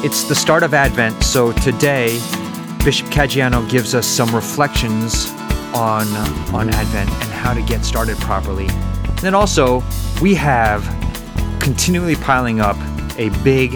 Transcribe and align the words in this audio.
It's 0.00 0.22
the 0.22 0.34
start 0.36 0.62
of 0.62 0.74
Advent, 0.74 1.24
so 1.24 1.50
today 1.50 2.20
Bishop 2.84 3.08
Caggiano 3.08 3.68
gives 3.68 3.96
us 3.96 4.06
some 4.06 4.32
reflections 4.32 5.26
on 5.74 6.06
on 6.54 6.70
Advent 6.70 7.10
and 7.10 7.32
how 7.32 7.52
to 7.52 7.60
get 7.62 7.84
started 7.84 8.16
properly. 8.18 8.68
And 8.68 9.18
then 9.18 9.34
also, 9.34 9.82
we 10.22 10.36
have 10.36 10.84
continually 11.58 12.14
piling 12.14 12.60
up 12.60 12.76
a 13.18 13.30
big 13.42 13.72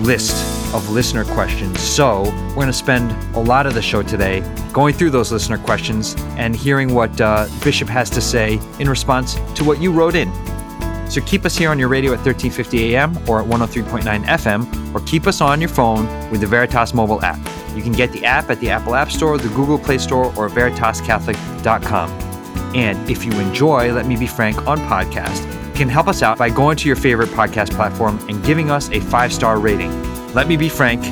list 0.00 0.34
of 0.74 0.90
listener 0.90 1.24
questions. 1.24 1.78
So, 1.78 2.22
we're 2.24 2.54
going 2.56 2.66
to 2.66 2.72
spend 2.72 3.12
a 3.36 3.40
lot 3.40 3.66
of 3.66 3.74
the 3.74 3.82
show 3.82 4.02
today 4.02 4.40
going 4.72 4.92
through 4.92 5.10
those 5.10 5.30
listener 5.30 5.58
questions 5.58 6.16
and 6.36 6.56
hearing 6.56 6.94
what 6.94 7.20
uh, 7.20 7.46
Bishop 7.62 7.88
has 7.88 8.10
to 8.10 8.20
say 8.20 8.60
in 8.80 8.88
response 8.88 9.34
to 9.54 9.62
what 9.62 9.80
you 9.80 9.92
wrote 9.92 10.16
in. 10.16 10.32
So 11.10 11.20
keep 11.22 11.44
us 11.44 11.56
here 11.56 11.70
on 11.70 11.78
your 11.78 11.88
radio 11.88 12.12
at 12.12 12.20
1350 12.24 12.94
AM 12.94 13.16
or 13.28 13.40
at 13.40 13.46
103.9 13.46 14.24
FM, 14.24 14.94
or 14.94 15.00
keep 15.06 15.26
us 15.26 15.40
on 15.40 15.60
your 15.60 15.68
phone 15.68 16.06
with 16.30 16.40
the 16.40 16.46
Veritas 16.46 16.94
mobile 16.94 17.20
app. 17.22 17.38
You 17.74 17.82
can 17.82 17.92
get 17.92 18.12
the 18.12 18.24
app 18.24 18.48
at 18.48 18.60
the 18.60 18.70
Apple 18.70 18.94
App 18.94 19.10
Store, 19.10 19.36
the 19.36 19.48
Google 19.48 19.78
Play 19.78 19.98
Store, 19.98 20.26
or 20.36 20.48
veritascatholic.com. 20.48 22.10
And 22.76 23.10
if 23.10 23.24
you 23.24 23.32
enjoy 23.32 23.92
Let 23.92 24.06
Me 24.06 24.16
Be 24.16 24.28
Frank 24.28 24.68
on 24.68 24.78
podcast, 24.80 25.44
can 25.74 25.88
help 25.88 26.06
us 26.06 26.22
out 26.22 26.38
by 26.38 26.48
going 26.48 26.76
to 26.76 26.86
your 26.86 26.96
favorite 26.96 27.30
podcast 27.30 27.70
platform 27.72 28.18
and 28.28 28.44
giving 28.44 28.70
us 28.70 28.88
a 28.90 29.00
five 29.00 29.32
star 29.32 29.58
rating. 29.58 29.90
Let 30.32 30.46
Me 30.46 30.56
Be 30.56 30.68
Frank, 30.68 31.02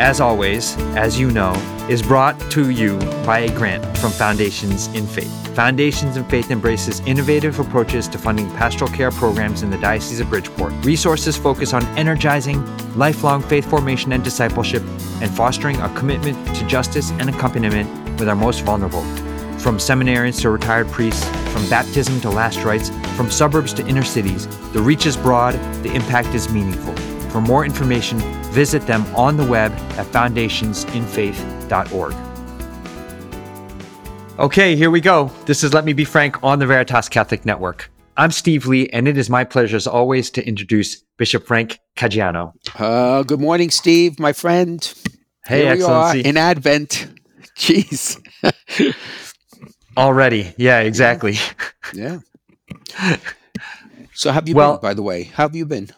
as 0.00 0.20
always, 0.20 0.76
as 0.96 1.18
you 1.18 1.30
know, 1.30 1.52
is 1.88 2.02
brought 2.02 2.38
to 2.50 2.70
you 2.70 2.98
by 3.24 3.40
a 3.40 3.48
grant 3.54 3.84
from 3.98 4.10
Foundations 4.10 4.88
in 4.88 5.06
Faith. 5.06 5.32
Foundations 5.54 6.16
in 6.16 6.24
Faith 6.24 6.50
embraces 6.50 7.00
innovative 7.00 7.60
approaches 7.60 8.08
to 8.08 8.18
funding 8.18 8.50
pastoral 8.56 8.90
care 8.90 9.12
programs 9.12 9.62
in 9.62 9.70
the 9.70 9.78
Diocese 9.78 10.18
of 10.18 10.28
Bridgeport. 10.28 10.72
Resources 10.84 11.36
focus 11.36 11.72
on 11.72 11.84
energizing 11.96 12.64
lifelong 12.96 13.42
faith 13.42 13.68
formation 13.68 14.12
and 14.12 14.24
discipleship 14.24 14.82
and 15.22 15.30
fostering 15.30 15.80
a 15.80 15.94
commitment 15.94 16.56
to 16.56 16.66
justice 16.66 17.12
and 17.12 17.28
accompaniment 17.28 17.88
with 18.18 18.28
our 18.28 18.34
most 18.34 18.62
vulnerable. 18.62 19.02
From 19.58 19.78
seminarians 19.78 20.40
to 20.42 20.50
retired 20.50 20.88
priests, 20.88 21.24
from 21.52 21.68
baptism 21.70 22.20
to 22.22 22.30
last 22.30 22.64
rites, 22.64 22.90
from 23.16 23.30
suburbs 23.30 23.72
to 23.74 23.86
inner 23.86 24.02
cities, 24.02 24.48
the 24.72 24.80
reach 24.80 25.06
is 25.06 25.16
broad, 25.16 25.54
the 25.84 25.94
impact 25.94 26.34
is 26.34 26.50
meaningful. 26.50 26.94
For 27.30 27.40
more 27.40 27.64
information, 27.64 28.18
visit 28.54 28.86
them 28.86 29.04
on 29.16 29.36
the 29.36 29.44
web 29.44 29.72
at 29.98 30.06
foundationsinfaith.org. 30.06 32.14
Okay, 34.38 34.76
here 34.76 34.90
we 34.90 35.00
go. 35.00 35.30
This 35.46 35.62
is 35.62 35.72
Let 35.74 35.84
Me 35.84 35.92
Be 35.92 36.04
Frank 36.04 36.42
on 36.42 36.58
the 36.58 36.66
Veritas 36.66 37.08
Catholic 37.08 37.44
Network. 37.44 37.90
I'm 38.16 38.30
Steve 38.30 38.66
Lee, 38.66 38.88
and 38.90 39.08
it 39.08 39.16
is 39.18 39.28
my 39.30 39.44
pleasure, 39.44 39.76
as 39.76 39.86
always, 39.86 40.30
to 40.30 40.46
introduce 40.46 41.02
Bishop 41.18 41.46
Frank 41.46 41.78
Caggiano. 41.96 42.52
Uh, 42.78 43.22
good 43.24 43.40
morning, 43.40 43.70
Steve, 43.70 44.18
my 44.20 44.32
friend. 44.32 44.92
Hey, 45.44 45.62
Here 45.62 45.74
we 45.74 45.80
Excellency. 45.82 46.24
are 46.24 46.28
in 46.28 46.36
Advent. 46.36 47.08
Jeez. 47.56 48.20
Already. 49.96 50.52
Yeah, 50.56 50.80
exactly. 50.80 51.36
yeah. 51.92 52.18
So, 54.16 54.30
have 54.30 54.48
you 54.48 54.54
Well- 54.54 54.74
been, 54.76 54.80
by 54.90 54.94
the 54.94 55.02
way? 55.02 55.24
How 55.24 55.42
have 55.42 55.56
you 55.56 55.66
been? 55.66 55.88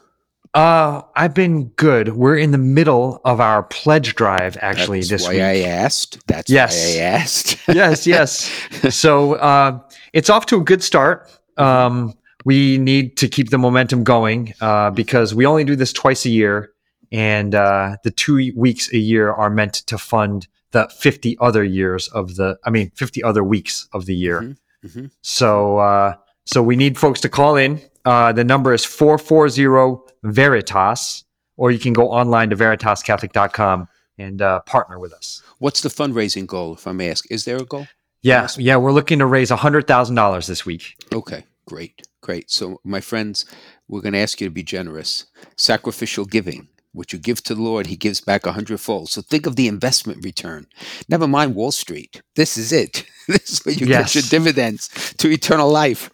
Uh, 0.57 1.03
I've 1.15 1.35
been 1.35 1.67
good. 1.77 2.17
We're 2.17 2.39
in 2.39 2.51
the 2.51 2.57
middle 2.59 3.21
of 3.27 3.41
our 3.41 3.62
pledge 3.65 4.15
drive, 4.15 4.57
actually, 4.62 5.01
That's 5.01 5.11
this 5.11 5.23
why 5.25 5.33
week. 5.35 5.43
I 5.43 5.61
asked. 5.65 6.27
That's 6.27 6.51
Yes. 6.51 6.75
why 6.75 7.03
I 7.03 7.05
asked. 7.05 7.59
yes, 7.69 8.07
yes. 8.07 8.51
So 8.97 9.34
uh, 9.34 9.79
it's 10.15 10.31
off 10.31 10.47
to 10.47 10.57
a 10.57 10.65
good 10.65 10.83
start. 10.83 11.29
Um, 11.59 12.15
we 12.47 12.79
need 12.79 13.19
to 13.19 13.29
keep 13.29 13.51
the 13.51 13.59
momentum 13.59 14.03
going 14.03 14.55
uh, 14.62 14.91
because 14.93 15.34
we 15.34 15.45
only 15.45 15.65
do 15.65 15.77
this 15.77 15.93
twice 15.93 16.25
a 16.25 16.31
year, 16.31 16.71
and 17.12 17.55
uh, 17.55 17.97
the 18.03 18.11
two 18.11 18.51
weeks 18.57 18.91
a 18.95 18.99
year 18.99 19.31
are 19.33 19.51
meant 19.51 19.75
to 19.89 19.99
fund 19.99 20.47
the 20.71 20.89
50 20.89 21.37
other 21.39 21.65
years 21.65 22.09
of 22.09 22.37
the, 22.37 22.57
I 22.65 22.71
mean, 22.71 22.91
50 22.95 23.23
other 23.23 23.45
weeks 23.45 23.89
of 23.93 24.07
the 24.07 24.15
year. 24.15 24.41
Mhm, 24.41 24.57
mhm. 24.87 25.11
So, 25.21 25.78
uh, 25.78 26.15
so 26.47 26.62
we 26.62 26.77
need 26.77 26.97
folks 26.97 27.21
to 27.21 27.28
call 27.28 27.56
in. 27.56 27.83
Uh, 28.06 28.33
the 28.33 28.45
number 28.45 28.72
is 28.72 28.84
440 28.87 30.06
Veritas, 30.32 31.25
or 31.56 31.70
you 31.70 31.78
can 31.78 31.92
go 31.92 32.10
online 32.10 32.50
to 32.50 32.56
veritascatholic.com 32.56 33.88
and 34.19 34.42
uh, 34.42 34.60
partner 34.60 34.98
with 34.98 35.12
us. 35.12 35.42
What's 35.59 35.81
the 35.82 35.88
fundraising 35.88 36.47
goal, 36.47 36.75
if 36.75 36.87
I 36.87 36.92
may 36.92 37.10
ask? 37.10 37.31
Is 37.31 37.44
there 37.44 37.56
a 37.56 37.64
goal? 37.64 37.87
Yeah, 38.22 38.42
Yes. 38.42 38.59
yeah, 38.59 38.76
we're 38.76 38.92
looking 38.92 39.19
to 39.20 39.26
raise 39.26 39.50
hundred 39.50 39.86
thousand 39.86 40.15
dollars 40.16 40.47
this 40.47 40.65
week. 40.66 40.97
Okay, 41.12 41.44
great, 41.66 42.06
great. 42.22 42.50
So, 42.50 42.81
my 42.82 43.00
friends, 43.00 43.44
we're 43.88 44.00
going 44.00 44.15
to 44.15 44.19
ask 44.19 44.41
you 44.41 44.47
to 44.47 44.50
be 44.53 44.62
generous. 44.62 45.26
Sacrificial 45.56 46.25
giving, 46.25 46.69
what 46.92 47.12
you 47.12 47.19
give 47.19 47.42
to 47.44 47.54
the 47.54 47.62
Lord, 47.62 47.86
He 47.86 47.97
gives 47.97 48.20
back 48.20 48.47
a 48.47 48.53
hundredfold. 48.53 49.10
So, 49.10 49.20
think 49.22 49.47
of 49.47 49.56
the 49.56 49.69
investment 49.69 50.25
return. 50.25 50.66
Never 51.09 51.28
mind 51.28 51.54
Wall 51.54 51.72
Street. 51.72 52.20
This 52.34 52.56
is 52.56 52.72
it. 52.72 53.04
this 53.28 53.50
is 53.50 53.65
where 53.65 53.75
you 53.75 53.86
Yes. 53.86 54.15
get 54.15 54.22
your 54.22 54.41
dividends 54.41 54.88
to 55.19 55.31
eternal 55.31 55.70
life. 55.70 56.10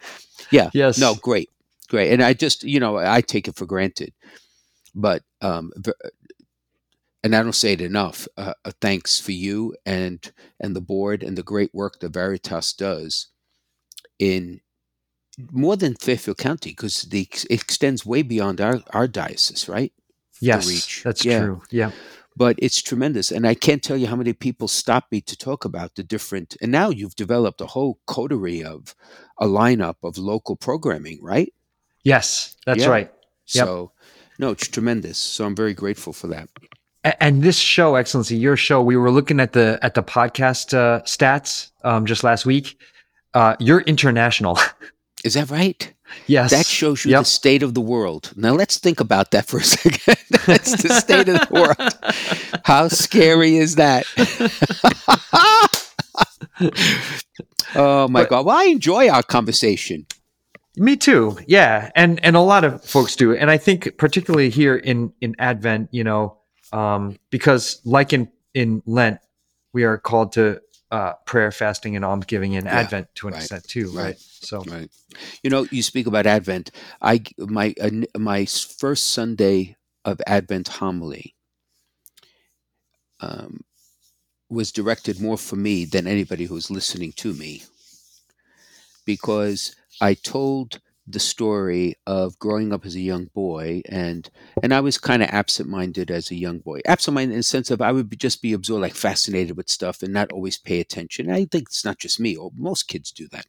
Yeah. 0.50 0.70
Yes. 0.74 0.98
No, 0.98 1.14
great, 1.14 1.48
great. 1.92 2.12
And 2.12 2.22
I 2.24 2.34
just, 2.34 2.64
you 2.64 2.80
know, 2.80 2.98
I 2.98 3.22
take 3.22 3.48
it 3.48 3.56
for 3.56 3.66
granted, 3.66 4.14
but 4.96 5.22
um, 5.42 5.72
and 7.24 7.36
I 7.36 7.42
don't 7.42 7.52
say 7.54 7.74
it 7.74 7.80
enough. 7.80 8.28
Uh, 8.36 8.54
uh, 8.64 8.72
thanks 8.80 9.20
for 9.20 9.32
you 9.32 9.76
and 9.86 10.32
and 10.60 10.76
the 10.76 10.80
board 10.80 11.22
and 11.22 11.38
the 11.38 11.44
great 11.44 11.74
work 11.74 12.00
that 12.00 12.14
Veritas 12.14 12.74
does 12.74 13.28
in 14.18 14.60
more 15.52 15.76
than 15.76 15.94
Fairfield 15.96 16.38
County 16.38 16.70
because 16.70 17.02
the 17.04 17.28
it 17.50 17.62
extends 17.62 18.06
way 18.06 18.22
beyond 18.22 18.60
our 18.60 18.80
our 18.92 19.08
diocese, 19.08 19.68
right? 19.68 19.92
Yes, 20.40 20.66
reach. 20.68 21.04
that's 21.04 21.24
Yeah. 21.24 21.38
true. 21.38 21.62
Yeah, 21.70 21.92
But 22.36 22.56
it's 22.60 22.82
tremendous, 22.82 23.30
and 23.32 23.46
I 23.46 23.54
can't 23.54 23.82
tell 23.82 23.96
you 23.98 24.08
how 24.08 24.16
many 24.16 24.32
people 24.34 24.68
stop 24.68 25.06
me 25.12 25.20
to 25.22 25.36
talk 25.36 25.64
about 25.64 25.94
the 25.96 26.02
different. 26.04 26.56
And 26.62 26.72
now 26.72 26.90
you've 26.90 27.16
developed 27.16 27.60
a 27.60 27.66
whole 27.66 28.00
coterie 28.06 28.64
of 28.64 28.94
a 29.38 29.46
lineup 29.46 29.96
of 30.02 30.18
local 30.18 30.56
programming, 30.56 31.20
right? 31.22 31.52
Yes, 32.04 32.56
that's 32.66 32.82
Yeah. 32.82 32.88
right. 32.88 33.10
Yep. 33.54 33.66
So, 33.66 33.92
no, 34.38 34.50
it's 34.50 34.68
tremendous. 34.68 35.18
So 35.18 35.44
I'm 35.44 35.56
very 35.56 35.74
grateful 35.74 36.12
for 36.12 36.28
that. 36.28 36.48
And 37.20 37.42
this 37.42 37.58
show, 37.58 37.96
Excellency, 37.96 38.36
your 38.36 38.56
show, 38.56 38.80
we 38.80 38.96
were 38.96 39.10
looking 39.10 39.40
at 39.40 39.52
the 39.52 39.78
at 39.82 39.94
the 39.94 40.02
podcast 40.04 40.72
uh, 40.72 41.02
stats 41.02 41.70
um, 41.84 42.06
just 42.06 42.22
last 42.22 42.46
week. 42.46 42.78
Uh, 43.34 43.56
you're 43.58 43.80
international. 43.80 44.56
Is 45.24 45.34
that 45.34 45.50
right? 45.50 45.92
yes, 46.26 46.50
That 46.50 46.66
shows 46.66 47.04
you 47.04 47.12
Yep. 47.12 47.20
the 47.20 47.24
state 47.24 47.62
of 47.62 47.74
the 47.74 47.80
world. 47.80 48.32
Now 48.36 48.52
let's 48.52 48.78
think 48.78 49.00
about 49.00 49.30
that 49.32 49.46
for 49.46 49.58
a 49.58 49.64
second. 49.64 50.16
That's 50.46 50.82
the 50.82 50.88
state 50.90 51.28
of 51.28 51.40
the 51.40 51.48
world. 51.50 52.62
How 52.64 52.88
scary 52.88 53.56
is 53.56 53.76
that? 53.76 54.06
oh 57.74 58.08
my 58.08 58.22
But- 58.22 58.30
God. 58.30 58.46
Well, 58.46 58.56
I 58.56 58.64
enjoy 58.64 59.08
our 59.08 59.22
conversation. 59.22 60.06
Me 60.76 60.96
too. 60.96 61.36
Yeah, 61.46 61.90
and 61.94 62.24
and 62.24 62.34
a 62.34 62.40
lot 62.40 62.64
of 62.64 62.82
folks 62.84 63.14
do, 63.16 63.34
and 63.34 63.50
I 63.50 63.58
think 63.58 63.98
particularly 63.98 64.48
here 64.48 64.76
in 64.76 65.12
in 65.20 65.36
Advent, 65.38 65.90
you 65.92 66.02
know, 66.04 66.38
um, 66.72 67.18
because 67.30 67.80
like 67.84 68.12
in 68.12 68.30
in 68.54 68.82
Lent, 68.86 69.18
we 69.74 69.84
are 69.84 69.98
called 69.98 70.32
to 70.32 70.62
uh, 70.90 71.12
prayer, 71.26 71.50
fasting, 71.52 71.94
and 71.96 72.04
almsgiving 72.04 72.54
in 72.54 72.64
Yeah, 72.64 72.80
Advent 72.80 73.08
to 73.16 73.28
an 73.28 73.34
right, 73.34 73.42
extent 73.42 73.64
too, 73.64 73.90
right? 73.90 74.04
right. 74.04 74.18
So 74.18 74.62
Right. 74.62 74.90
You 75.42 75.50
know, 75.50 75.66
you 75.70 75.82
speak 75.82 76.06
about 76.06 76.26
Advent. 76.26 76.70
I 77.02 77.22
my 77.38 77.74
uh, 77.78 77.90
my 78.18 78.46
first 78.46 79.10
Sunday 79.10 79.76
of 80.06 80.22
Advent 80.26 80.68
homily 80.68 81.34
um, 83.20 83.60
was 84.48 84.72
directed 84.72 85.20
more 85.20 85.36
for 85.36 85.56
me 85.56 85.84
than 85.84 86.06
anybody 86.06 86.44
who's 86.46 86.70
listening 86.70 87.12
to 87.16 87.34
me, 87.34 87.62
because 89.04 89.76
I 90.00 90.14
told 90.14 90.80
the 91.08 91.18
story 91.18 91.96
of 92.06 92.38
growing 92.38 92.72
up 92.72 92.86
as 92.86 92.94
a 92.94 93.00
young 93.00 93.24
boy 93.34 93.82
and 93.86 94.30
and 94.62 94.72
I 94.72 94.78
was 94.78 94.98
kind 94.98 95.20
of 95.20 95.28
absent-minded 95.30 96.12
as 96.12 96.30
a 96.30 96.36
young 96.36 96.60
boy. 96.60 96.80
Absent-minded 96.86 97.32
in 97.32 97.38
the 97.40 97.42
sense 97.42 97.72
of 97.72 97.82
I 97.82 97.90
would 97.90 98.08
be, 98.08 98.16
just 98.16 98.40
be 98.40 98.52
absorbed, 98.52 98.82
like 98.82 98.94
fascinated 98.94 99.56
with 99.56 99.68
stuff 99.68 100.02
and 100.02 100.12
not 100.12 100.30
always 100.30 100.58
pay 100.58 100.78
attention. 100.80 101.28
I 101.28 101.44
think 101.46 101.64
it's 101.68 101.84
not 101.84 101.98
just 101.98 102.20
me; 102.20 102.36
or 102.36 102.52
most 102.56 102.84
kids 102.86 103.10
do 103.10 103.26
that. 103.32 103.46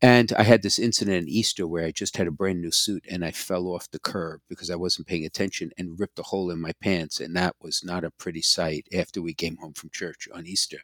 And 0.00 0.32
I 0.32 0.44
had 0.44 0.62
this 0.62 0.78
incident 0.78 1.18
in 1.18 1.28
Easter 1.28 1.66
where 1.66 1.84
I 1.84 1.92
just 1.92 2.16
had 2.16 2.26
a 2.26 2.32
brand 2.32 2.60
new 2.62 2.70
suit 2.72 3.04
and 3.10 3.24
I 3.24 3.30
fell 3.32 3.68
off 3.68 3.90
the 3.90 3.98
curb 4.00 4.40
because 4.48 4.70
I 4.70 4.76
wasn't 4.76 5.06
paying 5.08 5.26
attention 5.26 5.72
and 5.78 6.00
ripped 6.00 6.18
a 6.18 6.22
hole 6.24 6.50
in 6.50 6.60
my 6.60 6.72
pants. 6.82 7.20
And 7.20 7.36
that 7.36 7.56
was 7.60 7.84
not 7.84 8.04
a 8.04 8.10
pretty 8.10 8.42
sight 8.42 8.86
after 8.94 9.20
we 9.22 9.34
came 9.34 9.58
home 9.58 9.74
from 9.74 9.90
church 9.90 10.26
on 10.34 10.46
Easter. 10.46 10.78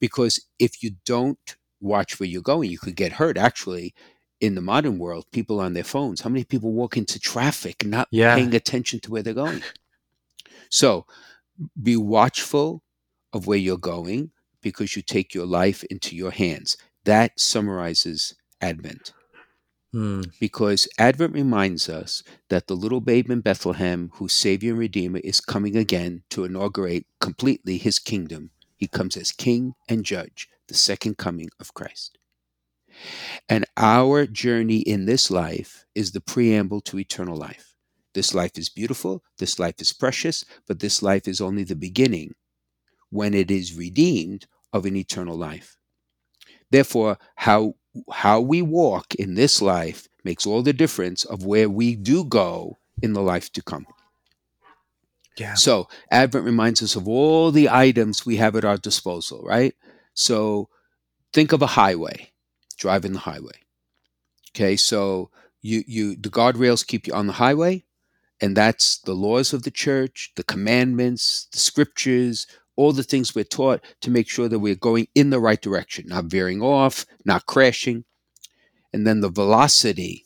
Because 0.00 0.40
if 0.58 0.82
you 0.82 0.92
don't 1.06 1.56
watch 1.80 2.18
where 2.18 2.28
you're 2.28 2.42
going, 2.42 2.70
you 2.70 2.78
could 2.78 2.96
get 2.96 3.12
hurt. 3.12 3.36
Actually, 3.36 3.94
in 4.40 4.54
the 4.54 4.60
modern 4.60 4.98
world, 4.98 5.26
people 5.32 5.60
on 5.60 5.72
their 5.74 5.84
phones, 5.84 6.20
how 6.20 6.30
many 6.30 6.44
people 6.44 6.72
walk 6.72 6.96
into 6.96 7.18
traffic 7.18 7.84
not 7.84 8.08
Yeah. 8.10 8.34
paying 8.34 8.54
attention 8.54 9.00
to 9.00 9.10
where 9.10 9.22
they're 9.22 9.34
going? 9.34 9.62
So 10.68 11.06
be 11.80 11.96
watchful 11.96 12.82
of 13.32 13.46
where 13.46 13.58
you're 13.58 13.78
going 13.78 14.30
because 14.60 14.96
you 14.96 15.02
take 15.02 15.34
your 15.34 15.46
life 15.46 15.84
into 15.84 16.16
your 16.16 16.30
hands. 16.30 16.76
That 17.04 17.38
summarizes 17.38 18.34
Advent. 18.60 19.12
Hmm. 19.92 20.22
because 20.40 20.88
Advent 20.98 21.34
reminds 21.34 21.88
us 21.88 22.24
that 22.48 22.66
the 22.66 22.74
little 22.74 23.00
babe 23.00 23.30
in 23.30 23.42
Bethlehem, 23.42 24.10
whose 24.14 24.32
Savior 24.32 24.70
and 24.70 24.78
Redeemer, 24.80 25.20
is 25.22 25.40
coming 25.40 25.76
again 25.76 26.24
to 26.30 26.42
inaugurate 26.42 27.06
completely 27.20 27.78
his 27.78 28.00
kingdom. 28.00 28.50
He 28.76 28.88
comes 28.88 29.16
as 29.16 29.30
King 29.30 29.74
and 29.88 30.04
Judge, 30.04 30.48
the 30.68 30.74
second 30.74 31.18
coming 31.18 31.48
of 31.60 31.74
Christ. 31.74 32.18
And 33.48 33.64
our 33.76 34.26
journey 34.26 34.78
in 34.78 35.06
this 35.06 35.30
life 35.30 35.84
is 35.94 36.12
the 36.12 36.20
preamble 36.20 36.80
to 36.82 36.98
eternal 36.98 37.36
life. 37.36 37.74
This 38.14 38.32
life 38.34 38.56
is 38.56 38.68
beautiful, 38.68 39.24
this 39.38 39.58
life 39.58 39.74
is 39.78 39.92
precious, 39.92 40.44
but 40.68 40.78
this 40.78 41.02
life 41.02 41.26
is 41.26 41.40
only 41.40 41.64
the 41.64 41.74
beginning 41.74 42.34
when 43.10 43.34
it 43.34 43.50
is 43.50 43.74
redeemed 43.74 44.46
of 44.72 44.86
an 44.86 44.96
eternal 44.96 45.36
life. 45.36 45.76
Therefore, 46.70 47.18
how 47.36 47.74
how 48.10 48.40
we 48.40 48.62
walk 48.62 49.14
in 49.14 49.34
this 49.34 49.62
life 49.62 50.08
makes 50.24 50.46
all 50.46 50.62
the 50.62 50.72
difference 50.72 51.24
of 51.24 51.44
where 51.44 51.68
we 51.68 51.94
do 51.94 52.24
go 52.24 52.78
in 53.02 53.12
the 53.12 53.22
life 53.22 53.52
to 53.52 53.62
come. 53.62 53.86
Yeah. 55.38 55.54
So, 55.54 55.88
Advent 56.10 56.44
reminds 56.44 56.82
us 56.82 56.96
of 56.96 57.08
all 57.08 57.50
the 57.50 57.68
items 57.68 58.24
we 58.24 58.36
have 58.36 58.56
at 58.56 58.64
our 58.64 58.76
disposal, 58.76 59.42
right? 59.44 59.74
So, 60.14 60.68
think 61.32 61.52
of 61.52 61.62
a 61.62 61.66
highway, 61.66 62.30
driving 62.78 63.12
the 63.12 63.18
highway. 63.20 63.60
Okay, 64.50 64.76
so 64.76 65.30
you 65.62 65.82
you 65.86 66.16
the 66.16 66.30
guardrails 66.30 66.86
keep 66.86 67.06
you 67.06 67.14
on 67.14 67.26
the 67.26 67.34
highway, 67.34 67.84
and 68.40 68.56
that's 68.56 68.98
the 68.98 69.14
laws 69.14 69.52
of 69.52 69.64
the 69.64 69.70
church, 69.70 70.32
the 70.36 70.44
commandments, 70.44 71.48
the 71.52 71.58
scriptures, 71.58 72.46
all 72.76 72.92
the 72.92 73.02
things 73.02 73.34
we're 73.34 73.44
taught 73.44 73.80
to 74.00 74.10
make 74.10 74.28
sure 74.28 74.48
that 74.48 74.58
we're 74.58 74.74
going 74.74 75.08
in 75.14 75.30
the 75.30 75.40
right 75.40 75.60
direction, 75.60 76.06
not 76.08 76.26
veering 76.26 76.62
off, 76.62 77.06
not 77.24 77.46
crashing. 77.46 78.04
And 78.92 79.06
then 79.06 79.20
the 79.20 79.28
velocity 79.28 80.24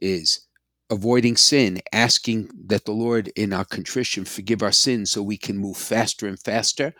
is 0.00 0.46
avoiding 0.90 1.36
sin, 1.36 1.80
asking 1.92 2.50
that 2.66 2.84
the 2.86 2.92
Lord 2.92 3.28
in 3.36 3.52
our 3.52 3.64
contrition 3.64 4.24
forgive 4.24 4.62
our 4.62 4.72
sins 4.72 5.10
so 5.10 5.22
we 5.22 5.36
can 5.36 5.58
move 5.58 5.76
faster 5.76 6.26
and 6.26 6.38
faster 6.38 6.94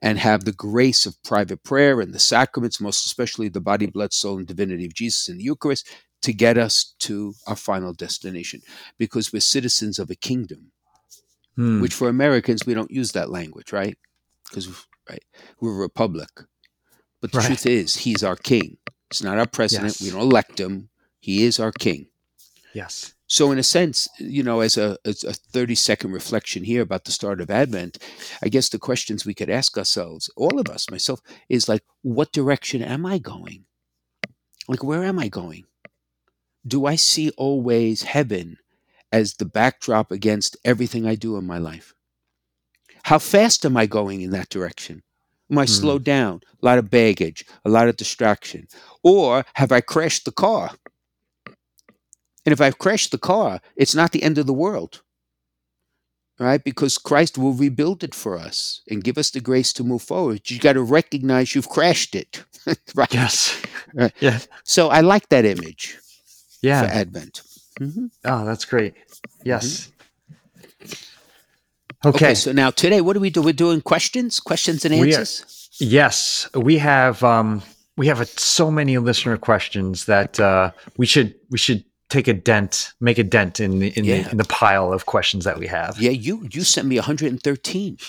and 0.00 0.18
have 0.18 0.44
the 0.44 0.52
grace 0.52 1.06
of 1.06 1.22
private 1.22 1.62
prayer 1.62 2.00
and 2.00 2.12
the 2.12 2.18
sacraments, 2.18 2.80
most 2.80 3.06
especially 3.06 3.48
the 3.48 3.60
body, 3.60 3.86
blood, 3.86 4.12
soul, 4.12 4.36
and 4.38 4.46
divinity 4.46 4.84
of 4.84 4.94
Jesus 4.94 5.28
in 5.28 5.38
the 5.38 5.44
Eucharist, 5.44 5.88
to 6.22 6.32
get 6.34 6.58
us 6.58 6.94
to 6.98 7.34
our 7.46 7.56
final 7.56 7.94
destination 7.94 8.60
because 8.98 9.32
we're 9.32 9.40
citizens 9.40 9.98
of 9.98 10.10
a 10.10 10.14
kingdom, 10.14 10.72
Hmm. 11.56 11.80
which 11.80 11.94
for 11.94 12.08
Americans, 12.08 12.66
we 12.66 12.74
don't 12.74 12.90
use 12.90 13.12
that 13.12 13.30
language, 13.30 13.72
right? 13.72 13.96
Because, 14.48 14.68
right, 15.08 15.24
we're 15.60 15.72
a 15.74 15.78
republic. 15.78 16.28
But 17.20 17.32
the 17.32 17.38
Right. 17.38 17.46
truth 17.46 17.66
is, 17.66 17.96
he's 17.98 18.22
our 18.22 18.36
king. 18.36 18.76
It's 19.10 19.22
not 19.22 19.38
our 19.38 19.46
president. 19.46 19.98
We 20.00 20.10
don't 20.10 20.20
elect 20.20 20.60
him. 20.60 20.90
He 21.20 21.44
is 21.44 21.58
our 21.58 21.72
king. 21.72 22.08
Yes. 22.74 23.14
So, 23.30 23.52
in 23.52 23.60
a 23.60 23.62
sense, 23.62 24.08
you 24.18 24.42
know, 24.42 24.58
as 24.58 24.76
a, 24.76 24.98
as 25.04 25.22
a 25.22 25.32
30 25.32 25.76
second 25.76 26.10
reflection 26.10 26.64
here 26.64 26.82
about 26.82 27.04
the 27.04 27.12
start 27.12 27.40
of 27.40 27.48
Advent, 27.48 27.96
I 28.42 28.48
guess 28.48 28.68
the 28.68 28.78
questions 28.80 29.24
we 29.24 29.34
could 29.34 29.48
ask 29.48 29.78
ourselves, 29.78 30.28
all 30.36 30.58
of 30.58 30.68
us, 30.68 30.90
myself, 30.90 31.20
is 31.48 31.68
like, 31.68 31.84
what 32.02 32.32
direction 32.32 32.82
am 32.82 33.06
I 33.06 33.18
going? 33.18 33.66
Like, 34.66 34.82
where 34.82 35.04
am 35.04 35.20
I 35.20 35.28
going? 35.28 35.66
Do 36.66 36.86
I 36.86 36.96
see 36.96 37.30
always 37.36 38.02
heaven 38.02 38.56
as 39.12 39.34
the 39.34 39.44
backdrop 39.44 40.10
against 40.10 40.56
everything 40.64 41.06
I 41.06 41.14
do 41.14 41.36
in 41.36 41.46
my 41.46 41.58
life? 41.58 41.94
How 43.04 43.20
fast 43.20 43.64
am 43.64 43.76
I 43.76 43.86
going 43.86 44.22
in 44.22 44.30
that 44.30 44.48
direction? 44.48 45.04
Am 45.48 45.58
I 45.58 45.66
Hmm. 45.66 45.72
slowed 45.72 46.02
down? 46.04 46.40
A 46.60 46.66
lot 46.66 46.78
of 46.78 46.90
baggage, 46.90 47.44
a 47.64 47.70
lot 47.70 47.88
of 47.88 47.96
distraction. 47.96 48.66
Or 49.04 49.44
have 49.54 49.70
I 49.70 49.80
crashed 49.80 50.24
the 50.24 50.32
car? 50.32 50.72
And 52.46 52.52
if 52.52 52.60
I've 52.60 52.78
crashed 52.78 53.10
the 53.10 53.18
car, 53.18 53.60
it's 53.76 53.94
not 53.94 54.12
the 54.12 54.22
end 54.22 54.38
of 54.38 54.46
the 54.46 54.52
world. 54.52 55.02
Right? 56.38 56.64
Because 56.64 56.96
Christ 56.96 57.36
will 57.36 57.52
rebuild 57.52 58.02
it 58.02 58.14
for 58.14 58.38
us 58.38 58.80
and 58.90 59.04
give 59.04 59.18
us 59.18 59.30
the 59.30 59.40
grace 59.42 59.74
to 59.74 59.84
move 59.84 60.02
forward. 60.02 60.50
You 60.50 60.58
got 60.58 60.72
to 60.72 60.82
recognize 60.82 61.54
you've 61.54 61.68
crashed 61.68 62.14
it. 62.14 62.42
right? 62.94 63.12
Yes. 63.12 63.60
Right. 63.92 64.12
Yeah. 64.20 64.38
So 64.64 64.88
I 64.88 65.00
like 65.02 65.28
that 65.28 65.44
image 65.44 65.96
for 65.98 66.66
Yeah. 66.66 66.82
Advent. 66.84 67.42
hmm 67.78 68.06
Oh, 68.24 68.46
that's 68.46 68.64
great. 68.64 68.94
Yes. 69.44 69.90
Okay. 70.82 70.96
Okay. 72.26 72.34
so 72.34 72.52
now 72.52 72.70
today, 72.70 73.02
what 73.02 73.12
do 73.12 73.20
we 73.20 73.28
do? 73.28 73.42
We're 73.42 73.52
doing 73.52 73.82
questions, 73.82 74.40
questions 74.40 74.84
and 74.86 74.98
We 74.98 75.14
are- 75.14 75.18
answers. 75.18 75.68
Yes, 75.78 76.48
we 76.54 76.78
have 76.78 77.22
um 77.22 77.62
we 77.96 78.06
have 78.06 78.20
a, 78.20 78.26
so 78.26 78.70
many 78.70 78.96
listener 78.98 79.36
questions 79.38 80.06
that 80.06 80.38
uh 80.40 80.70
we 80.96 81.04
should 81.06 81.34
we 81.50 81.58
should 81.58 81.84
take 82.10 82.28
a 82.28 82.34
dent, 82.34 82.92
make 83.00 83.18
a 83.18 83.24
dent 83.24 83.60
in 83.60 83.78
the 83.78 83.88
in 83.98 84.04
Yeah. 84.04 84.22
the 84.24 84.30
in 84.32 84.36
the 84.36 84.44
pile 84.44 84.92
of 84.92 85.06
questions 85.06 85.44
that 85.44 85.58
we 85.58 85.66
have. 85.68 85.98
Yeah, 85.98 86.10
you 86.10 86.46
you 86.52 86.62
sent 86.64 86.86
me 86.86 86.96
113. 86.96 87.98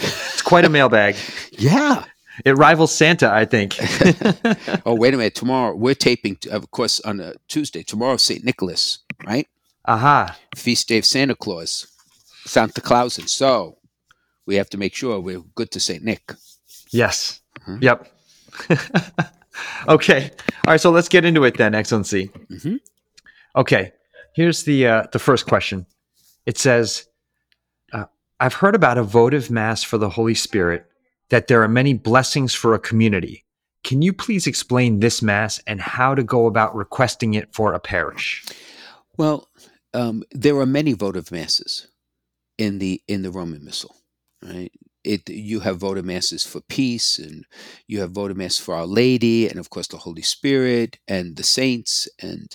It's 0.00 0.42
quite 0.42 0.64
a 0.64 0.68
mailbag. 0.68 1.16
Yeah. 1.50 2.04
It 2.44 2.52
rivals 2.56 2.94
Santa, 2.94 3.30
I 3.32 3.44
think. 3.44 3.76
Oh, 4.86 4.94
wait 4.94 5.12
a 5.12 5.16
minute. 5.16 5.34
Tomorrow 5.34 5.74
we're 5.74 5.94
taping, 5.96 6.38
of 6.50 6.70
course, 6.70 7.00
on 7.00 7.20
a 7.20 7.34
Tuesday. 7.48 7.82
Tomorrow, 7.82 8.16
St. 8.16 8.44
Nicholas, 8.44 9.00
right? 9.26 9.48
Aha. 9.86 10.36
Feast 10.54 10.88
day 10.88 10.98
of 10.98 11.04
Santa 11.04 11.34
Claus, 11.34 11.86
Santa 12.46 12.80
Claus. 12.80 13.18
And 13.18 13.28
so 13.28 13.78
we 14.46 14.54
have 14.54 14.70
to 14.70 14.78
make 14.78 14.94
sure 14.94 15.18
we're 15.18 15.42
good 15.56 15.70
to 15.72 15.80
St. 15.80 16.02
Nick. 16.04 16.32
Yes. 16.92 17.40
Yep. 17.80 18.06
okay. 19.88 20.30
All 20.66 20.72
right. 20.72 20.80
So 20.80 20.90
let's 20.90 21.08
get 21.08 21.24
into 21.24 21.44
it 21.44 21.56
then, 21.56 21.74
Excellency. 21.74 22.28
Mhm. 22.50 22.80
Okay. 23.56 23.92
Here's 24.34 24.64
the 24.64 24.86
uh, 24.86 25.06
the 25.12 25.18
first 25.18 25.46
question. 25.46 25.86
It 26.46 26.58
says, 26.58 27.06
uh, 27.92 28.04
"I've 28.40 28.54
heard 28.54 28.74
about 28.74 28.98
a 28.98 29.02
votive 29.02 29.50
mass 29.50 29.82
for 29.82 29.98
the 29.98 30.10
Holy 30.10 30.34
Spirit. 30.34 30.84
That 31.30 31.48
there 31.48 31.62
are 31.62 31.68
many 31.68 31.92
blessings 31.92 32.54
for 32.54 32.74
a 32.74 32.78
community. 32.78 33.44
Can 33.84 34.00
you 34.02 34.12
please 34.12 34.46
explain 34.46 35.00
this 35.00 35.20
mass 35.22 35.60
and 35.66 35.80
how 35.80 36.14
to 36.14 36.22
go 36.22 36.46
about 36.46 36.74
requesting 36.74 37.34
it 37.34 37.52
for 37.54 37.72
a 37.74 37.80
parish?" 37.80 38.44
Well, 39.16 39.48
um, 39.94 40.22
there 40.30 40.56
are 40.58 40.66
many 40.66 40.92
votive 40.92 41.32
masses 41.32 41.88
in 42.58 42.78
the 42.78 43.02
in 43.08 43.22
the 43.22 43.30
Roman 43.30 43.64
Missal, 43.64 43.96
right? 44.42 44.72
It 45.08 45.30
you 45.30 45.60
have 45.60 45.78
votive 45.78 46.04
masses 46.04 46.44
for 46.44 46.60
peace, 46.60 47.18
and 47.18 47.46
you 47.86 48.00
have 48.00 48.10
votive 48.10 48.36
mass 48.36 48.58
for 48.58 48.74
Our 48.74 48.86
Lady, 48.86 49.48
and 49.48 49.58
of 49.58 49.70
course 49.70 49.88
the 49.88 50.04
Holy 50.06 50.22
Spirit 50.36 50.98
and 51.08 51.36
the 51.36 51.42
saints, 51.42 52.08
and 52.20 52.48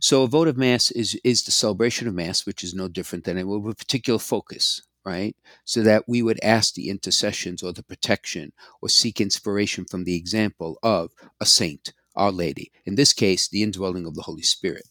so 0.00 0.24
a 0.24 0.26
votive 0.26 0.56
mass 0.56 0.90
is 0.90 1.18
is 1.22 1.44
the 1.44 1.52
celebration 1.52 2.08
of 2.08 2.14
mass, 2.14 2.44
which 2.46 2.64
is 2.64 2.74
no 2.74 2.88
different 2.88 3.24
than 3.24 3.38
it 3.38 3.46
with 3.46 3.72
a 3.72 3.84
particular 3.84 4.18
focus, 4.18 4.82
right? 5.04 5.36
So 5.64 5.82
that 5.82 6.04
we 6.08 6.22
would 6.22 6.40
ask 6.42 6.74
the 6.74 6.88
intercessions 6.90 7.62
or 7.62 7.72
the 7.72 7.84
protection 7.84 8.52
or 8.82 8.88
seek 8.88 9.20
inspiration 9.20 9.84
from 9.84 10.04
the 10.04 10.16
example 10.16 10.78
of 10.82 11.12
a 11.40 11.46
saint, 11.46 11.92
Our 12.16 12.32
Lady. 12.32 12.72
In 12.84 12.96
this 12.96 13.12
case, 13.12 13.48
the 13.48 13.62
indwelling 13.62 14.06
of 14.06 14.14
the 14.16 14.22
Holy 14.22 14.42
Spirit. 14.42 14.88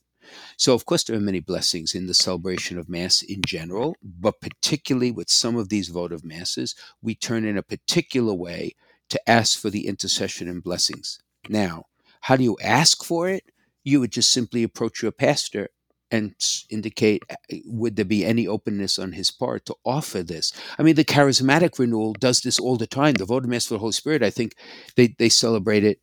So, 0.58 0.74
of 0.74 0.86
course, 0.86 1.04
there 1.04 1.16
are 1.16 1.22
many 1.22 1.40
blessings 1.40 1.94
in 1.96 2.08
the 2.08 2.14
celebration 2.14 2.78
of 2.78 2.90
Mass 2.90 3.22
in 3.22 3.42
general, 3.46 3.96
but 4.04 4.42
particularly 4.42 5.12
with 5.12 5.30
some 5.30 5.56
of 5.56 5.70
these 5.70 5.90
votive 5.90 6.24
Masses, 6.24 6.76
we 7.02 7.16
turn 7.16 7.46
in 7.46 7.58
a 7.58 7.64
particular 7.64 8.34
way 8.34 8.76
to 9.10 9.30
ask 9.30 9.60
for 9.60 9.70
the 9.70 9.88
intercession 9.88 10.48
and 10.48 10.64
blessings. 10.64 11.20
Now, 11.50 11.86
how 12.22 12.36
do 12.36 12.44
you 12.44 12.58
ask 12.62 13.04
for 13.04 13.30
it? 13.30 13.44
You 13.84 14.00
would 14.02 14.12
just 14.12 14.32
simply 14.34 14.64
approach 14.64 15.02
your 15.02 15.12
pastor 15.12 15.70
and 16.12 16.36
indicate 16.70 17.24
uh, 17.30 17.36
would 17.66 17.96
there 17.96 18.06
be 18.06 18.26
any 18.26 18.48
openness 18.48 18.98
on 18.98 19.12
his 19.12 19.32
part 19.32 19.66
to 19.66 19.76
offer 19.86 20.24
this. 20.24 20.54
I 20.78 20.84
mean, 20.84 20.96
the 20.96 21.04
charismatic 21.04 21.78
renewal 21.80 22.14
does 22.14 22.42
this 22.42 22.60
all 22.60 22.78
the 22.78 22.88
time. 22.88 23.16
The 23.16 23.26
votive 23.26 23.50
Mass 23.50 23.68
for 23.68 23.76
the 23.76 23.80
Holy 23.80 23.92
Spirit, 23.92 24.24
I 24.24 24.30
think 24.30 24.56
they, 24.96 25.16
they 25.20 25.30
celebrate 25.30 25.84
it 25.84 26.00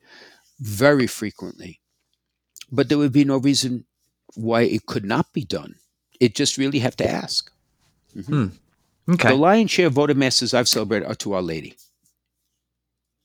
very 0.60 1.06
frequently. 1.06 1.80
But 2.70 2.88
there 2.88 2.98
would 2.98 3.12
be 3.12 3.24
no 3.24 3.38
reason 3.38 3.86
why 4.36 4.62
it 4.62 4.86
could 4.86 5.04
not 5.04 5.32
be 5.32 5.44
done. 5.44 5.76
It 6.20 6.34
just 6.34 6.58
really 6.58 6.78
have 6.80 6.96
to 6.96 7.08
ask. 7.10 7.50
Okay. 8.18 9.28
The 9.28 9.34
lion's 9.34 9.70
share 9.70 9.88
of 9.88 9.92
votive 9.94 10.16
masses 10.16 10.54
I've 10.54 10.68
celebrated 10.68 11.06
are 11.08 11.14
to 11.16 11.34
Our 11.34 11.42
Lady, 11.42 11.76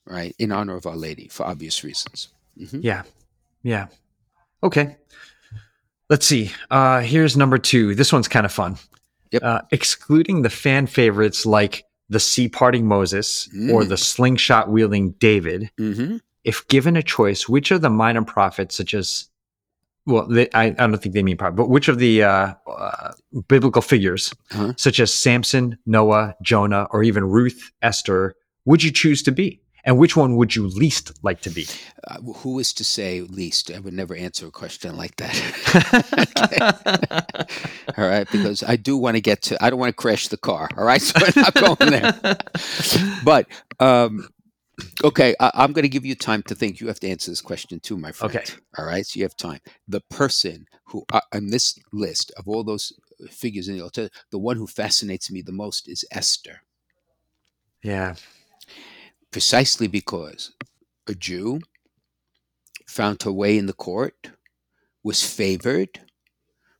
right? 0.05 0.35
In 0.39 0.51
honor 0.51 0.75
of 0.75 0.85
Our 0.85 0.95
Lady 0.97 1.27
for 1.27 1.45
obvious 1.45 1.83
reasons. 1.83 2.29
Mhm. 2.59 2.83
Yeah. 2.83 3.03
Yeah. 3.63 3.87
Okay. 4.63 4.97
Let's 6.09 6.25
see. 6.25 6.51
Uh, 6.71 7.01
here's 7.01 7.37
number 7.37 7.57
two. 7.57 7.95
This 7.95 8.11
one's 8.11 8.27
kind 8.27 8.45
of 8.45 8.51
fun. 8.51 8.77
Yep. 9.31 9.43
Uh, 9.43 9.61
excluding 9.71 10.41
the 10.41 10.49
fan 10.49 10.87
favorites 10.87 11.45
like 11.45 11.85
the 12.09 12.19
sea 12.19 12.49
parting 12.49 12.87
Moses 12.87 13.47
or 13.71 13.83
Mm. 13.83 13.89
the 13.89 13.97
slingshot 13.97 14.69
wielding 14.69 15.11
David, 15.11 15.69
Mhm. 15.79 16.19
if 16.43 16.67
given 16.67 16.95
a 16.97 17.03
choice, 17.03 17.47
which 17.47 17.69
of 17.69 17.81
the 17.81 17.89
minor 17.91 18.23
prophets, 18.23 18.75
such 18.75 18.95
as, 18.95 19.28
well, 20.05 20.25
they, 20.27 20.49
I, 20.53 20.65
I 20.65 20.71
don't 20.71 20.97
think 20.97 21.13
they 21.13 21.23
mean 21.23 21.37
prophet, 21.37 21.55
but 21.55 21.69
which 21.69 21.87
of 21.87 21.99
the 21.99 22.23
uh, 22.23 22.53
uh, 22.67 23.11
biblical 23.47 23.81
figures, 23.81 24.33
Uh-huh. 24.51 24.73
such 24.77 24.99
as 24.99 25.13
Samson, 25.13 25.77
Noah, 25.85 26.35
Jonah, 26.41 26.87
or 26.91 27.03
even 27.03 27.25
Ruth, 27.25 27.71
Esther, 27.81 28.35
would 28.65 28.81
you 28.83 28.91
choose 28.91 29.21
to 29.23 29.31
be? 29.31 29.61
And 29.85 29.97
which 29.97 30.15
one 30.17 30.35
would 30.35 30.55
you 30.55 30.67
least 30.67 31.11
like 31.23 31.39
to 31.41 31.49
be? 31.49 31.65
Uh, 32.05 32.19
who 32.19 32.59
is 32.59 32.73
to 32.73 32.83
say 32.83 33.21
least? 33.21 33.71
I 33.71 33.79
would 33.79 33.93
never 33.93 34.13
answer 34.13 34.45
a 34.47 34.51
question 34.51 34.97
like 34.97 35.15
that. 35.15 35.33
all 37.97 38.07
right, 38.07 38.29
because 38.29 38.61
I 38.61 38.75
do 38.75 38.97
want 38.97 39.15
to 39.15 39.21
get 39.21 39.41
to. 39.43 39.63
I 39.63 39.69
don't 39.69 39.79
want 39.79 39.89
to 39.89 39.95
crash 39.95 40.27
the 40.27 40.37
car. 40.37 40.69
All 40.77 40.83
right, 40.83 41.01
so 41.01 41.19
we're 41.21 41.41
not 41.41 41.53
going 41.53 41.91
there. 41.91 42.37
But 43.23 43.47
um, 43.79 44.27
okay, 45.03 45.35
I, 45.39 45.51
I'm 45.53 45.73
going 45.73 45.83
to 45.83 45.89
give 45.89 46.05
you 46.05 46.15
time 46.15 46.43
to 46.43 46.55
think. 46.55 46.79
You 46.79 46.87
have 46.87 46.99
to 47.01 47.09
answer 47.09 47.31
this 47.31 47.41
question 47.41 47.79
too, 47.79 47.97
my 47.97 48.11
friend. 48.11 48.35
Okay. 48.35 48.53
All 48.77 48.85
right, 48.85 49.05
so 49.05 49.17
you 49.17 49.23
have 49.25 49.35
time. 49.35 49.59
The 49.87 50.01
person 50.09 50.65
who 50.85 51.05
uh, 51.11 51.21
on 51.33 51.47
this 51.47 51.77
list 51.91 52.31
of 52.37 52.47
all 52.47 52.63
those 52.63 52.93
figures 53.29 53.67
in 53.67 53.75
the 53.75 53.81
Old 53.81 53.93
Testament, 53.93 54.25
the 54.31 54.39
one 54.39 54.57
who 54.57 54.67
fascinates 54.67 55.31
me 55.31 55.41
the 55.41 55.51
most 55.51 55.87
is 55.87 56.05
Esther. 56.11 56.61
Yeah. 57.83 58.15
precisely 59.31 59.87
because 59.87 60.51
a 61.07 61.13
Jew 61.15 61.61
found 62.87 63.23
her 63.23 63.31
way 63.31 63.57
in 63.57 63.67
the 63.67 63.73
court, 63.73 64.31
was 65.03 65.23
favored. 65.23 66.01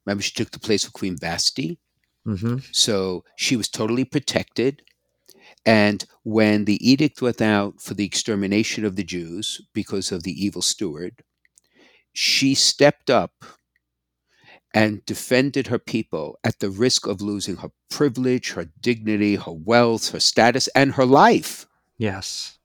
Remember, 0.06 0.22
she 0.22 0.32
took 0.32 0.51
the 0.51 0.60
place 0.60 0.86
of 0.86 0.94
Queen 0.94 1.18
Vashti, 1.18 1.79
hmm 2.25 2.58
so 2.72 3.24
she 3.38 3.56
was 3.56 3.70
totally 3.70 4.03
protected. 4.06 4.82
And 5.66 6.06
when 6.24 6.66
the 6.66 6.78
edict 6.88 7.22
went 7.22 7.42
out 7.42 7.82
for 7.82 7.94
the 7.94 8.06
extermination 8.06 8.86
of 8.86 8.96
the 8.96 9.04
Jews 9.04 9.62
because 9.74 10.12
of 10.12 10.24
the 10.24 10.32
evil 10.32 10.62
steward, 10.62 11.24
she 12.13 12.56
stepped 12.56 13.10
up 13.10 13.44
and 14.74 15.04
defended 15.06 15.68
her 15.68 15.80
people 15.80 16.38
at 16.44 16.60
the 16.60 16.70
risk 16.70 17.08
of 17.08 17.22
losing 17.22 17.58
her 17.58 17.72
privilege, 17.89 18.51
her 18.51 18.70
dignity, 18.82 19.36
her 19.36 19.51
wealth, 19.51 20.12
her 20.12 20.20
status, 20.20 20.68
and 20.70 20.94
her 20.94 21.06
life. 21.06 21.66
Yes. 21.98 22.58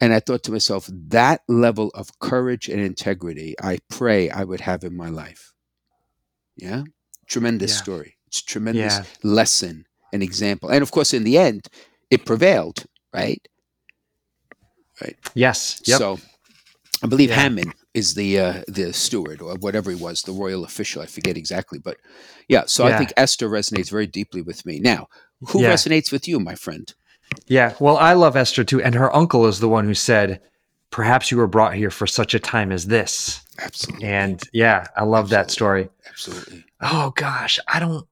And 0.00 0.12
I 0.12 0.20
thought 0.20 0.42
to 0.44 0.52
myself, 0.52 0.88
that 0.90 1.42
level 1.48 1.90
of 1.94 2.18
courage 2.18 2.68
and 2.68 2.80
integrity, 2.80 3.54
I 3.62 3.78
pray 3.88 4.30
I 4.30 4.44
would 4.44 4.60
have 4.60 4.82
in 4.84 4.96
my 4.96 5.08
life. 5.08 5.52
Yeah. 6.56 6.84
Tremendous 7.26 7.72
Yeah. 7.72 7.82
story. 7.82 8.16
It's 8.26 8.40
a 8.40 8.44
tremendous 8.44 8.94
Yeah. 8.94 9.04
lesson 9.22 9.86
and 10.12 10.22
example. 10.22 10.68
And 10.70 10.82
of 10.82 10.90
course, 10.90 11.12
in 11.14 11.24
the 11.24 11.38
end, 11.38 11.68
it 12.10 12.24
prevailed, 12.26 12.84
right? 13.12 13.40
Right. 15.00 15.16
Yes. 15.34 15.80
Yep. 15.86 15.98
So 15.98 16.18
I 17.02 17.06
believe 17.06 17.30
Yeah. 17.30 17.42
Haman 17.42 17.72
is 17.94 18.14
the 18.14 18.38
uh, 18.38 18.62
the 18.68 18.92
steward 18.92 19.42
or 19.42 19.54
whatever 19.56 19.90
he 19.90 19.96
was, 19.96 20.22
the 20.22 20.32
royal 20.32 20.64
official. 20.64 21.02
I 21.02 21.06
forget 21.06 21.36
exactly, 21.36 21.78
but 21.78 21.96
yeah. 22.48 22.64
So 22.66 22.84
I 22.86 22.96
think 22.98 23.12
Esther 23.16 23.48
resonates 23.48 23.90
very 23.90 24.06
deeply 24.06 24.42
with 24.42 24.64
me. 24.64 24.78
Now, 24.80 25.08
who 25.48 25.62
Yeah. 25.62 25.70
resonates 25.74 26.12
with 26.12 26.28
you, 26.28 26.38
my 26.40 26.54
friend? 26.54 26.92
Yeah, 27.46 27.74
well, 27.80 27.96
I 27.96 28.12
love 28.12 28.36
Esther 28.36 28.64
too, 28.64 28.82
and 28.82 28.94
her 28.94 29.14
uncle 29.14 29.46
is 29.46 29.58
the 29.60 29.68
one 29.68 29.84
who 29.86 29.94
said, 29.94 30.40
"Perhaps 30.90 31.30
you 31.30 31.38
were 31.38 31.46
brought 31.46 31.74
here 31.74 31.90
for 31.90 32.06
such 32.06 32.34
a 32.34 32.38
time 32.38 32.70
as 32.70 32.86
this." 32.86 33.40
Absolutely, 33.58 34.06
And 34.08 34.42
yeah, 34.52 34.86
I 34.96 35.04
love 35.04 35.30
that 35.30 35.50
story. 35.50 35.88
absolutely. 36.08 36.64
Oh 36.80 37.12
gosh, 37.16 37.58
I 37.66 37.78
don't 37.80 38.06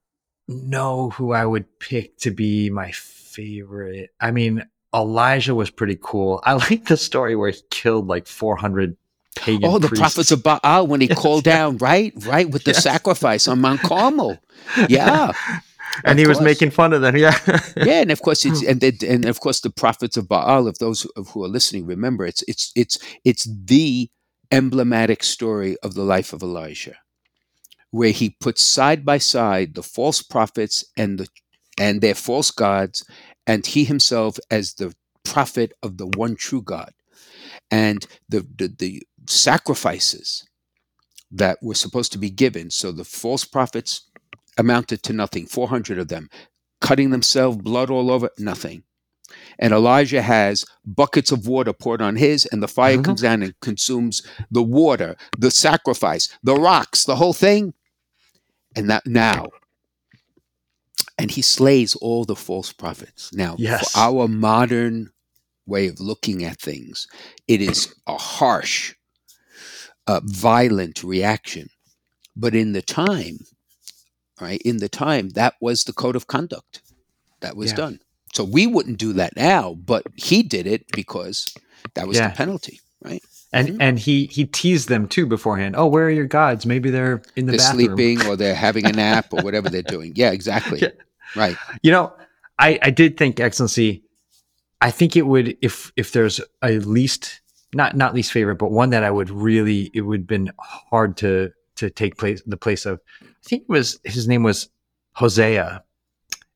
know 0.51 1.11
who 1.11 1.33
I 1.33 1.47
would 1.47 1.79
pick 1.79 2.19
to 2.19 2.31
be 2.31 2.71
my 2.71 2.91
favorite. 2.93 4.11
I 4.21 4.31
mean, 4.31 4.65
Elijah 4.95 5.55
was 5.55 5.71
pretty 5.71 5.99
cool. 6.01 6.41
I 6.45 6.53
like 6.71 6.87
the 6.87 6.97
story 6.97 7.37
where 7.37 7.51
he 7.51 7.61
killed 7.71 8.07
like 8.09 8.27
400 8.27 8.97
pagan 9.37 9.65
Oh, 9.71 9.79
the 9.79 9.89
priests. 9.89 10.01
prophets 10.01 10.31
of 10.33 10.43
Baal 10.43 10.87
when 10.87 11.01
he 11.01 11.09
called 11.23 11.45
down, 11.45 11.79
right, 11.79 12.13
right, 12.27 12.51
with 12.51 12.65
the 12.65 12.73
Yes. 12.73 12.83
sacrifice 12.83 13.47
on 13.49 13.61
Mount 13.61 13.81
Carmel. 13.81 14.39
Yeah, 14.89 15.33
and 16.05 16.19
he 16.19 16.25
of 16.25 16.29
was 16.29 16.41
making 16.41 16.71
fun 16.71 16.93
of 16.93 17.01
them. 17.01 17.17
Yeah. 17.17 17.37
yeah, 17.77 18.03
and 18.03 18.11
of 18.13 18.21
course 18.23 18.45
it's 18.45 18.63
and 18.63 18.81
they, 18.81 18.93
and 19.09 19.25
of 19.25 19.41
course 19.41 19.61
the 19.61 19.71
prophets 19.71 20.17
of 20.17 20.29
Baal. 20.29 20.69
If 20.69 20.77
those 20.79 21.03
who 21.03 21.25
who 21.25 21.43
are 21.45 21.49
listening 21.49 21.87
remember, 21.87 22.25
it's 22.27 22.45
it's 22.47 22.71
it's 22.77 22.99
it's 23.25 23.49
the 23.65 24.11
emblematic 24.53 25.25
story 25.25 25.77
of 25.83 25.95
the 25.95 26.03
life 26.05 26.33
of 26.33 26.43
Elijah, 26.43 26.97
where 27.91 28.11
he 28.13 28.37
puts 28.41 28.63
side 28.63 29.05
by 29.05 29.19
side 29.19 29.75
the 29.75 29.83
false 29.83 30.23
prophets 30.23 30.85
and 30.97 31.19
the 31.19 31.29
and 31.79 32.01
their 32.01 32.15
false 32.15 32.51
gods, 32.51 33.05
and 33.47 33.67
he 33.67 33.85
himself 33.85 34.39
as 34.51 34.75
the 34.75 34.95
prophet 35.25 35.73
of 35.83 35.97
the 35.97 36.07
one 36.07 36.37
true 36.37 36.63
God, 36.63 36.93
and 37.71 38.07
the 38.29 38.47
the, 38.57 38.69
the 38.79 39.03
sacrifices 39.27 40.45
that 41.31 41.59
were 41.63 41.75
supposed 41.75 42.13
to 42.13 42.19
be 42.19 42.31
given. 42.31 42.71
So 42.71 42.93
the 42.93 43.05
false 43.05 43.45
prophets 43.45 44.03
amounted 44.59 45.03
to 45.05 45.13
nothing. 45.13 45.47
Four 45.47 45.69
hundred 45.69 45.99
of 45.99 46.09
them 46.09 46.29
cutting 46.81 47.11
themselves, 47.11 47.59
blood 47.59 47.91
all 47.91 48.11
over, 48.11 48.31
nothing. 48.39 48.83
And 49.59 49.73
Elijah 49.73 50.23
has 50.23 50.65
buckets 50.85 51.31
of 51.31 51.47
water 51.47 51.73
poured 51.75 52.01
on 52.03 52.17
his, 52.17 52.47
and 52.47 52.63
the 52.63 52.69
fire 52.69 52.97
Mhm. 52.97 53.05
comes 53.05 53.21
down 53.21 53.43
and 53.43 53.55
consumes 53.61 54.23
the 54.51 54.63
water, 54.63 55.17
the 55.39 55.51
sacrifice, 55.51 56.29
the 56.43 56.55
rocks, 56.55 57.05
the 57.05 57.17
whole 57.17 57.35
thing. 57.35 57.75
And 58.77 58.89
that 58.91 59.07
now, 59.07 59.49
and 61.19 61.31
he 61.31 61.43
slays 61.43 61.95
all 61.97 62.25
the 62.25 62.37
false 62.37 62.73
prophets. 62.73 63.33
Now, 63.33 63.57
Yes. 63.59 63.93
for 63.93 63.99
our 64.01 64.29
modern 64.29 65.11
way 65.67 65.89
of 65.89 66.01
looking 66.01 66.45
at 66.45 66.61
things, 66.61 67.07
it 67.47 67.61
is 67.61 67.95
a 68.07 68.17
harsh, 68.17 68.95
uh, 70.07 70.21
violent 70.25 71.03
reaction. 71.05 71.69
But 72.37 72.55
in 72.55 72.73
the 72.73 72.83
time, 72.83 73.41
right, 74.41 74.63
in 74.63 74.79
the 74.79 74.89
time, 74.89 75.31
that 75.31 75.55
was 75.61 75.85
the 75.85 75.93
code 75.93 76.17
of 76.17 76.27
conduct 76.27 76.83
that 77.41 77.57
was 77.57 77.71
Yeah. 77.71 77.77
done. 77.77 78.01
So 78.35 78.45
we 78.45 78.67
wouldn't 78.67 78.99
do 78.99 79.13
that 79.15 79.37
now, 79.37 79.75
but 79.75 80.05
he 80.17 80.43
did 80.43 80.67
it 80.67 80.87
because 80.93 81.47
that 81.95 82.07
was 82.07 82.17
Yeah. 82.17 82.29
the 82.31 82.37
penalty, 82.37 82.81
right? 83.03 83.23
And 83.53 83.69
Mhm. 83.69 83.77
and 83.81 83.99
he 83.99 84.27
he 84.27 84.45
teased 84.45 84.89
them 84.89 85.09
too 85.09 85.27
beforehand. 85.27 85.75
Oh, 85.77 85.87
where 85.87 86.07
are 86.07 86.11
your 86.11 86.27
gods? 86.27 86.65
Maybe 86.67 86.89
they're 86.91 87.21
in 87.35 87.47
the 87.47 87.53
they're 87.53 87.59
bathroom. 87.59 87.87
sleeping 87.97 88.27
or 88.27 88.37
they're 88.37 88.55
having 88.69 88.87
a 88.87 88.93
nap 88.93 89.33
or 89.33 89.43
whatever 89.43 89.69
they're 89.69 89.83
doing. 89.83 90.13
Yeah, 90.15 90.31
exactly. 90.31 90.79
Yeah. 90.81 90.91
Right. 91.35 91.57
You 91.83 91.91
know, 91.91 92.13
I 92.59 92.79
I 92.83 92.91
did 92.91 93.17
think 93.17 93.41
excellency. 93.41 94.05
I 94.81 94.91
think 94.93 95.17
it 95.17 95.23
would 95.27 95.57
if 95.63 95.93
if 95.97 96.13
there's 96.13 96.41
a 96.63 96.79
least 96.79 97.41
not 97.75 97.97
not 97.97 98.15
least 98.15 98.31
favorite, 98.33 98.57
but 98.57 98.71
one 98.71 98.91
that 98.91 99.03
I 99.03 99.11
would 99.11 99.31
really 99.31 99.91
it 99.95 100.03
would 100.03 100.21
have 100.21 100.27
been 100.29 100.53
hard 100.61 101.17
to 101.19 101.51
to 101.77 101.91
take 101.91 102.17
place 102.19 102.41
the 102.47 102.57
place 102.57 102.87
of. 102.87 103.01
I 103.23 103.27
think 103.45 103.63
it 103.63 103.69
was 103.69 103.99
his 104.05 104.29
name 104.29 104.43
was 104.45 104.69
Hosea, 105.15 105.83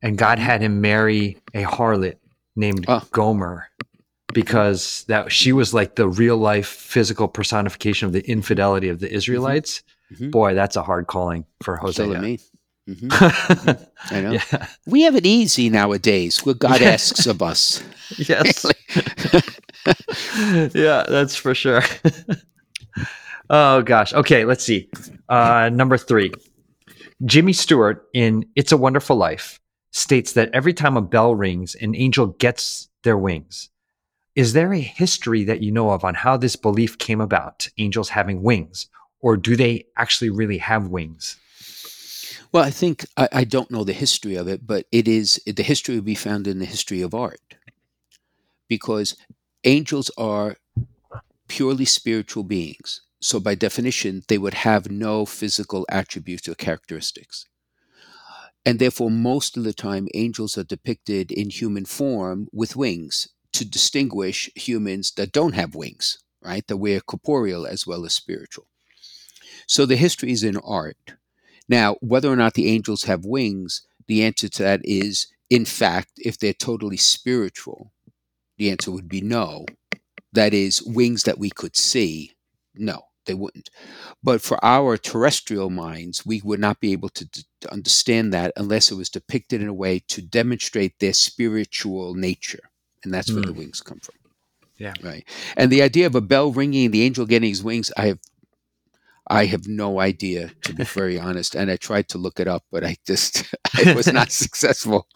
and 0.03 0.17
God 0.17 0.39
had 0.39 0.61
him 0.63 0.81
marry 0.81 1.39
a 1.55 1.65
harlot 1.65 2.17
named 2.57 2.85
Oh. 2.89 3.03
Gomer 3.11 3.67
because 4.35 5.05
that 5.09 5.33
she 5.33 5.53
was 5.53 5.73
like 5.73 5.95
the 5.97 6.09
real 6.09 6.37
life 6.37 6.67
physical 6.69 7.29
personification 7.29 8.07
of 8.07 8.13
the 8.13 8.29
infidelity 8.29 8.89
of 8.89 9.01
the 9.01 9.11
Israelites. 9.13 9.83
Mhm. 10.15 10.31
Boy, 10.31 10.55
that's 10.55 10.77
a 10.77 10.83
hard 10.83 11.07
calling 11.07 11.47
for 11.63 11.77
Hosea. 11.77 12.21
me. 12.21 12.39
hmm 12.87 13.09
I 14.11 14.21
know. 14.21 14.33
yeah. 14.33 14.67
We 14.87 15.03
have 15.03 15.17
it 15.17 15.25
easy 15.25 15.71
nowadays. 15.71 16.45
What 16.45 16.59
God 16.59 16.83
asks 16.83 17.27
of 17.27 17.41
us. 17.43 17.83
Yes. 18.19 18.67
yeah, 20.75 21.05
that's 21.09 21.35
for 21.35 21.55
sure. 21.55 21.83
oh 23.51 23.83
gosh. 23.83 24.13
Okay, 24.13 24.45
let's 24.45 24.63
see. 24.63 24.89
Uh, 25.29 25.71
number 25.73 25.97
three. 25.97 26.33
Jimmy 27.25 27.53
Stewart 27.55 28.07
in 28.13 28.45
It's 28.57 28.73
a 28.73 28.77
Wonderful 28.77 29.17
Life 29.17 29.59
states 29.93 30.33
that 30.35 30.51
every 30.53 30.75
time 30.75 30.97
a 30.99 31.03
bell 31.03 31.35
rings, 31.35 31.75
an 31.77 31.95
angel 31.97 32.27
gets 32.27 32.89
their 33.05 33.17
wings. 33.17 33.71
Is 34.35 34.53
there 34.53 34.73
a 34.73 34.81
history 34.81 35.45
that 35.45 35.63
you 35.63 35.71
know 35.71 35.91
of 35.91 36.05
on 36.05 36.15
how 36.15 36.37
this 36.37 36.57
belief 36.57 36.99
came 36.99 37.21
about, 37.21 37.69
angels 37.79 38.11
having 38.11 38.43
wings? 38.43 38.89
Or 39.21 39.37
do 39.37 39.55
they 39.55 39.87
actually 39.97 40.31
really 40.31 40.59
have 40.59 40.89
wings? 40.89 41.37
Well, 42.51 42.65
I 42.65 42.71
think 42.71 43.07
I, 43.17 43.29
I 43.33 43.45
don't 43.45 43.71
know 43.71 43.85
the 43.85 43.93
history 43.93 44.35
of 44.35 44.49
it, 44.49 44.67
but 44.67 44.87
it 44.91 45.07
is 45.07 45.41
the 45.47 45.63
history 45.63 45.95
would 45.95 46.05
be 46.05 46.15
found 46.15 46.47
in 46.47 46.59
the 46.59 46.65
history 46.65 47.01
of 47.01 47.15
art, 47.15 47.41
because 48.69 49.17
angels 49.63 50.11
are 50.19 50.57
purely 51.49 51.85
spiritual 51.85 52.43
beings. 52.43 53.03
So, 53.21 53.41
by 53.41 53.55
definition, 53.55 54.23
they 54.29 54.37
would 54.37 54.55
have 54.55 54.91
no 54.91 55.25
physical 55.25 55.87
attributes 55.89 56.49
or 56.49 56.55
characteristics. 56.55 57.47
And 58.67 58.79
therefore, 58.79 59.11
most 59.11 59.57
of 59.57 59.65
the 59.65 59.73
time, 59.73 60.09
angels 60.15 60.59
are 60.59 60.65
depicted 60.65 61.33
in 61.33 61.51
human 61.51 61.87
form 61.87 62.49
with 62.53 62.77
wings 62.77 63.29
to 63.55 63.65
distinguish 63.65 64.51
humans 64.55 65.13
that 65.17 65.33
don't 65.33 65.55
have 65.55 65.75
wings, 65.75 66.19
right? 66.43 66.67
That 66.67 66.77
we're 66.77 67.01
corporeal 67.01 67.67
as 67.67 67.87
well 67.87 68.05
as 68.05 68.15
spiritual. 68.15 68.67
So, 69.67 69.87
the 69.87 69.97
history 69.97 70.33
is 70.33 70.45
in 70.45 70.57
art. 70.59 71.15
Now, 71.69 71.97
whether 72.01 72.31
or 72.31 72.37
not 72.37 72.55
the 72.55 72.69
angels 72.69 73.05
have 73.05 73.25
wings, 73.25 73.87
the 74.07 74.23
answer 74.23 74.49
to 74.49 74.63
that 74.63 74.81
is, 74.85 75.29
in 75.49 75.65
fact, 75.65 76.11
if 76.19 76.39
they're 76.39 76.53
totally 76.53 76.99
spiritual, 76.99 77.93
the 78.59 78.71
answer 78.71 78.91
would 78.91 79.09
be 79.09 79.21
no. 79.21 79.65
That 80.33 80.53
is, 80.53 80.83
wings 80.83 81.23
that 81.23 81.39
we 81.39 81.51
could 81.51 81.77
see, 81.77 82.33
no, 82.75 83.03
they 83.27 83.35
wouldn't. 83.35 83.71
But 84.23 84.43
for 84.43 84.63
our 84.65 84.97
terrestrial 84.97 85.71
minds, 85.71 86.27
we 86.27 86.41
would 86.43 86.61
not 86.61 86.81
be 86.81 86.93
able 86.93 87.09
to, 87.11 87.29
to 87.61 87.73
understand 87.73 88.33
that 88.33 88.53
unless 88.57 88.91
it 88.91 88.97
was 88.97 89.09
depicted 89.09 89.63
in 89.63 89.69
a 89.69 89.75
way 89.75 90.01
to 90.09 90.23
demonstrate 90.23 90.99
their 90.99 91.13
spiritual 91.13 92.15
nature. 92.15 92.71
And 93.05 93.13
that's 93.15 93.31
where 93.33 93.43
the 93.43 93.53
Mm. 93.53 93.57
wings 93.59 93.81
come 93.81 94.01
from. 94.01 94.15
Yeah. 94.79 94.95
Right. 95.03 95.25
And 95.57 95.71
the 95.71 95.83
idea 95.83 96.07
of 96.07 96.15
a 96.15 96.21
bell 96.21 96.51
ringing, 96.53 96.91
the 96.91 97.03
angel 97.03 97.27
getting 97.27 97.49
his 97.49 97.63
wings, 97.63 97.93
I 97.97 98.07
have 98.09 98.19
I 99.27 99.47
have 99.47 99.67
no 99.67 100.01
idea, 100.01 100.51
to 100.65 100.75
be 100.75 100.85
very 101.01 101.19
honest. 101.19 101.55
And 101.55 101.71
I 101.71 101.77
tried 101.77 102.09
to 102.11 102.19
look 102.19 102.39
it 102.41 102.47
up, 102.49 102.63
but 102.71 102.85
I 102.85 102.97
just 103.07 103.45
I 103.87 103.95
was 103.95 104.13
not 104.13 104.31
successful 104.45 105.07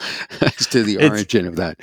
as 0.41 0.67
to 0.69 0.83
the 0.83 0.95
It's- 0.95 1.11
origin 1.11 1.47
of 1.47 1.57
that. 1.57 1.81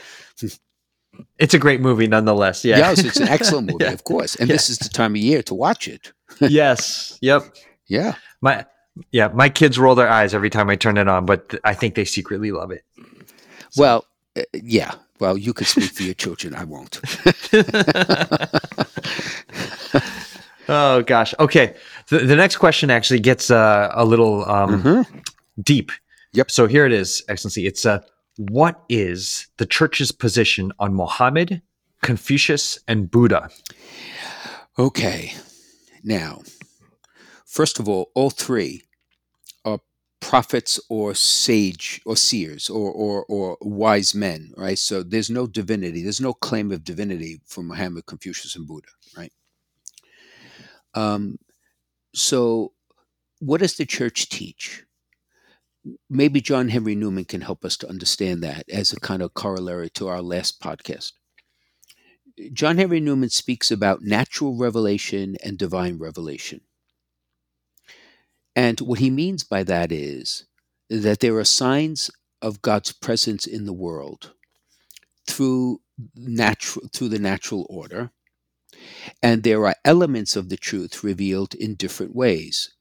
It's 1.39 1.53
a 1.53 1.59
great 1.59 1.79
movie 1.81 2.07
nonetheless. 2.07 2.65
Yeah. 2.65 2.77
Yes, 2.77 2.99
it's 3.03 3.17
an 3.21 3.29
excellent 3.29 3.71
movie, 3.71 3.85
Yeah. 3.85 3.91
of 3.93 4.03
course. 4.03 4.35
And 4.35 4.49
Yeah. 4.49 4.55
this 4.55 4.69
is 4.69 4.79
the 4.79 4.89
time 4.89 5.13
of 5.13 5.17
year 5.21 5.41
to 5.43 5.53
watch 5.53 5.87
it. 5.87 6.11
yes. 6.41 7.17
Yep. 7.21 7.55
Yeah. 7.87 8.15
My 8.41 8.65
yeah, 9.11 9.27
my 9.33 9.49
kids 9.49 9.77
roll 9.77 9.95
their 9.95 10.09
eyes 10.09 10.33
every 10.33 10.49
time 10.49 10.69
I 10.69 10.75
turn 10.77 10.97
it 10.97 11.07
on, 11.07 11.25
but 11.25 11.49
th- 11.49 11.61
I 11.65 11.73
think 11.73 11.95
they 11.95 12.05
secretly 12.05 12.51
love 12.51 12.71
it. 12.71 12.83
Well, 13.77 14.05
uh, 14.37 14.43
yeah. 14.53 14.95
Well, 15.19 15.37
you 15.37 15.53
could 15.53 15.67
speak 15.67 15.91
for 15.91 16.03
your 16.03 16.13
children. 16.13 16.53
I 16.55 16.63
won't. 16.65 16.99
oh 20.69 21.01
gosh. 21.03 21.33
Okay. 21.39 21.75
The, 22.09 22.19
the 22.19 22.35
next 22.35 22.57
question 22.57 22.89
actually 22.91 23.19
gets 23.19 23.49
uh, 23.51 23.91
a 23.93 24.05
little 24.05 24.49
um, 24.49 24.81
Mhm. 24.83 25.23
deep. 25.61 25.91
Yep. 26.33 26.51
So 26.51 26.67
here 26.67 26.85
it 26.85 26.91
is, 26.91 27.23
Excellency. 27.29 27.65
It's 27.65 27.85
uh, 27.85 27.99
what 28.37 28.83
is 28.89 29.47
the 29.57 29.65
church's 29.65 30.11
position 30.11 30.71
on 30.79 30.93
Mohammed, 30.93 31.61
Confucius, 32.01 32.79
and 32.87 33.09
Buddha? 33.09 33.49
Okay. 34.77 35.33
Now, 36.03 36.41
first 37.45 37.79
of 37.79 37.87
all, 37.87 38.11
all 38.13 38.29
three 38.29 38.83
prophets 40.25 40.79
or 40.89 41.13
sage 41.13 42.01
or 42.03 42.17
seers 42.17 42.67
or, 42.67 42.91
or, 42.91 43.25
or 43.25 43.57
wise 43.61 44.15
men, 44.15 44.51
right? 44.57 44.79
So 44.79 45.03
there's 45.03 45.29
no 45.29 45.45
divinity, 45.45 46.01
there's 46.01 46.19
no 46.19 46.33
claim 46.33 46.71
of 46.71 46.83
divinity 46.83 47.41
for 47.45 47.61
Muhammad, 47.61 48.07
Confucius, 48.07 48.55
and 48.55 48.65
Buddha, 48.65 48.87
right? 49.15 49.31
Um, 50.95 51.37
so, 52.15 52.73
what 53.39 53.61
does 53.61 53.77
the 53.77 53.85
church 53.85 54.27
teach? 54.29 54.83
Maybe 56.09 56.41
John 56.41 56.69
Henry 56.69 56.95
Newman 56.95 57.25
can 57.25 57.41
help 57.41 57.63
us 57.63 57.77
to 57.77 57.89
understand 57.89 58.41
that 58.41 58.67
as 58.67 58.91
a 58.91 58.99
kind 58.99 59.21
of 59.21 59.35
corollary 59.35 59.91
to 59.91 60.07
our 60.07 60.23
last 60.23 60.59
podcast. 60.59 61.11
John 62.51 62.77
Henry 62.77 62.99
Newman 62.99 63.29
speaks 63.29 63.69
about 63.69 64.01
natural 64.01 64.57
revelation 64.57 65.35
and 65.43 65.59
divine 65.59 65.99
revelation. 65.99 66.61
And 68.55 68.79
what 68.81 68.99
he 68.99 69.09
means 69.09 69.43
by 69.43 69.63
that 69.63 69.91
is 69.91 70.45
that 70.89 71.19
there 71.19 71.37
are 71.37 71.43
signs 71.45 72.11
of 72.41 72.61
God's 72.61 72.91
presence 72.91 73.45
in 73.45 73.65
the 73.65 73.73
world 73.73 74.33
through 75.27 75.81
natural 76.15 76.87
through 76.93 77.09
the 77.09 77.19
natural 77.19 77.65
order 77.69 78.11
and 79.23 79.43
there 79.43 79.65
are 79.65 79.75
elements 79.85 80.35
of 80.35 80.49
the 80.49 80.57
truth 80.57 81.03
revealed 81.03 81.55
in 81.55 81.75
different 81.75 82.15
ways. 82.15 82.71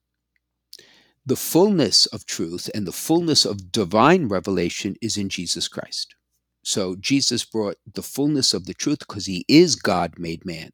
The 1.26 1.36
fullness 1.36 2.06
of 2.06 2.26
truth 2.26 2.68
and 2.74 2.86
the 2.86 2.92
fullness 2.92 3.44
of 3.44 3.72
divine 3.72 4.28
revelation 4.28 4.96
is 5.00 5.16
in 5.16 5.28
Jesus 5.28 5.68
Christ. 5.68 6.14
So 6.64 6.96
Jesus 6.96 7.44
brought 7.44 7.76
the 7.94 8.02
fullness 8.02 8.52
of 8.52 8.66
the 8.66 8.74
truth 8.74 9.00
because 9.00 9.26
he 9.26 9.44
is 9.48 9.76
God 9.76 10.18
made 10.18 10.44
man. 10.44 10.70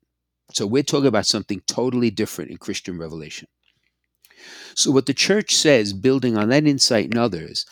So 0.53 0.67
we're 0.67 0.83
talking 0.83 1.07
about 1.07 1.27
something 1.27 1.63
totally 1.67 2.11
different 2.11 2.51
in 2.51 2.57
Christian 2.57 2.99
revelation. 2.99 3.49
So 4.75 4.91
what 4.91 5.07
the 5.07 5.15
church 5.15 5.55
says, 5.55 5.93
building 5.93 6.37
on 6.37 6.49
that 6.49 6.67
insight 6.67 7.07
and 7.07 7.19
others, 7.19 7.67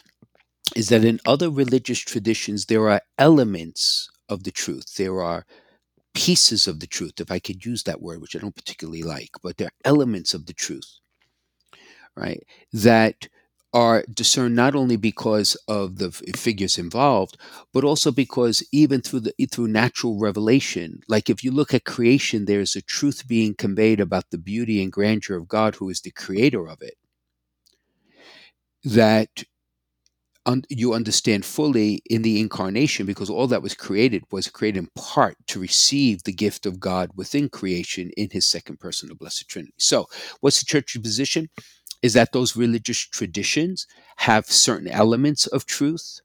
is 0.77 0.89
that 0.89 1.05
in 1.05 1.21
other 1.27 1.51
religious 1.51 1.99
traditions 1.99 2.67
there 2.67 2.89
are 2.89 3.03
elements 3.19 4.09
of 4.29 4.45
the 4.45 4.51
truth. 4.51 4.97
There 4.97 5.23
are 5.23 5.47
pieces 6.15 6.67
of 6.67 6.81
the 6.81 6.87
truth, 6.87 7.21
if 7.21 7.31
I 7.31 7.39
could 7.39 7.65
use 7.65 7.85
that 7.85 8.03
word, 8.03 8.21
which 8.21 8.37
I 8.37 8.41
don't 8.41 8.55
particularly 8.55 9.03
like, 9.03 9.31
but 9.43 9.57
there 9.57 9.69
are 9.69 9.85
elements 9.85 10.35
of 10.35 10.47
the 10.47 10.53
truth, 10.53 10.99
right? 12.17 12.43
That 12.73 13.29
are 13.73 14.05
discerned 14.13 14.57
not 14.57 14.75
only 14.75 14.97
because 14.97 15.55
of 15.69 15.97
the 15.99 16.11
figures 16.11 16.79
involved, 16.79 17.37
but 17.73 17.85
also 17.85 18.11
because 18.11 18.63
even 18.73 19.01
through 19.03 19.21
the 19.21 19.35
through 19.51 19.69
natural 19.69 20.19
revelation, 20.19 21.01
like 21.09 21.29
if 21.31 21.45
you 21.45 21.51
look 21.51 21.75
at 21.75 21.85
creation, 21.85 22.45
there's 22.47 22.77
a 22.77 22.83
truth 22.83 23.29
being 23.29 23.55
conveyed 23.55 24.01
about 24.01 24.31
the 24.31 24.39
beauty 24.39 24.83
and 24.83 24.93
grandeur 24.93 25.37
of 25.37 25.49
God, 25.49 25.77
who 25.77 25.89
is 25.91 26.01
the 26.01 26.11
creator 26.11 26.67
of 26.69 26.81
it, 26.83 26.97
that 28.85 29.45
un- 30.47 30.65
you 30.69 30.95
understand 30.95 31.45
fully 31.45 32.01
in 32.09 32.23
the 32.23 32.41
incarnation, 32.41 33.07
because 33.07 33.31
all 33.31 33.47
that 33.49 33.63
was 33.63 33.75
created 33.75 34.25
was 34.31 34.49
created 34.49 34.79
in 34.79 34.89
part 34.95 35.37
to 35.49 35.61
receive 35.61 36.23
the 36.23 36.33
gift 36.33 36.67
of 36.67 36.81
God 36.81 37.11
within 37.15 37.49
creation 37.49 38.11
in 38.17 38.31
His 38.31 38.47
second 38.47 38.81
person, 38.81 39.09
the 39.09 39.15
Blessed 39.15 39.49
Trinity. 39.49 39.75
So, 39.79 40.07
what's 40.41 40.61
the 40.61 40.67
church's 40.67 41.03
position? 41.03 41.49
Is 42.03 42.13
that 42.15 42.33
those 42.33 42.57
religious 42.57 42.99
traditions 42.99 43.87
have 44.17 44.47
certain 44.47 44.89
elements 44.89 45.47
of 45.47 45.67
truth, 45.67 46.21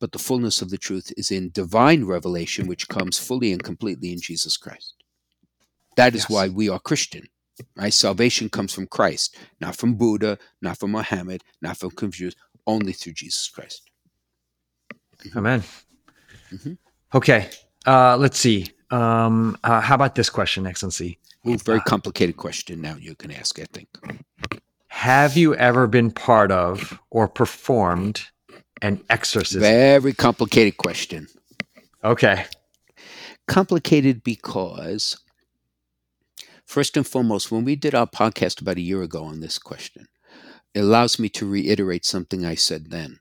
but 0.00 0.12
the 0.12 0.18
fullness 0.18 0.60
of 0.62 0.70
the 0.70 0.78
truth 0.78 1.12
is 1.16 1.30
in 1.30 1.50
divine 1.50 2.04
revelation, 2.04 2.66
which 2.66 2.88
comes 2.88 3.18
fully 3.18 3.52
and 3.52 3.62
completely 3.62 4.12
in 4.12 4.20
Jesus 4.20 4.56
Christ. 4.56 4.94
That 5.96 6.14
is 6.14 6.22
Yes. 6.24 6.30
why 6.30 6.48
we 6.48 6.68
are 6.68 6.78
Christian, 6.80 7.28
right? 7.76 7.92
Salvation 7.94 8.48
comes 8.50 8.72
from 8.74 8.86
Christ, 8.88 9.36
not 9.60 9.76
from 9.76 9.94
Buddha, 9.94 10.38
not 10.60 10.78
from 10.78 10.90
Muhammad, 10.92 11.42
not 11.62 11.78
from 11.78 11.90
Confucius, 11.92 12.34
only 12.66 12.92
through 12.92 13.14
Jesus 13.14 13.48
Christ. 13.48 13.82
Amen. 15.34 15.62
Mhm. 16.52 16.76
Okay. 17.14 17.50
Uh, 17.86 18.16
let's 18.16 18.38
see. 18.38 18.66
Um, 18.90 19.56
uh, 19.64 19.80
how 19.80 19.94
about 19.94 20.14
this 20.14 20.28
question, 20.30 20.66
Excellency? 20.66 21.18
Ooh, 21.46 21.56
very 21.58 21.80
complicated 21.80 22.36
question 22.36 22.80
now 22.80 22.96
you 22.96 23.14
can 23.14 23.30
ask, 23.30 23.58
I 23.58 23.64
think. 23.72 23.88
Have 24.96 25.36
you 25.36 25.54
ever 25.54 25.86
been 25.86 26.10
part 26.10 26.50
of 26.50 26.98
or 27.10 27.28
performed 27.28 28.22
an 28.82 29.02
exorcism? 29.10 29.60
Very 29.60 30.12
complicated 30.14 30.78
question. 30.78 31.28
Okay. 32.02 32.46
complicated 33.48 34.24
because 34.24 35.18
first 36.64 36.96
and 36.96 37.06
foremost 37.06 37.50
when 37.52 37.64
we 37.64 37.76
did 37.76 37.94
our 37.94 38.06
podcast 38.06 38.60
about 38.60 38.76
a 38.76 38.80
year 38.80 39.02
ago 39.02 39.24
on 39.24 39.40
this 39.40 39.58
question 39.58 40.06
it 40.74 40.80
allows 40.80 41.18
me 41.18 41.28
to 41.28 41.48
reiterate 41.48 42.04
something 42.04 42.44
i 42.44 42.54
said 42.54 42.90
then 42.90 43.18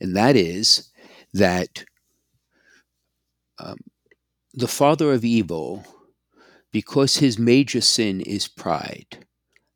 and 0.00 0.16
that 0.16 0.36
is 0.36 0.90
that 1.32 1.84
um, 3.58 3.78
the 4.54 4.68
father 4.68 5.12
of 5.12 5.24
evil 5.24 5.84
because 6.72 7.16
his 7.16 7.38
major 7.38 7.80
sin 7.80 8.20
is 8.20 8.46
pride 8.48 9.26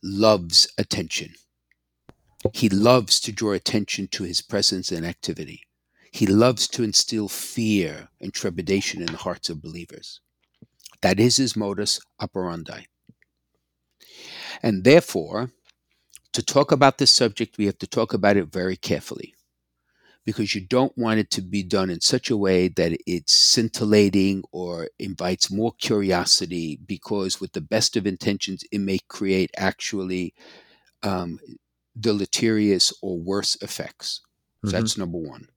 loves 0.02 0.68
attention 0.78 1.32
he 2.52 2.68
loves 2.68 3.20
to 3.20 3.32
draw 3.32 3.52
attention 3.52 4.08
to 4.08 4.24
his 4.24 4.42
presence 4.42 4.90
and 4.90 5.06
activity 5.06 5.62
he 6.12 6.26
loves 6.26 6.68
to 6.68 6.84
instill 6.84 7.26
fear 7.26 8.10
and 8.20 8.34
trepidation 8.34 9.00
in 9.00 9.06
the 9.06 9.16
hearts 9.16 9.48
of 9.48 9.62
believers. 9.62 10.20
That 11.00 11.18
is 11.18 11.38
his 11.38 11.56
modus 11.56 12.00
operandi. 12.20 12.82
And 14.62 14.84
therefore, 14.84 15.50
to 16.34 16.42
talk 16.42 16.70
about 16.70 16.98
this 16.98 17.10
subject, 17.10 17.56
we 17.56 17.64
have 17.64 17.78
to 17.78 17.86
talk 17.86 18.12
about 18.12 18.36
it 18.36 18.52
very 18.52 18.76
carefully 18.76 19.34
because 20.24 20.54
you 20.54 20.60
don't 20.66 20.96
want 20.96 21.20
it 21.20 21.30
to 21.32 21.42
be 21.42 21.62
done 21.62 21.90
in 21.90 22.00
such 22.00 22.30
a 22.30 22.36
way 22.36 22.68
that 22.68 22.96
it's 23.06 23.32
scintillating 23.32 24.42
or 24.52 24.88
invites 24.98 25.50
more 25.50 25.72
curiosity 25.80 26.78
because, 26.86 27.40
with 27.40 27.52
the 27.52 27.60
best 27.60 27.96
of 27.96 28.06
intentions, 28.06 28.64
it 28.72 28.78
may 28.80 28.98
create 29.08 29.50
actually 29.56 30.34
um, 31.02 31.40
deleterious 31.98 32.92
or 33.02 33.18
worse 33.18 33.56
effects. 33.62 34.20
So 34.64 34.70
Mhm. 34.70 34.76
that's 34.76 34.98
number 34.98 35.18
one. 35.18 35.48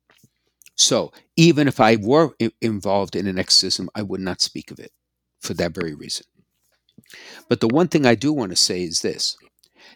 So 0.75 1.12
even 1.38 1.67
if 1.67 1.80
I 1.80 1.95
were 1.97 2.34
i- 2.41 2.51
involved 2.62 3.15
in 3.15 3.28
an 3.28 3.39
exorcism, 3.39 3.89
I 3.95 4.04
would 4.04 4.21
not 4.21 4.41
speak 4.41 4.71
of 4.71 4.80
it 4.80 4.91
for 5.41 5.54
that 5.56 5.73
very 5.73 5.93
reason. 5.95 6.25
But 7.49 7.60
the 7.60 7.67
one 7.67 7.88
thing 7.88 8.06
I 8.06 8.15
do 8.15 8.32
want 8.34 8.51
to 8.51 8.56
say 8.56 8.84
is 8.84 9.01
this 9.01 9.36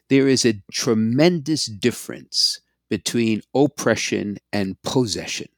there 0.09 0.27
is 0.27 0.45
a 0.45 0.61
tremendous 0.71 1.65
difference 1.65 2.59
between 2.89 3.41
oppression 3.55 4.37
and 4.53 4.81
possession 4.83 5.49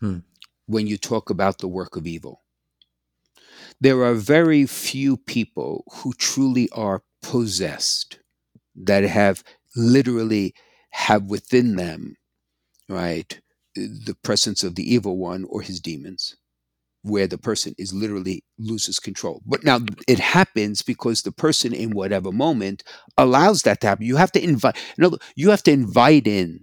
Hmm. 0.00 0.18
when 0.66 0.86
you 0.86 0.96
talk 0.98 1.30
about 1.30 1.58
the 1.58 1.68
work 1.68 1.96
of 1.96 2.06
evil. 2.06 2.42
There 3.80 4.02
are 4.04 4.14
very 4.14 4.66
few 4.66 5.16
people 5.16 5.84
who 5.92 6.12
truly 6.14 6.68
are 6.70 7.02
possessed 7.22 8.18
that 8.76 9.04
have 9.04 9.44
literally 9.76 10.54
have 10.90 11.24
within 11.24 11.76
them 11.76 12.16
right 12.88 13.40
the 13.76 14.16
presence 14.22 14.64
of 14.64 14.76
the 14.76 14.94
evil 14.94 15.18
one 15.18 15.44
or 15.44 15.62
his 15.62 15.80
demons 15.80 16.36
where 17.02 17.26
the 17.26 17.38
person 17.38 17.74
is 17.78 17.92
literally 17.94 18.44
loses 18.58 18.98
control 18.98 19.42
but 19.46 19.64
now 19.64 19.80
it 20.08 20.18
happens 20.18 20.82
because 20.82 21.22
the 21.22 21.32
person 21.32 21.72
in 21.72 21.90
whatever 21.90 22.30
moment 22.32 22.82
allows 23.16 23.62
that 23.62 23.80
to 23.80 23.86
happen 23.86 24.04
you 24.06 24.16
have 24.16 24.32
to 24.32 24.42
invite 24.42 24.76
no 24.98 25.16
you 25.36 25.50
have 25.50 25.62
to 25.62 25.72
invite 25.72 26.26
in 26.26 26.60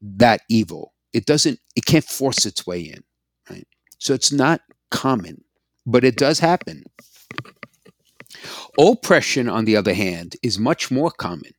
that 0.00 0.40
evil 0.50 0.92
it 1.12 1.26
doesn't 1.26 1.58
it 1.76 1.86
can't 1.86 2.04
force 2.04 2.44
its 2.46 2.66
way 2.66 2.80
in 2.80 3.02
right 3.50 3.66
So 3.98 4.14
it's 4.14 4.32
not 4.32 4.60
common, 4.90 5.44
but 5.86 6.04
it 6.04 6.16
does 6.16 6.40
happen. 6.40 6.84
Oppression, 8.78 9.48
on 9.48 9.64
the 9.64 9.76
other 9.76 9.94
hand, 9.94 10.36
is 10.42 10.58
much 10.58 10.90
more 10.90 11.10
common. 11.10 11.52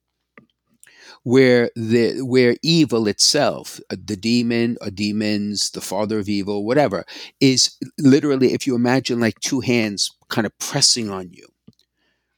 Where 1.23 1.69
the 1.75 2.21
where 2.21 2.57
evil 2.63 3.07
itself, 3.07 3.79
uh, 3.89 3.95
the 4.03 4.17
demon 4.17 4.77
or 4.81 4.89
demons, 4.89 5.69
the 5.71 5.79
father 5.81 6.19
of 6.19 6.27
evil, 6.27 6.65
whatever, 6.65 7.05
is 7.39 7.77
literally 7.97 8.53
if 8.53 8.67
you 8.67 8.75
imagine 8.75 9.19
like 9.21 9.39
two 9.39 9.61
hands 9.61 10.11
kind 10.29 10.45
of 10.45 10.57
pressing 10.59 11.09
on 11.09 11.31
you, 11.31 11.47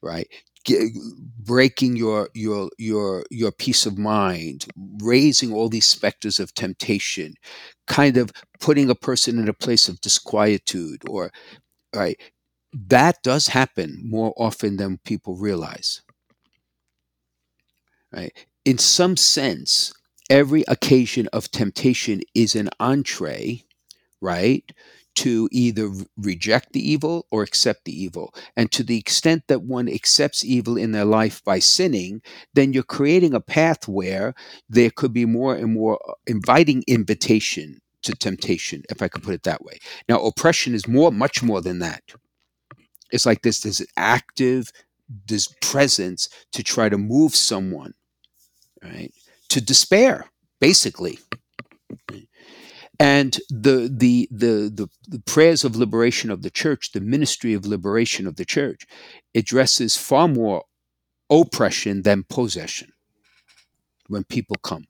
right? 0.02 0.28
Breaking 1.40 1.96
your 1.96 2.30
your 2.34 2.70
your 2.80 3.26
your 3.30 3.52
peace 3.52 3.86
of 3.86 3.98
mind, 4.00 4.66
raising 5.00 5.54
all 5.54 5.70
these 5.70 5.88
specters 5.88 6.40
of 6.40 6.54
temptation, 6.56 7.36
kind 7.88 8.18
of 8.18 8.32
putting 8.60 8.90
a 8.90 8.96
person 8.96 9.38
in 9.40 9.48
a 9.48 9.54
place 9.54 9.88
of 9.88 10.02
disquietude 10.02 11.04
or 11.10 11.32
right 11.96 12.20
that 12.74 13.18
does 13.24 13.48
happen 13.48 14.02
more 14.06 14.34
often 14.38 14.78
than 14.78 15.00
people 15.06 15.36
realize 15.36 16.02
right 18.12 18.46
in 18.66 18.78
some 18.78 19.16
sense 19.16 19.94
every 20.30 20.64
occasion 20.68 21.28
of 21.32 21.52
temptation 21.52 22.22
is 22.34 22.56
an 22.56 22.70
entree 22.80 23.64
right 24.22 24.72
to 25.16 25.48
either 25.52 25.90
reject 26.18 26.74
the 26.74 26.92
evil 26.92 27.26
or 27.32 27.42
accept 27.42 27.86
the 27.86 28.04
evil. 28.04 28.34
And 28.58 28.70
to 28.74 28.84
the 28.84 28.98
extent 28.98 29.44
that 29.48 29.64
one 29.64 29.88
accepts 29.88 30.44
evil 30.44 30.78
in 30.78 30.92
their 30.92 31.06
life 31.06 31.44
by 31.44 31.60
sinning 31.60 32.22
then 32.54 32.74
you're 32.74 32.84
creating 32.84 33.34
a 33.34 33.40
path 33.40 33.88
where 33.88 34.36
there 34.70 34.90
could 34.90 35.14
be 35.14 35.26
more 35.26 35.56
and 35.56 35.74
more 35.74 36.00
uh, 36.08 36.14
inviting 36.28 36.84
invitation 36.88 37.80
to 38.04 38.14
temptation 38.14 38.84
if 38.92 39.02
i 39.02 39.08
could 39.08 39.24
put 39.24 39.34
it 39.34 39.44
that 39.44 39.64
way. 39.64 39.80
Now 40.10 40.20
oppression 40.22 40.76
is 40.76 40.88
more 40.88 41.12
much 41.12 41.42
more 41.42 41.62
than 41.62 41.80
that. 41.80 42.04
It's 43.12 43.26
like 43.26 43.42
this 43.42 43.62
this 43.62 43.86
active 43.96 44.72
this 45.28 45.48
presence 45.62 46.30
to 46.52 46.64
try 46.64 46.90
to 46.90 46.98
move 46.98 47.36
someone 47.36 47.94
right 48.86 49.14
to 49.50 49.62
despair 49.62 50.30
basically. 50.60 51.20
And 52.98 53.38
the, 53.50 53.92
the 53.94 54.30
the 54.32 54.72
the 54.74 54.88
the 55.08 55.20
prayers 55.20 55.66
of 55.66 55.76
liberation 55.76 56.32
of 56.32 56.44
the 56.44 56.50
church 56.50 56.94
the 56.94 57.02
ministry 57.02 57.54
of 57.54 57.66
liberation 57.66 58.26
of 58.26 58.38
the 58.38 58.46
church 58.46 58.88
addresses 59.36 59.98
far 59.98 60.30
more 60.30 60.64
oppression 61.30 62.04
than 62.04 62.24
possession 62.24 62.94
when 64.08 64.24
people 64.24 64.56
come. 64.64 64.86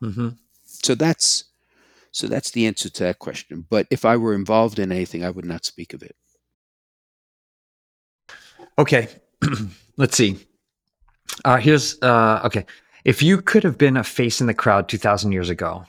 Hmm 0.00 0.30
so 0.82 0.94
that's 0.94 1.44
so 2.12 2.26
that's 2.26 2.50
the 2.50 2.66
answer 2.66 2.88
to 2.88 3.04
that 3.04 3.18
question. 3.18 3.66
But 3.68 3.86
if 3.90 4.04
i 4.04 4.16
were 4.16 4.34
involved 4.34 4.78
in 4.78 4.90
anything 4.90 5.24
i 5.24 5.30
would 5.30 5.44
not 5.44 5.64
speak 5.64 5.92
of 5.92 6.02
it. 6.02 6.16
Okay, 8.78 9.08
let's 9.96 10.16
see. 10.16 10.38
Uh, 11.44 11.58
here's 11.58 12.00
uh, 12.02 12.40
okay. 12.44 12.64
If 13.04 13.22
you 13.22 13.40
could 13.40 13.64
have 13.64 13.78
been 13.78 13.96
a 13.96 14.04
face 14.04 14.40
in 14.40 14.46
the 14.46 14.54
crowd 14.54 14.88
2,000 14.88 15.32
years 15.32 15.48
ago, 15.48 15.86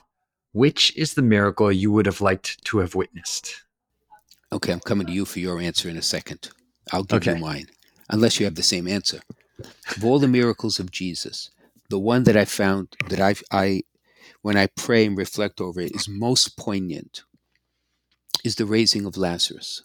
which 0.53 0.95
is 0.97 1.13
the 1.13 1.21
miracle 1.21 1.71
you 1.71 1.91
would 1.91 2.05
have 2.05 2.21
liked 2.21 2.63
to 2.65 2.79
have 2.79 2.95
witnessed? 2.95 3.63
okay 4.53 4.73
i'm 4.73 4.81
coming 4.81 5.07
to 5.07 5.13
you 5.13 5.23
for 5.23 5.39
your 5.39 5.61
answer 5.61 5.87
in 5.87 5.95
a 5.95 6.01
second 6.01 6.49
i'll 6.91 7.05
give 7.05 7.21
Okay. 7.25 7.35
you 7.35 7.39
mine 7.39 7.67
unless 8.09 8.37
you 8.37 8.45
have 8.45 8.55
the 8.55 8.61
same 8.73 8.85
answer 8.85 9.21
of 9.95 10.03
all 10.03 10.19
the 10.19 10.27
miracles 10.27 10.77
of 10.77 10.91
jesus 10.91 11.51
the 11.89 11.97
one 11.97 12.25
that 12.25 12.35
i 12.35 12.43
found 12.43 12.89
that 13.07 13.21
i 13.21 13.33
i 13.57 13.81
when 14.41 14.57
i 14.57 14.67
pray 14.67 15.05
and 15.05 15.17
reflect 15.17 15.61
over 15.61 15.79
it 15.79 15.95
is 15.95 16.09
most 16.09 16.57
poignant 16.57 17.23
is 18.43 18.55
the 18.55 18.65
raising 18.65 19.05
of 19.05 19.15
lazarus 19.15 19.81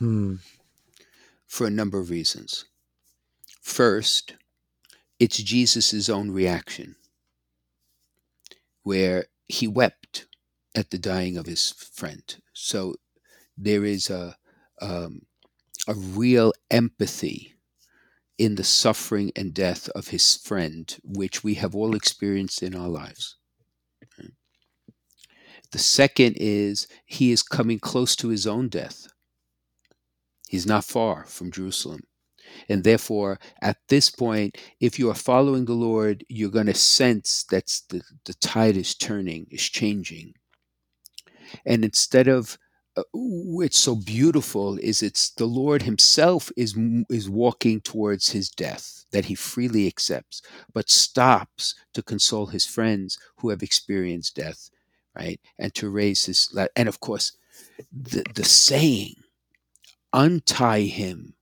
Hmm. 0.00 0.36
for 1.46 1.64
a 1.68 1.70
number 1.70 2.00
of 2.00 2.10
reasons 2.10 2.64
first 3.62 4.34
it's 5.18 5.38
jesus' 5.38 6.08
own 6.08 6.30
reaction 6.30 6.96
where 8.82 9.26
he 9.48 9.66
wept 9.66 10.26
at 10.74 10.90
the 10.90 10.98
dying 10.98 11.36
of 11.36 11.46
his 11.46 11.72
friend 11.72 12.36
so 12.52 12.94
there 13.56 13.84
is 13.84 14.10
a 14.10 14.36
um, 14.82 15.22
a 15.88 15.94
real 15.94 16.52
empathy 16.70 17.54
in 18.38 18.56
the 18.56 18.64
suffering 18.64 19.32
and 19.34 19.54
death 19.54 19.88
of 19.90 20.08
his 20.08 20.36
friend, 20.36 20.98
which 21.02 21.42
we 21.42 21.54
have 21.54 21.74
all 21.74 21.94
experienced 21.94 22.62
in 22.62 22.74
our 22.74 22.88
lives. 22.88 23.36
The 25.72 25.78
second 25.78 26.36
is 26.38 26.86
he 27.04 27.32
is 27.32 27.42
coming 27.42 27.78
close 27.78 28.14
to 28.16 28.28
his 28.28 28.46
own 28.46 28.68
death. 28.68 29.08
He's 30.48 30.66
not 30.66 30.84
far 30.84 31.24
from 31.24 31.50
Jerusalem. 31.50 32.02
And 32.68 32.84
therefore, 32.84 33.38
at 33.62 33.78
this 33.88 34.10
point, 34.10 34.58
if 34.80 34.98
you 34.98 35.10
are 35.10 35.14
following 35.14 35.64
the 35.64 35.74
Lord, 35.74 36.24
you're 36.28 36.50
going 36.50 36.66
to 36.66 36.74
sense 36.74 37.44
that 37.50 37.66
the, 37.88 38.02
the 38.24 38.34
tide 38.34 38.76
is 38.76 38.94
turning, 38.94 39.46
is 39.50 39.62
changing. 39.62 40.34
And 41.64 41.84
instead 41.84 42.28
of 42.28 42.58
uh, 42.96 43.02
what's 43.12 43.78
so 43.78 43.94
beautiful 43.94 44.78
is 44.78 45.02
it's 45.02 45.30
the 45.30 45.46
Lord 45.46 45.82
Himself 45.82 46.50
is 46.56 46.76
is 47.10 47.28
walking 47.28 47.80
towards 47.80 48.30
His 48.30 48.48
death 48.48 49.04
that 49.12 49.26
He 49.26 49.34
freely 49.34 49.86
accepts, 49.86 50.42
but 50.72 50.88
stops 50.88 51.74
to 51.94 52.02
console 52.02 52.46
His 52.46 52.64
friends 52.66 53.18
who 53.38 53.50
have 53.50 53.62
experienced 53.62 54.36
death, 54.36 54.70
right? 55.14 55.40
And 55.58 55.74
to 55.74 55.90
raise 55.90 56.24
His 56.24 56.56
and 56.74 56.88
of 56.88 57.00
course, 57.00 57.32
the 57.92 58.24
the 58.34 58.44
saying, 58.44 59.14
"Untie 60.12 60.82
him 60.82 61.34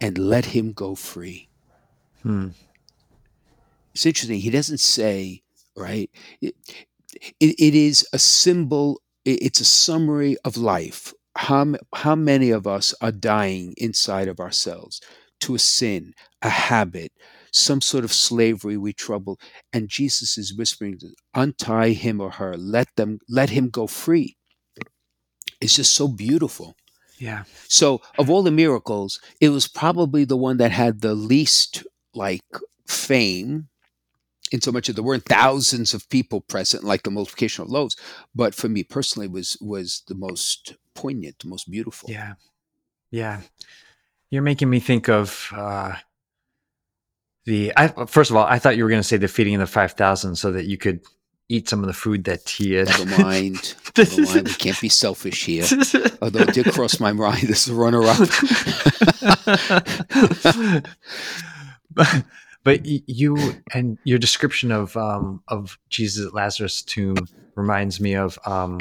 and 0.00 0.18
let 0.18 0.46
him 0.46 0.72
go 0.72 0.94
free." 0.94 1.48
Hmm. 2.22 2.48
It's 3.94 4.06
interesting. 4.06 4.40
He 4.40 4.50
doesn't 4.50 4.80
say, 4.80 5.42
right? 5.76 6.10
It, 6.40 6.54
it, 7.40 7.54
it 7.58 7.74
is 7.74 8.06
a 8.12 8.18
symbol, 8.18 9.00
it- 9.24 9.42
it's 9.42 9.60
a 9.60 9.64
summary 9.64 10.36
of 10.44 10.56
life. 10.56 11.14
How, 11.36 11.74
how 11.94 12.14
many 12.14 12.50
of 12.50 12.66
us 12.66 12.94
are 13.00 13.12
dying 13.12 13.74
inside 13.76 14.28
of 14.28 14.40
ourselves 14.40 15.00
to 15.40 15.54
a 15.54 15.58
sin, 15.58 16.14
a 16.42 16.48
habit, 16.48 17.12
some 17.52 17.80
sort 17.80 18.04
of 18.04 18.12
slavery 18.12 18.76
we 18.76 18.92
trouble? 18.92 19.38
And 19.72 19.88
Jesus 19.88 20.38
is 20.38 20.54
whispering, 20.54 21.00
untie 21.34 21.90
him 21.90 22.20
or 22.20 22.30
her, 22.32 22.56
let 22.56 22.88
them, 22.96 23.18
let 23.28 23.50
him 23.50 23.70
go 23.70 23.86
free. 23.86 24.36
It's 25.60 25.74
just 25.76 25.94
so 25.94 26.06
beautiful. 26.08 26.76
Yeah. 27.18 27.44
So, 27.68 28.02
of 28.18 28.28
all 28.28 28.42
the 28.42 28.50
miracles, 28.50 29.20
it 29.40 29.50
was 29.50 29.68
probably 29.68 30.24
the 30.24 30.36
one 30.36 30.56
that 30.58 30.72
had 30.72 31.00
the 31.00 31.14
least 31.14 31.84
like 32.14 32.42
fame, 32.86 33.68
in 34.52 34.60
so 34.60 34.70
much 34.70 34.86
that 34.86 34.92
there 34.92 35.04
weren't 35.04 35.24
thousands 35.24 35.94
of 35.94 36.08
people 36.10 36.40
present, 36.40 36.84
like 36.84 37.02
the 37.02 37.10
multiplication 37.10 37.62
of 37.62 37.70
loaves. 37.70 37.96
But 38.34 38.54
for 38.54 38.68
me 38.68 38.82
personally, 38.84 39.28
was 39.28 39.56
was 39.60 40.02
the 40.06 40.14
most 40.14 40.76
poignant, 40.94 41.38
the 41.40 41.48
most 41.48 41.70
beautiful. 41.70 42.10
Yeah. 42.10 42.34
Yeah. 43.10 43.40
You're 44.30 44.42
making 44.42 44.70
me 44.70 44.80
think 44.80 45.08
of 45.08 45.48
uh, 45.54 45.94
the. 47.44 47.72
I, 47.76 47.88
first 48.06 48.30
of 48.30 48.36
all, 48.36 48.44
I 48.44 48.58
thought 48.58 48.76
you 48.76 48.82
were 48.84 48.90
going 48.90 49.02
to 49.02 49.06
say 49.06 49.16
the 49.16 49.28
feeding 49.28 49.54
of 49.54 49.60
the 49.60 49.66
5,000 49.66 50.34
so 50.36 50.52
that 50.52 50.66
you 50.66 50.76
could 50.76 51.00
eat 51.48 51.68
some 51.68 51.80
of 51.80 51.86
the 51.86 51.92
food 51.92 52.24
that 52.24 52.48
he 52.48 52.72
had. 52.74 52.88
Never 52.88 53.22
mind. 53.22 53.74
Never 53.98 54.22
mind. 54.22 54.48
We 54.48 54.54
can't 54.54 54.80
be 54.80 54.88
selfish 54.88 55.44
here. 55.44 55.64
Although 56.22 56.40
it 56.40 56.54
did 56.54 56.72
cross 56.72 56.98
my 57.00 57.12
mind 57.12 57.44
as 57.50 57.68
a 57.68 57.74
runner-up. 57.74 58.18
but, 61.94 62.24
but 62.64 62.80
you 62.84 63.36
and 63.72 63.98
your 64.04 64.18
description 64.18 64.72
of 64.72 64.96
um, 64.96 65.42
of 65.48 65.78
Jesus 65.90 66.26
at 66.26 66.34
Lazarus' 66.34 66.82
tomb 66.82 67.16
reminds 67.56 68.00
me 68.00 68.14
of. 68.14 68.38
Um, 68.46 68.80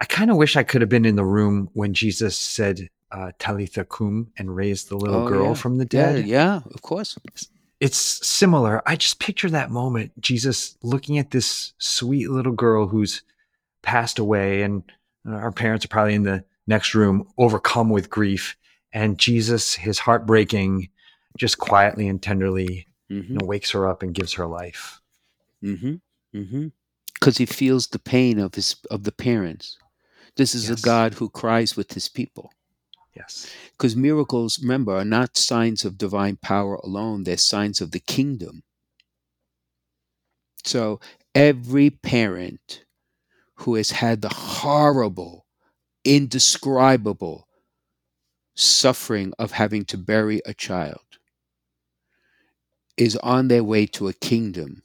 I 0.00 0.04
kind 0.04 0.30
of 0.32 0.36
wish 0.36 0.56
I 0.56 0.64
could 0.64 0.80
have 0.82 0.90
been 0.90 1.04
in 1.04 1.14
the 1.16 1.24
room 1.24 1.70
when 1.74 1.94
Jesus 1.94 2.36
said 2.36 2.88
uh, 3.12 3.30
"Talitha 3.38 3.84
cum" 3.84 4.32
and 4.36 4.54
raised 4.54 4.88
the 4.88 4.96
little 4.96 5.24
Oh, 5.26 5.28
girl 5.28 5.46
yeah. 5.48 5.54
from 5.54 5.78
the 5.78 5.84
yeah, 5.84 6.12
dead. 6.12 6.26
yeah, 6.26 6.60
of 6.74 6.82
course. 6.82 7.16
It's 7.82 7.98
similar. 8.24 8.80
I 8.86 8.94
just 8.94 9.18
picture 9.18 9.50
that 9.50 9.72
moment, 9.72 10.12
Jesus 10.20 10.76
looking 10.84 11.18
at 11.18 11.32
this 11.32 11.72
sweet 11.78 12.30
little 12.30 12.52
girl 12.52 12.86
who's 12.86 13.22
passed 13.82 14.20
away, 14.20 14.62
and 14.62 14.84
our 15.26 15.50
parents 15.50 15.84
are 15.84 15.88
probably 15.88 16.14
in 16.14 16.22
the 16.22 16.44
next 16.68 16.94
room, 16.94 17.26
overcome 17.38 17.90
with 17.90 18.08
grief, 18.08 18.56
and 18.92 19.18
Jesus, 19.18 19.74
his 19.74 19.98
heart 19.98 20.26
breaking, 20.26 20.90
just 21.36 21.58
quietly 21.58 22.06
and 22.06 22.22
tenderly 22.22 22.86
hmm 23.08 23.16
you 23.16 23.34
know, 23.34 23.46
wakes 23.46 23.72
her 23.72 23.88
up 23.88 24.04
and 24.04 24.14
gives 24.14 24.34
her 24.34 24.46
life. 24.46 25.00
hmm 25.60 25.94
hmm 26.32 26.68
Because 27.14 27.38
he 27.38 27.46
feels 27.46 27.88
the 27.88 27.98
pain 27.98 28.38
of 28.38 28.54
his 28.54 28.76
of 28.92 29.02
the 29.02 29.10
parents. 29.10 29.76
This 30.36 30.54
is 30.54 30.68
Yes. 30.70 30.78
a 30.78 30.82
God 30.82 31.14
who 31.14 31.28
cries 31.28 31.76
with 31.76 31.94
his 31.94 32.08
people. 32.08 32.52
Yes. 33.14 33.50
Because 33.72 33.96
miracles, 33.96 34.58
remember, 34.58 34.96
are 34.96 35.04
not 35.04 35.38
signs 35.38 35.84
of 35.84 35.96
divine 35.98 36.36
power 36.36 36.74
alone, 36.76 37.24
they're 37.24 37.36
signs 37.38 37.80
of 37.80 37.90
the 37.92 38.00
kingdom. 38.00 38.62
So 40.64 41.00
every 41.34 41.90
parent 41.90 42.84
who 43.56 43.76
has 43.76 43.90
had 43.92 44.22
the 44.22 44.28
horrible 44.30 45.46
indescribable 46.04 47.48
suffering 48.54 49.34
of 49.38 49.52
having 49.52 49.84
to 49.84 49.98
bury 49.98 50.40
a 50.46 50.54
child 50.54 51.18
is 52.96 53.16
on 53.16 53.48
their 53.48 53.62
way 53.62 53.84
to 53.86 54.08
a 54.08 54.14
kingdom 54.14 54.82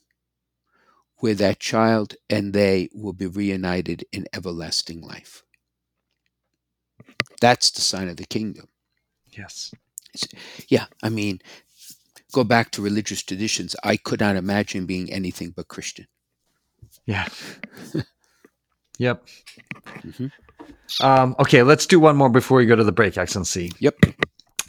where 1.18 1.36
that 1.36 1.60
child 1.60 2.16
and 2.30 2.54
they 2.54 2.90
will 2.94 3.14
be 3.14 3.28
reunited 3.28 4.06
in 4.12 4.28
everlasting 4.34 5.02
life. 5.02 5.44
That's 7.42 7.72
the 7.72 7.82
sign 7.82 8.08
of 8.10 8.18
the 8.18 8.26
kingdom. 8.26 8.68
Yes. 9.32 9.74
Yeah, 10.68 10.86
I 11.04 11.10
mean, 11.10 11.42
go 12.32 12.44
back 12.44 12.72
to 12.72 12.82
religious 12.82 13.22
traditions. 13.22 13.76
I 13.84 13.98
could 13.98 14.20
not 14.20 14.36
imagine 14.36 14.86
being 14.86 15.12
anything 15.12 15.52
but 15.56 15.68
Christian. 15.68 16.08
Yeah. 17.06 17.28
yep. 18.98 19.24
Mhm. 20.04 20.32
Um, 21.02 21.36
okay, 21.40 21.64
let's 21.64 21.86
do 21.86 22.00
one 22.00 22.16
more 22.16 22.30
before 22.30 22.58
we 22.58 22.66
go 22.66 22.76
to 22.76 22.84
the 22.84 22.92
break, 22.92 23.18
Excellency. 23.18 23.72
Yep. 23.80 23.96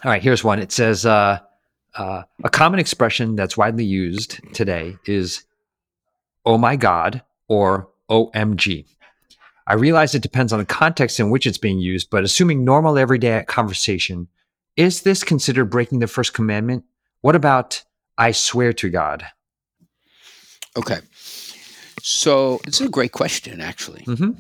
All 0.05 0.11
right, 0.11 0.23
here's 0.23 0.45
one. 0.45 0.59
It 0.59 0.71
says 0.73 1.07
uh, 1.07 1.39
uh, 1.95 2.23
a 2.45 2.51
common 2.51 2.81
expression 2.81 3.37
that's 3.37 3.57
widely 3.57 3.85
used 3.85 4.41
today 4.53 4.97
is 5.07 5.45
"Oh 6.45 6.59
my 6.59 6.77
God" 6.77 7.23
or 7.49 7.89
"OMG." 8.11 8.85
I 9.69 9.75
realize 9.75 10.15
it 10.15 10.23
depends 10.23 10.53
on 10.53 10.59
the 10.61 10.65
context 10.65 11.21
in 11.21 11.29
which 11.29 11.47
it's 11.47 11.59
being 11.59 11.79
used, 11.79 12.09
but 12.11 12.25
assuming 12.25 12.65
normal 12.65 12.99
everyday 12.99 13.45
conversation, 13.47 14.27
is 14.77 15.03
this 15.03 15.23
considered 15.23 15.67
breaking 15.67 15.99
the 15.99 16.07
first 16.07 16.33
commandment? 16.33 16.85
What 17.21 17.37
about 17.37 17.85
"I 18.17 18.33
swear 18.33 18.73
to 18.73 18.89
God"? 18.89 19.27
Okay. 20.75 21.01
So 22.01 22.61
it's 22.67 22.81
a 22.81 22.89
great 22.89 23.13
question, 23.13 23.61
actually. 23.61 24.05
hmm 24.05 24.31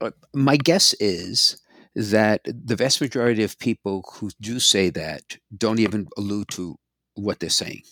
Uh, 0.00 0.12
my 0.32 0.56
guess 0.56 0.94
is 1.00 1.60
that 1.96 2.40
the 2.44 2.76
vast 2.76 3.00
majority 3.00 3.42
of 3.42 3.58
people 3.58 4.04
who 4.12 4.30
do 4.40 4.60
say 4.60 4.90
that 4.90 5.22
don't 5.56 5.80
even 5.80 6.06
allude 6.16 6.48
to 6.50 6.76
what 7.14 7.40
they're 7.40 7.50
saying. 7.64 7.82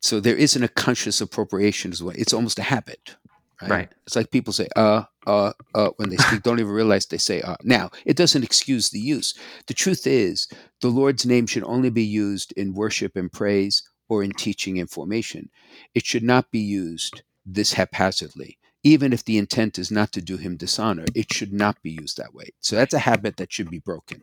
So 0.00 0.18
there 0.18 0.36
isn't 0.36 0.62
a 0.62 0.68
conscious 0.68 1.20
appropriation 1.20 1.92
as 1.92 2.02
well. 2.02 2.14
It's 2.16 2.32
almost 2.32 2.58
a 2.58 2.62
habit, 2.62 3.16
right? 3.62 3.70
Right. 3.70 3.88
It's 4.06 4.16
like 4.16 4.30
people 4.30 4.52
say 4.52 4.68
uh 4.76 5.04
uh 5.26 5.52
uh 5.74 5.90
when 5.96 6.10
they 6.10 6.16
speak, 6.16 6.42
don't 6.42 6.60
even 6.60 6.72
realize 6.72 7.06
they 7.06 7.18
say 7.18 7.40
uh. 7.42 7.56
Now 7.62 7.90
it 8.04 8.16
doesn't 8.16 8.44
excuse 8.44 8.90
the 8.90 9.00
use. 9.00 9.34
The 9.66 9.74
truth 9.74 10.06
is, 10.06 10.48
the 10.80 10.88
Lord's 10.88 11.26
name 11.26 11.46
should 11.46 11.64
only 11.64 11.90
be 11.90 12.04
used 12.04 12.52
in 12.52 12.74
worship 12.74 13.16
and 13.16 13.32
praise 13.32 13.82
or 14.08 14.22
in 14.22 14.32
teaching 14.32 14.78
and 14.78 14.90
formation. 14.90 15.50
It 15.94 16.04
should 16.04 16.24
not 16.24 16.50
be 16.50 16.60
used 16.60 17.22
this 17.46 17.72
haphazardly 17.72 18.58
even 18.82 19.12
if 19.12 19.24
the 19.24 19.38
intent 19.38 19.78
is 19.78 19.90
not 19.90 20.12
to 20.12 20.22
do 20.22 20.36
him 20.36 20.56
dishonor, 20.56 21.04
it 21.14 21.32
should 21.32 21.52
not 21.52 21.80
be 21.82 21.90
used 21.90 22.16
that 22.16 22.34
way. 22.34 22.50
So 22.60 22.76
that's 22.76 22.94
a 22.94 22.98
habit 22.98 23.36
that 23.36 23.52
should 23.52 23.70
be 23.70 23.78
broken. 23.78 24.22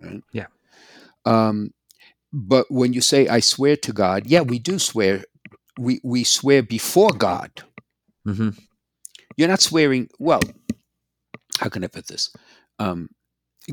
Right? 0.00 0.22
Yeah. 0.32 0.46
Um, 1.24 1.72
but 2.32 2.66
when 2.70 2.92
you 2.92 3.00
say, 3.00 3.28
I 3.28 3.40
swear 3.40 3.76
to 3.76 3.92
God, 3.92 4.26
yeah, 4.26 4.40
we 4.40 4.58
do 4.58 4.78
swear. 4.78 5.24
We, 5.78 6.00
we 6.02 6.24
swear 6.24 6.62
before 6.62 7.12
God. 7.12 7.50
Hmm 8.24 8.50
You're 9.36 9.48
not 9.48 9.62
swearing, 9.62 10.08
well, 10.18 10.40
how 11.60 11.68
can 11.68 11.84
I 11.84 11.88
put 11.88 12.06
this? 12.08 12.30
Um, 12.78 13.10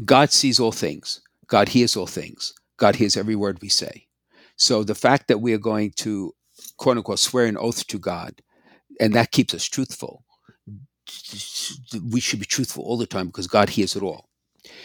God 0.06 0.32
sees 0.32 0.60
all 0.60 0.72
things, 0.72 1.22
God 1.48 1.70
hears 1.70 1.96
all 1.96 2.08
things, 2.08 2.54
God 2.78 2.96
hears 2.96 3.18
every 3.18 3.36
word 3.36 3.62
we 3.62 3.70
say. 3.70 4.08
So 4.56 4.84
the 4.84 4.96
fact 4.96 5.28
that 5.28 5.40
we 5.40 5.54
are 5.54 5.60
going 5.60 5.92
to, 5.98 6.34
quote 6.78 6.98
unquote, 6.98 7.20
swear 7.20 7.46
an 7.46 7.58
oath 7.58 7.88
to 7.88 8.00
God, 8.00 8.42
and 9.00 9.14
that 9.16 9.32
keeps 9.32 9.54
us 9.54 9.66
truthful. 9.66 10.24
We 12.10 12.20
should 12.20 12.40
be 12.40 12.46
truthful 12.46 12.84
all 12.84 12.98
the 12.98 13.08
time 13.08 13.28
because 13.28 13.48
God 13.48 13.70
hears 13.70 13.96
it 13.96 14.04
all. 14.04 14.30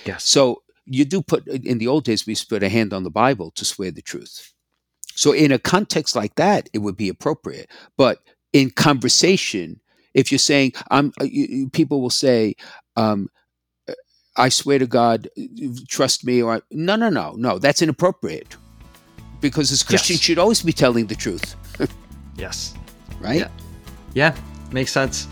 Yes. 0.05 0.25
So 0.25 0.63
you 0.87 1.05
do 1.05 1.23
put 1.23 1.47
in 1.47 1.79
the 1.79 1.89
old 1.89 2.05
days 2.05 2.27
we 2.27 2.37
put 2.49 2.63
a 2.63 2.69
hand 2.69 2.93
on 2.93 3.03
the 3.05 3.11
Bible 3.11 3.51
to 3.53 3.65
swear 3.65 3.91
the 3.91 4.03
truth. 4.03 4.53
So 5.15 5.33
in 5.33 5.53
a 5.53 5.59
context 5.59 6.15
like 6.17 6.35
that, 6.37 6.69
it 6.73 6.79
would 6.79 6.97
be 6.97 7.09
appropriate. 7.09 7.71
But 7.97 8.19
in 8.53 8.71
conversation, 8.71 9.81
if 10.15 10.31
you're 10.33 10.39
saying, 10.39 10.73
"I'm," 10.91 11.13
uh, 11.21 11.25
you, 11.25 11.69
people 11.71 12.01
will 12.01 12.11
say, 12.11 12.55
um, 12.97 13.29
"I 14.37 14.49
swear 14.49 14.79
to 14.79 14.87
God, 14.87 15.29
trust 15.89 16.25
me," 16.25 16.43
or 16.43 16.63
"No, 16.71 16.97
no, 16.97 17.09
no, 17.11 17.33
no." 17.37 17.59
That's 17.59 17.83
inappropriate 17.83 18.57
because 19.41 19.71
as 19.73 19.83
Christians, 19.83 20.19
Yes. 20.19 20.25
should 20.25 20.39
always 20.39 20.63
be 20.63 20.73
telling 20.73 21.07
the 21.07 21.15
truth, 21.15 21.57
Yes. 22.37 22.75
right? 23.21 23.41
Yeah. 23.41 23.49
Yeah, 24.15 24.35
makes 24.73 24.93
sense. 24.93 25.29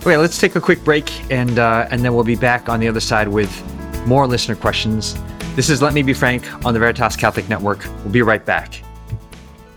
Okay, 0.00 0.16
let's 0.16 0.38
take 0.38 0.54
a 0.56 0.60
quick 0.60 0.84
break 0.84 1.10
and 1.32 1.58
uh, 1.58 1.88
and 1.90 2.04
then 2.04 2.14
we'll 2.14 2.24
be 2.24 2.36
back 2.36 2.68
on 2.68 2.80
the 2.80 2.88
other 2.88 3.00
side 3.00 3.28
with 3.28 3.50
more 4.06 4.26
listener 4.26 4.54
questions. 4.56 5.16
This 5.56 5.68
is 5.70 5.82
Let 5.82 5.92
Me 5.92 6.02
Be 6.02 6.12
Frank 6.12 6.44
on 6.64 6.72
the 6.72 6.78
Veritas 6.78 7.16
Catholic 7.16 7.48
Network. 7.48 7.84
We'll 8.04 8.12
be 8.12 8.22
right 8.22 8.44
back. 8.44 8.80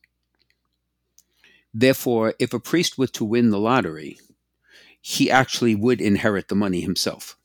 Therefore, 1.74 2.34
if 2.40 2.54
a 2.54 2.60
priest 2.60 2.98
were 2.98 3.08
to 3.08 3.26
win 3.26 3.50
the 3.50 3.60
lottery, 3.60 4.20
he 5.02 5.30
actually 5.30 5.76
would 5.76 6.02
inherit 6.02 6.48
the 6.48 6.56
money 6.56 6.82
himself. 6.82 7.38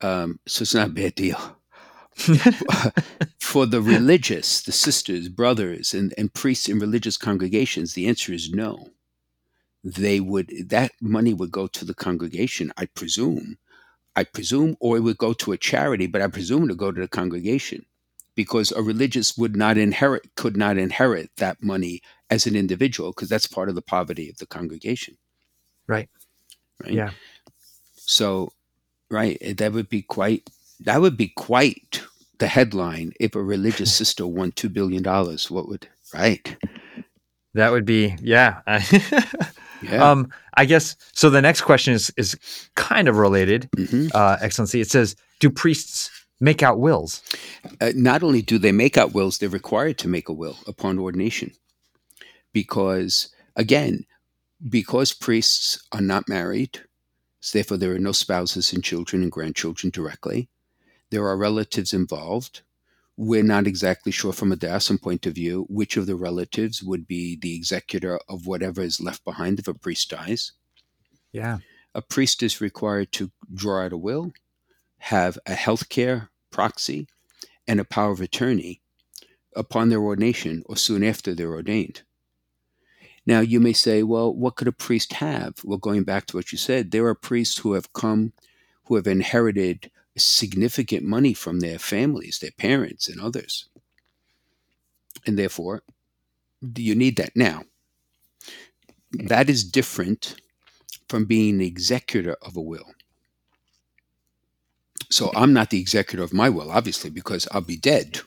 Um, 0.00 0.40
so 0.46 0.62
it's 0.62 0.74
not 0.74 0.88
a 0.88 0.92
bad 0.92 1.14
deal. 1.14 1.56
For 3.40 3.66
the 3.66 3.82
religious, 3.82 4.62
the 4.62 4.72
sisters, 4.72 5.28
brothers, 5.28 5.92
and, 5.92 6.14
and 6.16 6.32
priests 6.32 6.68
in 6.68 6.78
religious 6.78 7.16
congregations, 7.16 7.92
the 7.92 8.06
answer 8.06 8.32
is 8.32 8.50
no. 8.50 8.90
They 9.84 10.18
would 10.18 10.50
that 10.70 10.92
money 11.00 11.32
would 11.32 11.52
go 11.52 11.66
to 11.68 11.84
the 11.84 11.94
congregation, 11.94 12.72
I 12.76 12.86
presume. 12.86 13.58
I 14.16 14.24
presume, 14.24 14.76
or 14.80 14.96
it 14.96 15.00
would 15.00 15.18
go 15.18 15.34
to 15.34 15.52
a 15.52 15.58
charity, 15.58 16.06
but 16.06 16.22
I 16.22 16.28
presume 16.28 16.64
it 16.64 16.68
would 16.68 16.78
go 16.78 16.90
to 16.90 17.00
the 17.00 17.08
congregation 17.08 17.84
because 18.34 18.72
a 18.72 18.82
religious 18.82 19.36
would 19.36 19.56
not 19.56 19.76
inherit, 19.78 20.34
could 20.34 20.56
not 20.56 20.78
inherit 20.78 21.30
that 21.36 21.62
money 21.62 22.00
as 22.30 22.46
an 22.46 22.56
individual 22.56 23.10
because 23.10 23.28
that's 23.28 23.46
part 23.46 23.68
of 23.68 23.74
the 23.74 23.82
poverty 23.82 24.28
of 24.30 24.38
the 24.38 24.46
congregation. 24.46 25.16
Right. 25.86 26.08
Right. 26.82 26.92
Yeah. 26.92 27.10
So, 27.94 28.52
right, 29.10 29.38
eh, 29.40 29.54
that 29.58 29.72
would 29.72 29.88
be 29.88 30.02
quite 30.02 30.48
that 30.80 31.00
would 31.00 31.16
be 31.16 31.28
quite 31.28 32.02
the 32.38 32.48
headline 32.48 33.12
if 33.18 33.34
a 33.34 33.42
religious 33.42 33.94
sister 34.00 34.26
won 34.26 34.52
two 34.52 34.68
billion 34.68 35.02
dollars. 35.02 35.50
What 35.50 35.68
would 35.68 35.88
right? 36.14 36.56
That 37.54 37.72
would 37.72 37.84
be 37.86 38.16
yeah. 38.20 38.60
Yeah. 39.82 40.10
Um, 40.10 40.28
I 40.56 40.64
guess 40.64 40.96
so. 41.12 41.28
The 41.30 41.42
next 41.42 41.62
question 41.62 41.92
is 41.94 42.10
is 42.16 42.36
kind 42.76 43.08
of 43.08 43.16
related, 43.18 43.68
Mhm. 43.76 44.10
uh, 44.14 44.36
Excellency. 44.40 44.80
It 44.80 44.90
says, 44.90 45.16
"Do 45.40 45.50
priests 45.50 46.10
make 46.40 46.62
out 46.62 46.78
wills?" 46.78 47.22
Uh, 47.80 47.92
not 47.94 48.22
only 48.22 48.42
do 48.42 48.58
they 48.58 48.72
make 48.72 48.96
out 48.96 49.12
wills, 49.12 49.38
they're 49.38 49.48
required 49.48 49.98
to 49.98 50.08
make 50.08 50.28
a 50.28 50.32
will 50.32 50.58
upon 50.66 50.98
ordination, 50.98 51.52
because 52.52 53.28
again, 53.54 54.04
because 54.68 55.12
priests 55.12 55.78
are 55.92 56.00
not 56.00 56.28
married, 56.28 56.80
so 57.40 57.58
therefore 57.58 57.76
there 57.76 57.92
are 57.94 57.98
no 57.98 58.12
spouses 58.12 58.72
and 58.72 58.82
children 58.82 59.22
and 59.22 59.32
grandchildren 59.32 59.90
directly. 59.90 60.48
There 61.10 61.26
are 61.26 61.36
relatives 61.36 61.92
involved. 61.92 62.62
We're 63.16 63.42
not 63.42 63.66
exactly 63.66 64.12
sure 64.12 64.32
from 64.32 64.52
a 64.52 64.56
diocesan 64.56 64.98
point 64.98 65.24
of 65.26 65.34
view 65.34 65.66
which 65.68 65.96
of 65.96 66.06
the 66.06 66.16
relatives 66.16 66.82
would 66.82 67.06
be 67.06 67.36
the 67.36 67.54
executor 67.54 68.20
of 68.28 68.46
whatever 68.46 68.82
is 68.82 69.00
left 69.00 69.24
behind 69.24 69.58
if 69.58 69.68
a 69.68 69.74
priest 69.74 70.10
dies. 70.10 70.52
Yeah. 71.32 71.58
A 71.94 72.02
priest 72.02 72.42
is 72.42 72.60
required 72.60 73.12
to 73.12 73.30
draw 73.54 73.84
out 73.84 73.92
a 73.92 73.96
will, 73.96 74.32
have 74.98 75.38
a 75.46 75.54
healthcare 75.54 76.28
proxy, 76.50 77.08
and 77.66 77.80
a 77.80 77.84
power 77.84 78.12
of 78.12 78.20
attorney 78.20 78.82
upon 79.54 79.88
their 79.88 80.02
ordination 80.02 80.62
or 80.66 80.76
soon 80.76 81.02
after 81.02 81.34
they're 81.34 81.54
ordained. 81.54 82.02
Now, 83.24 83.40
you 83.40 83.58
may 83.58 83.72
say, 83.72 84.02
well, 84.02 84.32
what 84.32 84.54
could 84.54 84.68
a 84.68 84.72
priest 84.72 85.14
have? 85.14 85.54
Well, 85.64 85.78
going 85.78 86.04
back 86.04 86.26
to 86.26 86.36
what 86.36 86.52
you 86.52 86.58
said, 86.58 86.90
there 86.90 87.06
are 87.06 87.14
priests 87.14 87.58
who 87.58 87.72
have 87.72 87.92
come, 87.92 88.34
who 88.84 88.94
have 88.94 89.06
inherited 89.06 89.90
significant 90.16 91.04
money 91.04 91.34
from 91.34 91.60
their 91.60 91.78
families, 91.78 92.38
their 92.38 92.50
parents, 92.52 93.08
and 93.08 93.20
others. 93.20 93.68
And 95.26 95.38
therefore, 95.38 95.82
do 96.72 96.82
you 96.82 96.94
need 96.94 97.16
that? 97.16 97.36
Now, 97.36 97.64
that 99.12 99.48
is 99.48 99.64
different 99.64 100.36
from 101.08 101.24
being 101.24 101.58
the 101.58 101.66
executor 101.66 102.36
of 102.42 102.56
a 102.56 102.60
will. 102.60 102.94
So 105.10 105.30
I'm 105.36 105.52
not 105.52 105.70
the 105.70 105.80
executor 105.80 106.22
of 106.22 106.32
my 106.32 106.48
will, 106.48 106.70
obviously, 106.70 107.10
because 107.10 107.46
I'll 107.52 107.60
be 107.60 107.76
dead. 107.76 108.20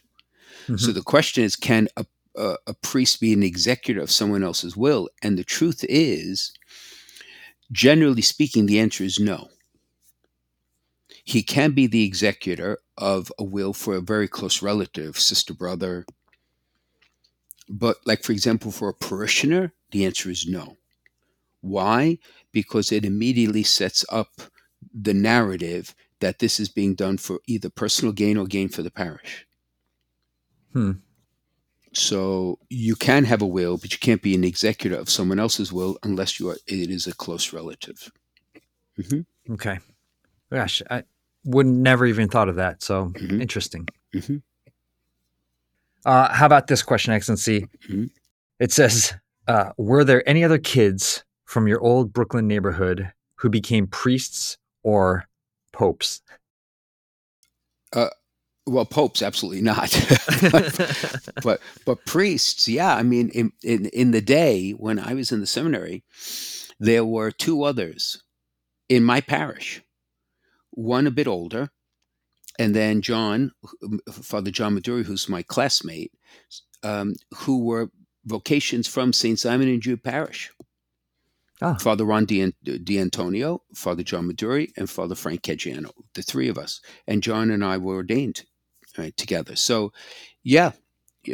So 0.77 0.91
Mhm. 0.91 0.93
the 0.93 1.01
question 1.01 1.43
is, 1.43 1.55
can 1.55 1.87
a, 1.97 2.05
a, 2.35 2.55
a 2.67 2.73
priest 2.73 3.19
be 3.19 3.33
an 3.33 3.43
executor 3.43 4.01
of 4.01 4.11
someone 4.11 4.43
else's 4.43 4.77
will? 4.77 5.09
And 5.21 5.37
the 5.37 5.43
truth 5.43 5.83
is, 5.89 6.53
generally 7.71 8.21
speaking, 8.21 8.65
the 8.65 8.79
answer 8.79 9.03
is 9.03 9.19
no. 9.19 9.49
He 11.29 11.43
can 11.43 11.73
be 11.73 11.85
the 11.85 12.05
executor 12.05 12.79
of 12.97 13.31
a 13.37 13.43
will 13.43 13.71
for 13.71 13.95
a 13.95 14.01
very 14.01 14.27
close 14.27 14.63
relative, 14.63 15.19
sister, 15.19 15.53
brother. 15.53 16.07
But, 17.69 17.97
like, 18.03 18.23
for 18.23 18.31
example, 18.31 18.71
for 18.71 18.89
a 18.89 18.95
parishioner, 18.95 19.71
the 19.91 20.05
answer 20.05 20.31
is 20.31 20.47
no. 20.47 20.77
Why? 21.61 22.17
Because 22.51 22.91
it 22.91 23.05
immediately 23.05 23.61
sets 23.61 24.03
up 24.11 24.41
the 24.91 25.13
narrative 25.13 25.93
that 26.19 26.39
this 26.39 26.59
is 26.59 26.67
being 26.67 26.95
done 26.95 27.19
for 27.19 27.41
either 27.45 27.69
personal 27.69 28.11
gain 28.11 28.35
or 28.35 28.47
gain 28.47 28.67
for 28.67 28.81
the 28.81 28.89
parish. 28.89 29.45
Hmm. 30.73 30.93
So 31.93 32.57
you 32.69 32.95
can 32.95 33.25
have 33.25 33.43
a 33.43 33.47
will, 33.47 33.77
but 33.77 33.91
you 33.93 33.99
can't 33.99 34.23
be 34.23 34.33
an 34.33 34.43
executor 34.43 34.95
of 34.95 35.11
someone 35.11 35.37
else's 35.37 35.71
will 35.71 35.99
unless 36.01 36.39
you 36.39 36.49
are 36.49 36.57
it 36.65 36.89
is 36.89 37.05
a 37.05 37.13
close 37.13 37.53
relative. 37.53 38.11
Okay. 39.51 39.77
Gosh, 40.51 40.81
I 40.89 41.03
would 41.45 41.65
never 41.65 42.05
even 42.05 42.27
thought 42.27 42.49
of 42.49 42.55
that. 42.55 42.81
So 42.83 43.07
Mhm. 43.09 43.41
interesting. 43.41 43.87
Mhm. 44.13 44.41
Uh, 46.05 46.33
how 46.33 46.45
about 46.45 46.67
this 46.67 46.81
question, 46.81 47.13
Excellency? 47.13 47.67
Mhm. 47.87 48.09
It 48.59 48.71
says, 48.71 49.13
uh, 49.47 49.71
"Were 49.77 50.03
there 50.03 50.27
any 50.27 50.43
other 50.43 50.57
kids 50.57 51.23
from 51.45 51.67
your 51.67 51.79
old 51.81 52.13
Brooklyn 52.13 52.47
neighborhood 52.47 53.11
who 53.35 53.49
became 53.49 53.87
priests 53.87 54.57
or 54.83 55.27
popes?" 55.71 56.21
Uh, 57.93 58.09
Well, 58.67 58.85
popes 58.85 59.23
absolutely 59.23 59.61
not, 59.61 59.89
but 61.43 61.59
but 61.85 62.05
priests, 62.05 62.67
yeah. 62.67 62.95
I 62.95 63.01
mean, 63.03 63.29
in, 63.29 63.51
in 63.63 63.87
in 63.87 64.11
the 64.11 64.21
day 64.21 64.71
when 64.71 64.99
I 64.99 65.15
was 65.15 65.31
in 65.31 65.39
the 65.39 65.47
seminary, 65.47 66.03
there 66.79 67.03
were 67.03 67.31
two 67.31 67.63
others 67.63 68.21
in 68.87 69.03
my 69.03 69.21
parish. 69.21 69.81
One 70.71 71.07
a 71.07 71.11
bit 71.11 71.27
older, 71.27 71.69
and 72.57 72.75
then 72.75 73.01
John, 73.01 73.51
Father 74.11 74.51
John 74.51 74.75
Maduri, 74.79 75.05
who's 75.05 75.29
my 75.29 75.43
classmate, 75.43 76.11
um, 76.83 77.15
who 77.33 77.63
were 77.63 77.89
vocations 78.25 78.87
from 78.87 79.13
St. 79.13 79.39
Simon 79.39 79.69
and 79.69 79.81
Jude 79.81 80.03
Parish. 80.03 80.51
Ah. 81.61 81.75
Father 81.75 82.05
Ron 82.05 82.25
Di 82.25 82.53
Father 83.75 84.03
John 84.03 84.31
Maduri, 84.31 84.71
and 84.77 84.89
Father 84.89 85.15
Frank 85.15 85.41
Caggiano, 85.41 85.91
the 86.13 86.21
three 86.21 86.47
of 86.47 86.57
us. 86.57 86.79
And 87.05 87.23
John 87.23 87.51
and 87.51 87.63
I 87.65 87.77
were 87.77 87.95
ordained 87.95 88.43
right, 88.97 89.15
together. 89.17 89.55
So, 89.55 89.91
yeah, 90.43 90.71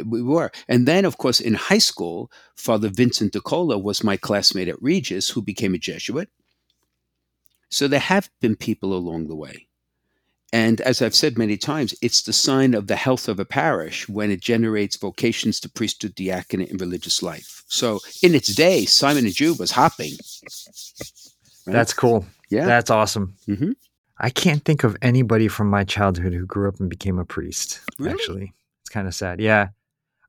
we 0.04 0.22
were. 0.22 0.50
And 0.68 0.86
then, 0.86 1.04
of 1.04 1.18
course, 1.18 1.40
in 1.40 1.54
high 1.54 1.78
school, 1.78 2.30
Father 2.56 2.88
Vincent 2.88 3.32
DeCola 3.32 3.80
was 3.80 4.02
my 4.02 4.16
classmate 4.16 4.68
at 4.68 4.82
Regis, 4.82 5.30
who 5.30 5.42
became 5.42 5.74
a 5.74 5.78
Jesuit. 5.78 6.28
So 7.68 7.88
there 7.88 8.00
have 8.00 8.30
been 8.40 8.56
people 8.56 8.94
along 8.94 9.28
the 9.28 9.34
way. 9.36 9.66
And 10.52 10.80
as 10.82 11.02
I've 11.02 11.14
said 11.14 11.36
many 11.36 11.56
times, 11.56 11.94
it's 12.00 12.22
the 12.22 12.32
sign 12.32 12.72
of 12.74 12.86
the 12.86 12.96
health 12.96 13.28
of 13.28 13.40
a 13.40 13.44
parish 13.44 14.08
when 14.08 14.30
it 14.30 14.40
generates 14.40 14.96
vocations 14.96 15.58
to 15.60 15.68
priesthood, 15.68 16.14
diaconate, 16.14 16.70
and 16.70 16.80
religious 16.80 17.22
life. 17.22 17.64
So 17.66 17.98
in 18.22 18.34
its 18.34 18.54
day, 18.54 18.84
Simon 18.86 19.24
and 19.26 19.34
Jude 19.34 19.58
was 19.58 19.72
hopping. 19.72 20.12
Right? 21.66 21.72
That's 21.72 21.92
cool. 21.92 22.24
yeah. 22.48 22.64
That's 22.64 22.90
awesome. 22.90 23.34
Mhm. 23.48 23.74
I 24.18 24.30
can't 24.30 24.64
think 24.64 24.84
of 24.84 24.96
anybody 25.02 25.48
from 25.48 25.68
my 25.68 25.84
childhood 25.84 26.32
who 26.32 26.46
grew 26.46 26.68
up 26.68 26.80
and 26.80 26.88
became 26.88 27.18
a 27.18 27.24
priest. 27.24 27.80
Really? 27.98 28.12
Actually, 28.14 28.54
it's 28.80 28.88
kind 28.88 29.06
of 29.06 29.14
sad. 29.14 29.40
Yeah, 29.40 29.68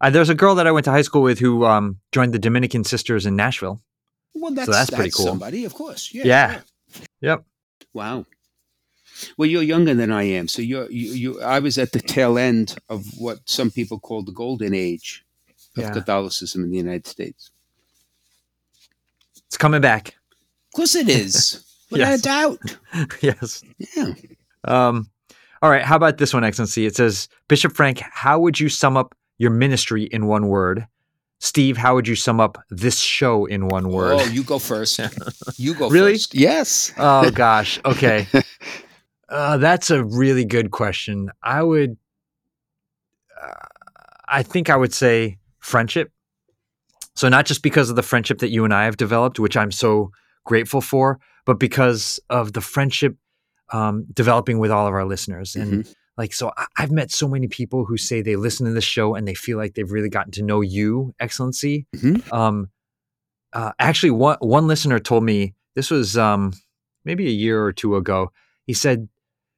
uh, 0.01 0.09
there's 0.09 0.29
a 0.29 0.35
girl 0.35 0.55
that 0.55 0.67
I 0.67 0.71
went 0.71 0.83
to 0.85 0.91
high 0.91 1.03
school 1.03 1.21
with 1.21 1.39
who 1.39 1.63
um, 1.63 1.99
joined 2.11 2.33
the 2.33 2.39
Dominican 2.39 2.83
Sisters 2.83 3.25
in 3.25 3.35
Nashville. 3.37 3.79
well, 4.33 4.51
that's, 4.53 4.69
that's 4.69 4.89
pretty 4.89 5.11
cool. 5.11 5.27
Somebody, 5.27 5.63
of 5.63 5.73
course. 5.73 6.11
Yeah. 6.13 6.23
Yeah. 6.25 6.51
sure. 6.53 6.63
Yep. 7.21 7.43
Wow. 7.93 8.25
Well, 9.37 9.49
you're 9.49 9.63
younger 9.63 9.93
than 9.95 10.11
I 10.11 10.23
am, 10.23 10.47
so 10.47 10.61
you're 10.61 10.89
you. 10.91 11.11
you 11.11 11.41
I 11.41 11.59
was 11.59 11.77
at 11.77 11.91
the 11.91 11.99
tail 11.99 12.37
end 12.37 12.75
of 12.89 13.05
what 13.17 13.39
some 13.45 13.71
people 13.71 13.99
call 13.99 14.21
the 14.23 14.31
golden 14.31 14.73
age 14.75 15.25
of 15.77 15.83
Yeah. 15.83 15.91
Catholicism 15.93 16.63
in 16.63 16.69
the 16.71 16.77
United 16.77 17.07
States. 17.07 17.49
It's 19.47 19.57
coming 19.57 19.81
back. 19.81 20.09
Of 20.09 20.75
course, 20.75 20.95
it 20.95 21.09
is, 21.09 21.63
without 21.91 22.09
Yes. 22.09 22.19
a 22.19 22.23
doubt. 22.23 22.59
yes. 23.21 23.63
Yeah. 23.95 24.13
Um, 24.65 25.09
all 25.61 25.69
right. 25.71 25.83
How 25.83 25.95
about 25.95 26.17
this 26.17 26.33
one, 26.33 26.43
Excellency? 26.43 26.85
It 26.85 26.95
says, 26.95 27.27
Bishop 27.47 27.73
Frank, 27.73 27.99
how 27.99 28.39
would 28.39 28.59
you 28.59 28.69
sum 28.69 28.97
up 28.97 29.15
your 29.39 29.51
ministry 29.51 30.03
in 30.03 30.27
one 30.27 30.47
word? 30.47 30.85
Steve, 31.39 31.77
how 31.77 31.93
would 31.95 32.07
you 32.07 32.15
sum 32.15 32.39
up 32.39 32.57
this 32.69 32.97
show 32.99 33.45
in 33.45 33.67
one 33.67 33.89
word? 33.91 34.15
Oh, 34.19 34.25
you 34.25 34.43
go 34.43 34.59
first. 34.59 34.99
You 35.57 35.73
go 35.73 35.89
Really? 35.89 36.13
first. 36.13 36.33
Yes. 36.35 36.91
Oh 36.97 37.29
gosh. 37.31 37.79
Okay. 37.85 38.27
Uh, 39.29 39.57
that's 39.57 39.89
a 39.91 40.01
really 40.05 40.45
good 40.45 40.71
question. 40.71 41.29
I 41.43 41.61
would, 41.61 41.97
uh, 43.43 43.65
I 44.25 44.41
think 44.41 44.69
I 44.69 44.77
would 44.77 44.93
say 44.93 45.37
friendship. 45.59 46.13
So 47.13 47.27
not 47.27 47.45
just 47.45 47.61
because 47.61 47.89
of 47.89 47.97
the 47.97 48.03
friendship 48.03 48.39
that 48.39 48.51
you 48.51 48.63
and 48.63 48.73
I 48.73 48.85
have 48.85 48.95
developed, 48.95 49.37
which 49.37 49.57
I'm 49.57 49.73
so 49.73 50.11
grateful 50.45 50.79
for, 50.79 51.19
but 51.45 51.59
because 51.59 52.21
of 52.29 52.53
the 52.53 52.61
friendship 52.61 53.17
um, 53.73 54.05
developing 54.13 54.59
with 54.59 54.71
all 54.71 54.87
of 54.87 54.93
our 54.93 55.03
listeners. 55.03 55.57
And 55.57 55.83
Mhm. 55.83 55.95
Like, 56.17 56.33
so 56.33 56.51
I, 56.57 56.65
I've 56.77 56.91
met 56.91 57.11
so 57.11 57.27
many 57.27 57.47
people 57.47 57.85
who 57.85 57.97
say 57.97 58.21
they 58.21 58.35
listen 58.35 58.65
to 58.65 58.71
the 58.73 58.81
show 58.81 59.15
and 59.15 59.27
they 59.27 59.35
feel 59.35 59.57
like 59.57 59.75
they've 59.75 59.91
really 59.91 60.09
gotten 60.09 60.31
to 60.33 60.43
know 60.43 60.61
you, 60.61 61.13
Excellency. 61.19 61.85
Mhm. 61.95 62.31
Um, 62.33 62.69
uh, 63.53 63.71
actually, 63.79 64.11
one 64.11 64.37
one 64.39 64.67
listener 64.67 64.99
told 64.99 65.23
me 65.23 65.53
this 65.75 65.89
was 65.89 66.17
um, 66.17 66.53
maybe 67.05 67.27
a 67.27 67.31
year 67.31 67.63
or 67.63 67.71
two 67.71 67.95
ago. 67.95 68.31
He 68.65 68.73
said, 68.73 69.07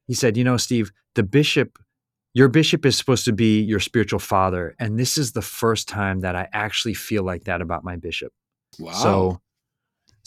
he 0.05 0.13
said, 0.13 0.37
you 0.37 0.43
know, 0.43 0.57
Steve, 0.57 0.91
the 1.15 1.23
bishop, 1.23 1.79
your 2.33 2.47
bishop 2.47 2.85
is 2.85 2.97
supposed 2.97 3.25
to 3.25 3.33
be 3.33 3.61
your 3.61 3.79
spiritual 3.79 4.19
father, 4.19 4.75
and 4.79 4.99
this 4.99 5.17
is 5.17 5.31
the 5.31 5.41
first 5.41 5.87
time 5.87 6.19
that 6.21 6.35
I 6.35 6.47
actually 6.53 6.93
feel 6.93 7.23
like 7.23 7.45
that 7.45 7.61
about 7.61 7.83
my 7.83 7.95
bishop. 7.95 8.31
Wow. 8.77 8.91
So, 8.91 9.41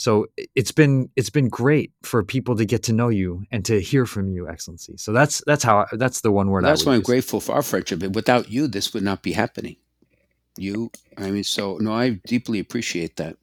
so 0.03 0.27
it's 0.57 0.73
been 0.73 1.09
it's 1.15 1.31
been 1.31 1.49
great 1.49 1.93
for 2.03 2.25
people 2.25 2.57
to 2.57 2.65
get 2.65 2.83
to 2.83 2.93
know 2.93 3.09
you 3.09 3.45
and 3.53 3.65
to 3.67 3.81
hear 3.81 4.05
from 4.05 4.33
you, 4.33 4.49
Excellency. 4.49 4.97
So 4.97 5.13
that's 5.13 5.45
that's 5.47 5.63
how 5.63 5.79
I, 5.79 5.87
that's 5.93 6.23
the 6.23 6.33
one 6.33 6.51
word. 6.51 6.65
that's 6.65 6.85
why 6.85 6.95
I'm 6.95 7.03
use. 7.03 7.07
grateful 7.07 7.39
for 7.39 7.53
our 7.55 7.63
friendship. 7.63 8.03
Without 8.03 8.51
you, 8.51 8.67
this 8.67 8.93
would 8.95 9.05
not 9.05 9.23
be 9.23 9.31
happening. 9.31 9.77
You, 10.59 10.91
I 11.17 11.31
mean, 11.31 11.45
so 11.45 11.77
no, 11.77 11.93
I 11.93 12.21
deeply 12.27 12.59
appreciate 12.59 13.15
that. 13.19 13.37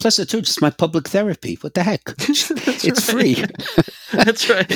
Plus, 0.00 0.18
it's 0.18 0.32
just 0.32 0.62
my 0.62 0.70
public 0.70 1.08
therapy. 1.08 1.58
What 1.60 1.74
the 1.74 1.82
heck? 1.82 2.00
It's 2.18 3.10
free. 3.10 3.44
That's 4.12 4.48
right. 4.48 4.70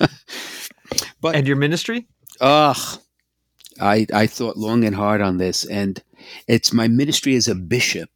But 1.20 1.36
and 1.36 1.46
your 1.46 1.56
ministry? 1.56 2.06
ugh, 2.40 2.98
I 3.78 4.06
I 4.10 4.26
thought 4.26 4.56
long 4.56 4.84
and 4.84 4.96
hard 4.96 5.20
on 5.20 5.36
this, 5.36 5.66
and 5.66 6.02
it's 6.48 6.72
my 6.72 6.88
ministry 6.88 7.36
as 7.36 7.46
a 7.46 7.54
bishop. 7.54 8.08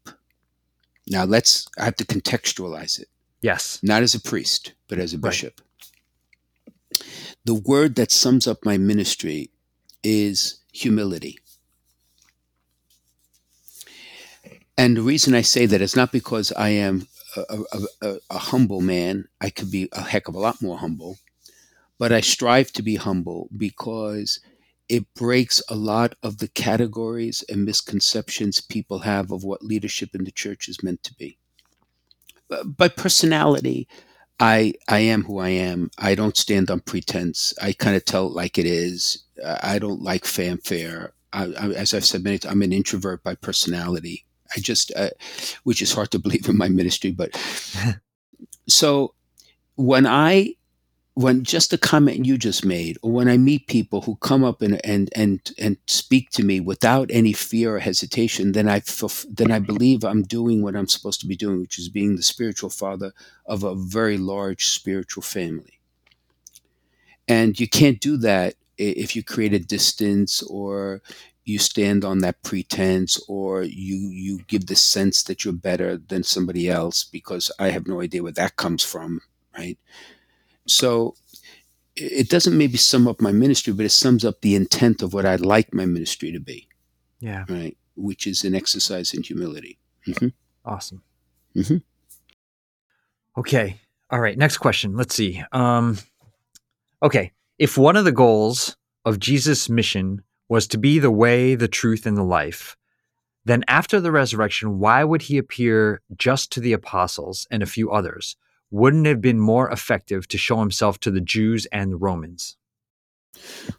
Now 1.09 1.25
let's. 1.25 1.67
I 1.79 1.85
have 1.85 1.97
to 1.97 2.05
contextualize 2.07 2.99
it. 3.01 3.09
Yes. 3.43 3.79
not 3.83 4.03
as 4.03 4.15
a 4.15 4.21
priest, 4.21 4.73
but 4.89 4.99
as 4.99 5.13
a 5.13 5.19
Right. 5.19 5.31
bishop. 5.31 5.61
The 7.45 7.55
word 7.55 7.95
that 7.97 8.11
sums 8.11 8.47
up 8.47 8.65
my 8.65 8.79
ministry 8.79 9.51
is 10.03 10.61
humility. 10.73 11.39
And 14.77 14.97
the 14.97 15.03
reason 15.03 15.35
I 15.35 15.43
say 15.43 15.67
that 15.67 15.81
is 15.83 15.95
not 15.95 16.11
because 16.11 16.53
I 16.53 16.71
am 16.71 17.07
a, 17.37 17.43
a, 17.73 17.79
a, 18.09 18.17
a 18.31 18.39
humble 18.39 18.81
man. 18.81 19.29
I 19.41 19.51
could 19.51 19.71
be 19.71 19.89
a 19.93 20.01
heck 20.03 20.27
of 20.29 20.35
a 20.35 20.39
lot 20.41 20.61
more 20.63 20.79
humble, 20.79 21.19
but 21.99 22.13
I 22.13 22.21
strive 22.21 22.73
to 22.73 22.83
be 22.83 22.97
humble 22.97 23.49
because 23.57 24.41
it 24.89 25.13
breaks 25.15 25.63
a 25.69 25.75
lot 25.75 26.15
of 26.23 26.39
the 26.39 26.49
categories 26.49 27.45
and 27.49 27.65
misconceptions 27.65 28.61
people 28.61 29.01
have 29.01 29.31
of 29.33 29.45
what 29.45 29.63
leadership 29.63 30.15
in 30.15 30.25
the 30.25 30.33
church 30.33 30.69
is 30.69 30.83
meant 30.83 31.03
to 31.05 31.15
be 31.15 31.39
Uh, 32.51 32.65
by 32.65 32.89
personality, 32.89 33.89
I 34.41 34.75
I 34.89 34.99
am 35.01 35.25
who 35.25 35.39
I 35.39 35.51
am. 35.51 35.91
I 35.99 36.15
don't 36.15 36.37
stand 36.37 36.71
on 36.71 36.81
pretense. 36.81 37.55
I 37.63 37.73
kind 37.73 37.97
of 37.97 38.05
tell 38.05 38.27
it 38.27 38.33
like 38.35 38.59
it 38.59 38.67
is. 38.67 39.25
Uh, 39.43 39.59
I 39.63 39.79
don't 39.79 40.03
like 40.03 40.25
fanfare. 40.27 41.15
I, 41.33 41.45
I, 41.47 41.69
as 41.73 41.95
I've 41.95 42.05
said 42.05 42.23
many 42.25 42.39
times, 42.39 42.53
I'm 42.53 42.63
an 42.63 42.73
introvert 42.73 43.23
by 43.23 43.35
personality. 43.37 44.27
I 44.57 44.61
just, 44.61 44.93
uh, 44.97 45.11
which 45.65 45.83
is 45.83 45.93
hard 45.93 46.11
to 46.13 46.19
believe 46.25 46.49
in 46.49 46.57
my 46.59 46.69
ministry, 46.69 47.13
but 47.13 47.31
so 48.69 49.15
when 49.77 50.07
I 50.07 50.55
when 51.15 51.45
just 51.45 51.71
the 51.71 51.79
comment 51.79 52.27
you 52.27 52.37
just 52.37 52.65
made, 52.65 52.99
or 53.03 53.13
when 53.13 53.29
I 53.29 53.37
meet 53.37 53.69
people 53.69 54.03
who 54.03 54.17
come 54.17 54.43
up 54.43 54.63
and 54.63 54.85
and 54.85 55.11
and 55.15 55.41
and 55.59 55.77
speak 55.87 56.31
to 56.33 56.45
me 56.45 56.61
without 56.61 57.09
any 57.13 57.33
fear 57.33 57.77
or 57.77 57.79
hesitation, 57.79 58.53
then 58.53 58.69
I 58.69 58.83
then 59.29 59.53
I 59.53 59.61
believe 59.61 60.05
I'm 60.05 60.23
doing 60.23 60.63
what 60.63 60.75
I'm 60.75 60.89
supposed 60.89 61.21
to 61.21 61.27
be 61.29 61.37
doing, 61.37 61.61
which 61.61 61.79
is 61.79 61.89
being 61.89 62.17
the 62.17 62.23
spiritual 62.23 62.71
father 62.71 63.13
of 63.47 63.63
a 63.63 63.77
very 63.77 64.19
large 64.19 64.67
spiritual 64.67 65.23
family. 65.23 65.79
And 67.29 67.59
you 67.59 67.69
can't 67.69 68.01
do 68.01 68.17
that 68.19 68.55
if 68.77 69.15
you 69.15 69.23
create 69.23 69.55
a 69.55 69.59
distance 69.61 70.43
or 70.43 71.01
you 71.45 71.59
stand 71.59 72.05
on 72.05 72.19
that 72.19 72.43
pretense 72.43 73.21
or 73.29 73.63
you 73.63 73.97
you 73.97 74.41
give 74.49 74.67
the 74.67 74.77
sense 74.77 75.23
that 75.25 75.45
you're 75.45 75.55
better 75.55 75.97
than 75.97 76.25
somebody 76.25 76.69
else 76.69 77.05
because 77.05 77.53
I 77.59 77.71
have 77.71 77.87
no 77.87 78.01
idea 78.01 78.23
where 78.23 78.33
that 78.33 78.57
comes 78.57 78.83
from, 78.83 79.21
right? 79.57 79.79
So 80.67 81.15
it 81.97 82.29
doesn't 82.29 82.57
maybe 82.59 82.77
sum 82.77 83.07
up 83.07 83.21
my 83.21 83.33
ministry, 83.33 83.73
but 83.73 83.87
it 83.87 83.91
sums 83.91 84.25
up 84.25 84.41
the 84.41 84.55
intent 84.55 85.03
of 85.03 85.13
what 85.15 85.25
I'd 85.27 85.41
like 85.41 85.73
my 85.73 85.87
ministry 85.87 86.33
to 86.33 86.41
be, 86.41 86.69
Yeah. 87.21 87.45
right? 87.49 87.77
Which 87.97 88.27
is 88.27 88.45
an 88.45 88.55
exercise 88.55 89.15
in 89.15 89.23
humility. 89.23 89.79
hmm 90.07 90.29
Awesome. 90.65 91.03
Mhm. 91.55 91.83
Okay. 93.37 93.81
All 94.11 94.21
right. 94.21 94.37
Next 94.39 94.59
question. 94.59 94.97
Let's 94.97 95.15
see. 95.15 95.43
Um, 95.53 95.99
okay. 97.03 97.33
If 97.59 97.77
one 97.79 97.97
of 97.97 98.05
the 98.05 98.13
goals 98.13 98.77
of 99.05 99.19
Jesus' 99.21 99.69
mission 99.69 100.23
was 100.49 100.67
to 100.69 100.79
be 100.79 100.99
the 100.99 101.11
way, 101.11 101.55
the 101.55 101.69
truth, 101.69 102.07
and 102.07 102.17
the 102.17 102.23
life, 102.25 102.77
then 103.45 103.65
after 103.69 104.01
the 104.01 104.11
resurrection, 104.13 104.79
why 104.79 105.05
would 105.05 105.23
he 105.23 105.37
appear 105.39 106.01
just 106.17 106.51
to 106.53 106.61
the 106.61 106.73
apostles 106.73 107.47
and 107.51 107.63
a 107.63 107.67
few 107.67 107.91
others? 107.91 108.37
Wouldn't 108.71 109.07
have 109.07 109.21
been 109.21 109.39
more 109.39 109.71
effective 109.71 110.27
to 110.29 110.39
show 110.39 110.59
himself 110.59 110.99
to 111.01 111.11
the 111.11 111.21
Jews 111.21 111.67
and 111.67 111.93
the 111.93 111.97
Romans? 111.97 112.57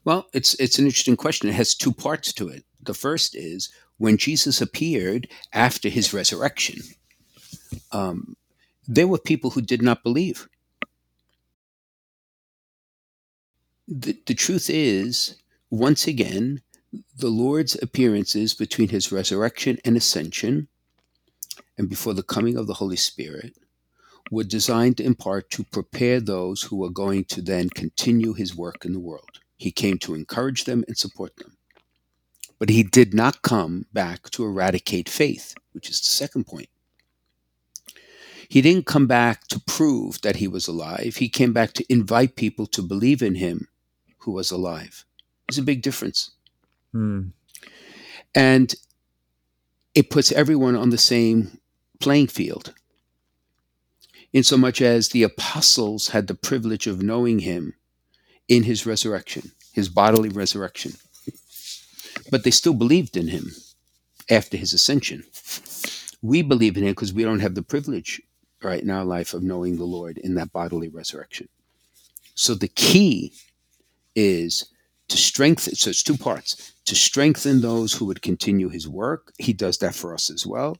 Well, 0.03 0.27
it's 0.33 0.53
it's 0.55 0.79
an 0.79 0.85
interesting 0.85 1.15
question. 1.15 1.49
It 1.49 1.53
has 1.53 1.75
two 1.75 1.91
parts 1.91 2.33
to 2.33 2.49
it. 2.49 2.63
The 2.81 2.93
first 2.93 3.35
is 3.35 3.71
when 3.97 4.17
Jesus 4.17 4.61
appeared 4.61 5.27
after 5.53 5.89
his 5.89 6.13
resurrection, 6.13 6.81
um, 7.91 8.35
there 8.87 9.07
were 9.07 9.17
people 9.17 9.51
who 9.51 9.61
did 9.61 9.81
not 9.81 10.03
believe. 10.03 10.47
The, 13.87 14.17
the 14.25 14.33
truth 14.33 14.69
is, 14.69 15.35
once 15.69 16.07
again, 16.07 16.61
the 17.17 17.29
Lord's 17.29 17.81
appearances 17.81 18.53
between 18.53 18.89
his 18.89 19.11
resurrection 19.11 19.77
and 19.85 19.95
ascension 19.95 20.67
and 21.77 21.89
before 21.89 22.13
the 22.13 22.23
coming 22.23 22.57
of 22.57 22.67
the 22.67 22.75
Holy 22.75 22.95
Spirit 22.95 23.55
were 24.31 24.43
designed 24.43 24.99
in 24.99 25.15
part 25.15 25.49
to 25.51 25.63
prepare 25.63 26.19
those 26.19 26.63
who 26.63 26.77
were 26.77 26.89
going 26.89 27.25
to 27.25 27.41
then 27.41 27.69
continue 27.69 28.33
his 28.33 28.55
work 28.55 28.85
in 28.85 28.93
the 28.93 28.99
world. 28.99 29.39
He 29.57 29.71
came 29.71 29.97
to 29.99 30.15
encourage 30.15 30.65
them 30.65 30.83
and 30.87 30.97
support 30.97 31.35
them. 31.37 31.57
But 32.59 32.69
he 32.69 32.83
did 32.83 33.13
not 33.13 33.41
come 33.41 33.85
back 33.93 34.29
to 34.31 34.43
eradicate 34.43 35.09
faith, 35.09 35.55
which 35.73 35.89
is 35.89 35.99
the 35.99 36.07
second 36.07 36.47
point. 36.47 36.69
He 38.47 38.61
didn't 38.61 38.85
come 38.85 39.07
back 39.07 39.47
to 39.47 39.59
prove 39.59 40.21
that 40.21 40.37
he 40.37 40.47
was 40.47 40.67
alive. 40.67 41.17
He 41.17 41.29
came 41.29 41.51
back 41.51 41.73
to 41.73 41.85
invite 41.91 42.35
people 42.35 42.65
to 42.67 42.81
believe 42.81 43.21
in 43.21 43.35
him 43.35 43.67
who 44.19 44.31
was 44.31 44.51
alive. 44.51 45.05
There's 45.47 45.57
a 45.57 45.63
big 45.63 45.81
difference. 45.81 46.31
Hmm. 46.91 47.29
And 48.33 48.73
it 49.93 50.09
puts 50.09 50.31
everyone 50.31 50.75
on 50.75 50.89
the 50.89 50.97
same 50.97 51.59
playing 51.99 52.27
field. 52.27 52.73
In 54.35 54.43
so 54.43 54.57
much 54.57 54.81
as 54.81 55.07
the 55.07 55.23
apostles 55.23 56.09
had 56.09 56.27
the 56.27 56.35
privilege 56.35 56.87
of 56.87 57.01
knowing 57.01 57.39
him 57.39 57.73
in 58.49 58.63
his 58.63 58.85
resurrection, 58.85 59.53
his 59.71 59.87
bodily 59.87 60.27
resurrection. 60.27 60.95
But 62.29 62.43
they 62.43 62.51
still 62.51 62.73
believed 62.73 63.15
in 63.15 63.29
him 63.29 63.51
after 64.29 64.57
his 64.57 64.73
ascension. 64.73 65.23
We 66.21 66.41
believe 66.41 66.75
in 66.75 66.83
him 66.83 66.91
because 66.91 67.13
we 67.13 67.23
don't 67.23 67.39
have 67.39 67.55
the 67.55 67.61
privilege 67.61 68.21
right 68.61 68.83
in 68.83 68.89
our 68.89 69.05
life 69.05 69.33
of 69.33 69.41
knowing 69.41 69.77
the 69.77 69.85
Lord 69.85 70.17
in 70.17 70.35
that 70.35 70.51
bodily 70.51 70.89
resurrection. 70.89 71.47
So 72.33 72.55
the 72.55 72.67
key 72.67 73.31
is 74.15 74.65
to 75.07 75.15
strengthen, 75.15 75.75
so 75.75 75.91
it's 75.91 76.03
two 76.03 76.17
parts 76.17 76.73
to 76.83 76.95
strengthen 76.95 77.61
those 77.61 77.93
who 77.93 78.03
would 78.03 78.21
continue 78.21 78.67
his 78.67 78.85
work. 78.85 79.31
He 79.37 79.53
does 79.53 79.77
that 79.77 79.95
for 79.95 80.13
us 80.13 80.29
as 80.29 80.45
well. 80.45 80.77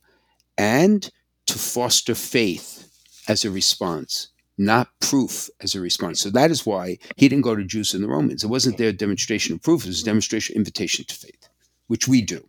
And 0.57 1.09
to 1.45 1.57
foster 1.57 2.15
faith 2.15 2.84
as 3.27 3.45
a 3.45 3.51
response, 3.51 4.29
not 4.57 4.89
proof 4.99 5.49
as 5.61 5.75
a 5.75 5.81
response. 5.81 6.21
So 6.21 6.29
that 6.31 6.51
is 6.51 6.65
why 6.65 6.97
he 7.17 7.27
didn't 7.27 7.43
go 7.43 7.55
to 7.55 7.63
Jews 7.63 7.93
and 7.93 8.03
the 8.03 8.07
Romans. 8.07 8.43
It 8.43 8.47
wasn't 8.47 8.77
their 8.77 8.91
demonstration 8.91 9.55
of 9.55 9.61
proof, 9.61 9.83
it 9.83 9.87
was 9.87 10.01
a 10.01 10.05
demonstration 10.05 10.55
invitation 10.55 11.05
to 11.05 11.15
faith, 11.15 11.49
which 11.87 12.07
we 12.07 12.21
do. 12.21 12.43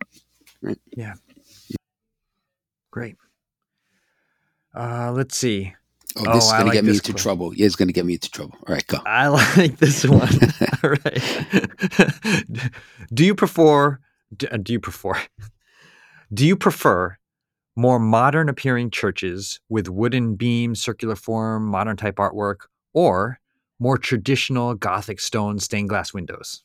Right? 0.61 0.79
Yeah. 0.95 1.15
Great. 2.91 3.15
Uh, 4.75 5.11
let's 5.11 5.37
see. 5.37 5.73
Oh, 6.17 6.23
Oh, 6.25 6.33
this 6.33 6.45
is 6.45 6.51
I 6.51 6.59
going 6.59 6.71
to 6.71 6.77
get 6.77 6.85
me 6.85 6.91
into 6.91 7.13
trouble. 7.13 7.53
Yeah, 7.53 7.65
it's 7.65 7.75
going 7.75 7.89
to 7.89 7.93
get 7.93 8.05
me 8.05 8.13
into 8.13 8.31
trouble. 8.31 8.55
All 8.67 8.73
right, 8.73 8.87
go. 8.87 8.97
I 9.05 9.27
like 9.57 9.77
this 9.77 10.05
one. 10.05 10.21
All 10.83 10.89
right. 10.89 12.71
do 13.13 13.25
you 13.25 13.35
prefer? 13.35 13.99
Do, 14.35 14.47
do 14.47 14.73
you 14.73 14.79
prefer? 14.79 15.13
Do 16.33 16.45
you 16.45 16.55
prefer 16.55 17.17
more 17.77 17.99
modern 17.99 18.49
appearing 18.49 18.91
churches 18.91 19.61
with 19.69 19.89
wooden 19.89 20.35
beams, 20.35 20.81
circular 20.81 21.15
form, 21.15 21.67
modern 21.67 21.97
type 21.97 22.17
artwork, 22.17 22.67
or 22.93 23.39
more 23.79 23.97
traditional 23.99 24.75
Gothic 24.75 25.21
stone 25.21 25.59
stained 25.59 25.89
glass 25.89 26.13
windows? 26.13 26.63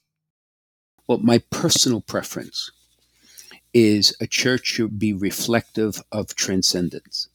Well, 1.07 1.19
my 1.19 1.39
personal 1.51 2.01
preference 2.01 2.73
is 3.75 4.17
a 4.21 4.27
church 4.27 4.67
should 4.67 4.99
be 4.99 5.13
reflective 5.13 6.03
of 6.13 6.35
transcendence. 6.35 7.29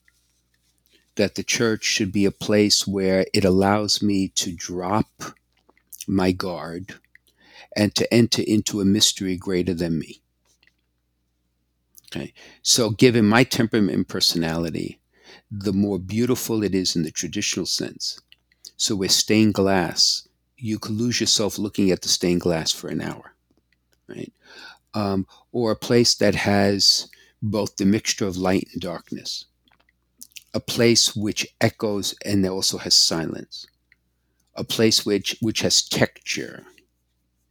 that 1.16 1.34
the 1.34 1.42
church 1.42 1.84
should 1.84 2.12
be 2.12 2.24
a 2.24 2.30
place 2.30 2.86
where 2.86 3.26
it 3.34 3.44
allows 3.44 4.02
me 4.02 4.28
to 4.28 4.52
drop 4.54 5.08
my 6.08 6.32
guard 6.32 6.96
and 7.76 7.94
to 7.94 8.12
enter 8.14 8.42
into 8.42 8.80
a 8.80 8.84
mystery 8.86 9.36
greater 9.36 9.74
than 9.74 9.98
me. 9.98 10.22
Okay. 12.10 12.32
So, 12.62 12.90
given 12.90 13.26
my 13.26 13.44
temperament 13.44 13.96
and 13.96 14.08
personality, 14.08 14.98
the 15.50 15.72
more 15.72 15.98
beautiful 15.98 16.62
it 16.62 16.74
is 16.74 16.96
in 16.96 17.02
the 17.02 17.10
traditional 17.10 17.66
sense. 17.66 18.20
So, 18.76 18.96
with 18.96 19.10
stained 19.10 19.54
glass, 19.54 20.26
you 20.56 20.78
could 20.78 20.94
lose 20.94 21.20
yourself 21.20 21.58
looking 21.58 21.90
at 21.90 22.02
the 22.02 22.08
stained 22.08 22.40
glass 22.40 22.72
for 22.72 22.88
an 22.88 23.02
hour, 23.02 23.34
right? 24.08 24.32
Um, 24.94 25.26
or 25.52 25.70
a 25.70 25.76
place 25.76 26.14
that 26.14 26.34
has 26.34 27.08
both 27.42 27.76
the 27.76 27.84
mixture 27.84 28.26
of 28.26 28.36
light 28.36 28.68
and 28.72 28.80
darkness, 28.80 29.44
a 30.54 30.60
place 30.60 31.14
which 31.14 31.46
echoes 31.60 32.14
and 32.24 32.44
also 32.46 32.78
has 32.78 32.94
silence, 32.94 33.66
a 34.54 34.64
place 34.64 35.04
which 35.04 35.36
which 35.40 35.60
has 35.60 35.82
texture, 35.82 36.64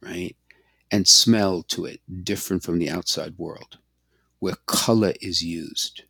right, 0.02 0.36
and 0.90 1.06
smell 1.06 1.62
to 1.62 1.84
it, 1.84 2.00
different 2.24 2.64
from 2.64 2.80
the 2.80 2.90
outside 2.90 3.38
world 3.38 3.78
where 4.40 4.56
color 4.66 5.12
is 5.20 5.42
used 5.42 6.02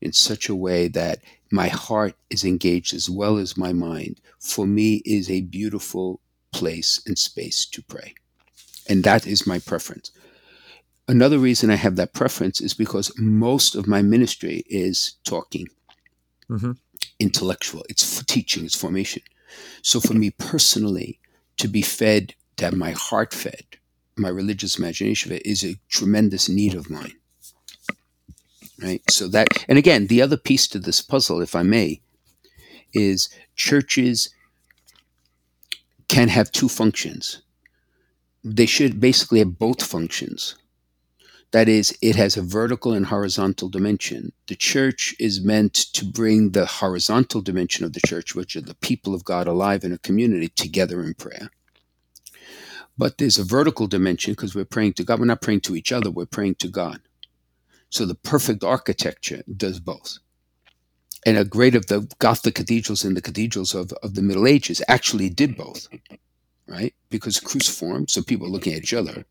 in 0.00 0.12
such 0.12 0.48
a 0.48 0.54
way 0.54 0.88
that 0.88 1.20
my 1.50 1.68
heart 1.68 2.14
is 2.30 2.44
engaged 2.44 2.94
as 2.94 3.08
well 3.08 3.38
as 3.38 3.56
my 3.56 3.72
mind, 3.72 4.20
for 4.38 4.66
me 4.66 5.02
is 5.04 5.30
a 5.30 5.42
beautiful 5.42 6.20
place 6.52 7.00
and 7.06 7.18
space 7.18 7.66
to 7.66 7.82
pray. 7.82 8.14
And 8.88 9.04
that 9.04 9.26
is 9.26 9.46
my 9.46 9.58
preference. 9.58 10.10
Another 11.08 11.38
reason 11.38 11.70
I 11.70 11.76
have 11.76 11.96
that 11.96 12.14
preference 12.14 12.60
is 12.60 12.74
because 12.74 13.12
most 13.16 13.74
of 13.74 13.86
my 13.86 14.02
ministry 14.02 14.64
is 14.68 15.14
talking, 15.24 15.68
mm-hmm. 16.50 16.72
intellectual, 17.20 17.84
it's 17.88 18.24
teaching, 18.24 18.64
it's 18.64 18.76
formation. 18.76 19.22
So 19.82 20.00
for 20.00 20.14
me 20.14 20.30
personally, 20.30 21.20
to 21.58 21.68
be 21.68 21.82
fed, 21.82 22.34
to 22.56 22.64
have 22.64 22.74
my 22.74 22.90
heart 22.90 23.32
fed, 23.32 23.64
my 24.16 24.28
religious 24.28 24.78
imagination 24.78 25.30
fed, 25.30 25.42
is 25.44 25.64
a 25.64 25.78
tremendous 25.88 26.48
need 26.48 26.74
of 26.74 26.90
mine 26.90 27.14
right? 28.82 29.02
So 29.10 29.28
that, 29.28 29.48
and 29.68 29.78
again, 29.78 30.06
the 30.06 30.22
other 30.22 30.36
piece 30.36 30.66
to 30.68 30.78
this 30.78 31.00
puzzle, 31.00 31.40
if 31.40 31.54
I 31.54 31.62
may, 31.62 32.00
is 32.92 33.28
churches 33.54 34.30
can 36.08 36.28
have 36.28 36.52
two 36.52 36.68
functions. 36.68 37.42
They 38.44 38.66
should 38.66 39.00
basically 39.00 39.40
have 39.40 39.58
both 39.58 39.82
functions. 39.82 40.56
That 41.52 41.68
is, 41.68 41.96
it 42.02 42.16
has 42.16 42.36
a 42.36 42.42
vertical 42.42 42.92
and 42.92 43.06
horizontal 43.06 43.68
dimension. 43.68 44.32
The 44.46 44.56
church 44.56 45.14
is 45.18 45.44
meant 45.44 45.74
to 45.94 46.04
bring 46.04 46.50
the 46.50 46.66
horizontal 46.66 47.40
dimension 47.40 47.84
of 47.84 47.92
the 47.92 48.00
church, 48.06 48.34
which 48.34 48.56
are 48.56 48.60
the 48.60 48.74
people 48.74 49.14
of 49.14 49.24
God 49.24 49.46
alive 49.46 49.84
in 49.84 49.92
a 49.92 49.98
community, 49.98 50.48
together 50.48 51.02
in 51.02 51.14
prayer. 51.14 51.50
But 52.98 53.18
there's 53.18 53.38
a 53.38 53.44
vertical 53.44 53.86
dimension 53.86 54.32
because 54.32 54.54
we're 54.54 54.64
praying 54.64 54.94
to 54.94 55.04
God. 55.04 55.18
We're 55.20 55.26
not 55.26 55.42
praying 55.42 55.60
to 55.62 55.76
each 55.76 55.92
other, 55.92 56.10
we're 56.10 56.26
praying 56.26 56.56
to 56.56 56.68
God. 56.68 57.00
So 57.90 58.04
the 58.04 58.14
perfect 58.14 58.64
architecture 58.64 59.42
does 59.56 59.80
both. 59.80 60.18
And 61.24 61.36
a 61.36 61.44
great 61.44 61.74
of 61.74 61.86
the 61.86 62.08
Gothic 62.18 62.54
cathedrals 62.54 63.04
and 63.04 63.16
the 63.16 63.22
cathedrals 63.22 63.74
of, 63.74 63.92
of 64.02 64.14
the 64.14 64.22
Middle 64.22 64.46
Ages 64.46 64.82
actually 64.86 65.28
did 65.28 65.56
both, 65.56 65.88
right? 66.68 66.94
Because 67.10 67.40
cruciform, 67.40 68.06
so 68.06 68.22
people 68.22 68.46
are 68.46 68.50
looking 68.50 68.74
at 68.74 68.82
each 68.82 68.94
other, 68.94 69.24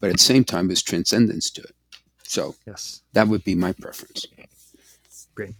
but 0.00 0.10
at 0.10 0.16
the 0.16 0.22
same 0.22 0.44
time, 0.44 0.68
there's 0.68 0.82
transcendence 0.82 1.50
to 1.50 1.62
it. 1.62 1.74
So 2.22 2.54
yes, 2.66 3.02
that 3.12 3.28
would 3.28 3.44
be 3.44 3.54
my 3.54 3.72
preference. 3.72 4.26
Great. 5.34 5.54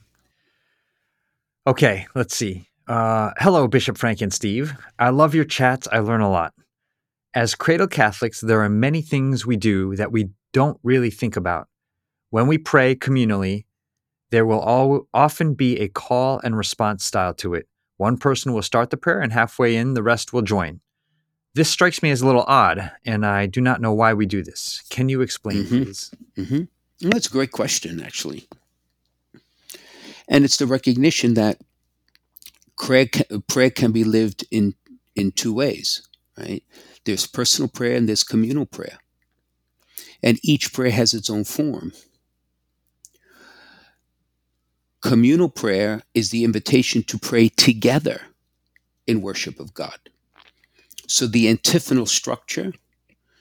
Okay, 1.67 2.07
let's 2.15 2.35
see. 2.35 2.67
Uh, 2.89 3.33
hello, 3.39 3.69
Bishop 3.69 3.99
Frank 3.99 4.21
and 4.21 4.33
Steve. 4.33 4.75
I 4.99 5.11
love 5.11 5.35
your 5.35 5.45
chats. 5.45 5.87
I 5.93 5.99
learn 5.99 6.23
a 6.23 6.31
lot. 6.31 6.55
As 7.35 7.55
cradle 7.55 7.87
Catholics, 7.87 8.41
there 8.41 8.63
are 8.63 8.69
many 8.69 9.03
things 9.03 9.47
we 9.47 9.57
do 9.57 9.95
that 9.97 10.11
we 10.11 10.31
don't 10.53 10.79
really 10.83 11.11
think 11.11 11.37
about. 11.37 11.69
When 12.33 12.47
we 12.47 12.57
pray 12.57 12.95
communally, 12.95 13.67
there 14.31 14.47
will 14.47 14.59
all, 14.59 15.07
often 15.13 15.53
be 15.53 15.79
a 15.79 15.89
call 15.89 16.41
and 16.43 16.57
response 16.57 17.05
style 17.05 17.35
to 17.35 17.53
it. 17.53 17.69
One 17.99 18.17
person 18.17 18.55
will 18.55 18.63
start 18.63 18.89
the 18.89 18.97
prayer, 18.97 19.21
and 19.21 19.35
halfway 19.35 19.77
in, 19.77 19.93
the 19.93 20.03
rest 20.03 20.33
will 20.33 20.41
join. 20.41 20.81
This 21.53 21.69
strikes 21.69 22.03
me 22.03 22.11
as 22.11 22.23
a 22.23 22.27
little 22.27 22.47
odd, 22.49 22.91
and 23.05 23.27
I 23.27 23.45
do 23.45 23.61
not 23.61 23.83
know 23.83 23.93
why 23.93 24.15
we 24.15 24.25
do 24.25 24.43
this. 24.43 24.83
Can 24.89 25.11
you 25.11 25.21
explain, 25.21 25.65
mm-hmm. 25.65 25.83
please? 25.83 26.11
Mm-hmm. 26.39 27.11
That's 27.11 27.27
a 27.27 27.33
great 27.33 27.53
question, 27.53 28.03
actually. 28.03 28.49
And 30.27 30.43
it's 30.43 30.57
the 30.57 30.67
recognition 30.67 31.35
that 31.35 31.61
prayer 32.79 33.09
can, 33.09 33.43
prayer 33.43 33.69
can 33.69 33.93
be 33.93 34.05
lived 34.05 34.47
in, 34.51 34.75
in 35.15 35.33
two 35.33 35.53
ways, 35.53 36.09
right? 36.39 36.65
There's 37.05 37.27
personal 37.27 37.69
prayer 37.69 37.95
and 37.95 38.09
there's 38.09 38.25
communal 38.25 38.65
prayer. 38.65 39.01
And 40.23 40.41
each 40.43 40.73
prayer 40.73 40.93
has 40.93 41.13
its 41.13 41.29
own 41.29 41.45
form. 41.45 41.93
Communal 45.03 45.49
prayer 45.49 46.03
is 46.15 46.31
the 46.31 46.45
invitation 46.45 47.03
to 47.03 47.19
pray 47.19 47.49
together 47.49 48.23
in 49.07 49.21
worship 49.21 49.59
of 49.59 49.75
God. 49.75 49.99
So 51.09 51.27
the 51.27 51.49
antiphonal 51.49 52.07
structure, 52.07 52.73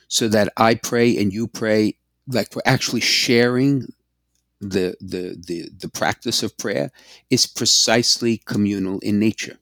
so 0.08 0.28
that 0.28 0.52
I 0.58 0.76
pray 0.76 1.16
and 1.16 1.32
you 1.32 1.48
pray, 1.48 1.96
like 2.28 2.56
we're 2.56 2.64
actually 2.66 3.02
sharing 3.02 3.94
the 4.60 4.96
the 5.00 5.42
the, 5.48 5.70
the 5.78 5.90
practice 5.90 6.42
of 6.44 6.58
prayer, 6.58 6.92
is 7.30 7.46
precisely 7.46 8.38
communal 8.38 9.00
in 9.00 9.20
nature. 9.20 9.58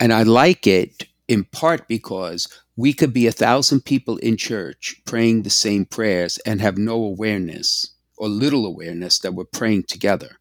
And 0.00 0.14
I 0.14 0.22
like 0.22 0.66
it 0.66 1.04
in 1.28 1.44
part 1.44 1.86
because 1.88 2.48
we 2.74 2.94
could 2.94 3.12
be 3.12 3.26
a 3.26 3.32
thousand 3.32 3.84
people 3.84 4.16
in 4.16 4.38
church 4.38 5.02
praying 5.04 5.42
the 5.42 5.50
same 5.50 5.84
prayers 5.84 6.38
and 6.46 6.62
have 6.62 6.78
no 6.78 6.94
awareness 6.94 7.90
or 8.20 8.28
little 8.28 8.66
awareness 8.66 9.18
that 9.18 9.32
we're 9.32 9.44
praying 9.44 9.84
together. 9.84 10.36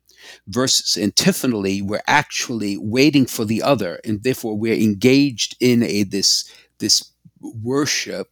Versus 0.47 1.01
antiphonally, 1.01 1.81
we're 1.81 2.03
actually 2.05 2.77
waiting 2.77 3.25
for 3.25 3.45
the 3.45 3.63
other, 3.63 4.01
and 4.03 4.21
therefore 4.21 4.55
we're 4.57 4.75
engaged 4.75 5.55
in 5.61 5.81
a 5.83 6.03
this 6.03 6.53
this 6.79 7.11
worship 7.39 8.27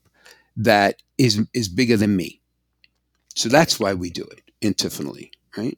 that 0.58 1.02
is 1.18 1.48
is 1.54 1.70
bigger 1.70 1.96
than 1.96 2.18
me. 2.18 2.42
So 3.36 3.48
that's 3.48 3.80
why 3.80 3.94
we 3.94 4.10
do 4.10 4.24
it 4.24 4.42
antiphonally, 4.62 5.32
right? 5.56 5.78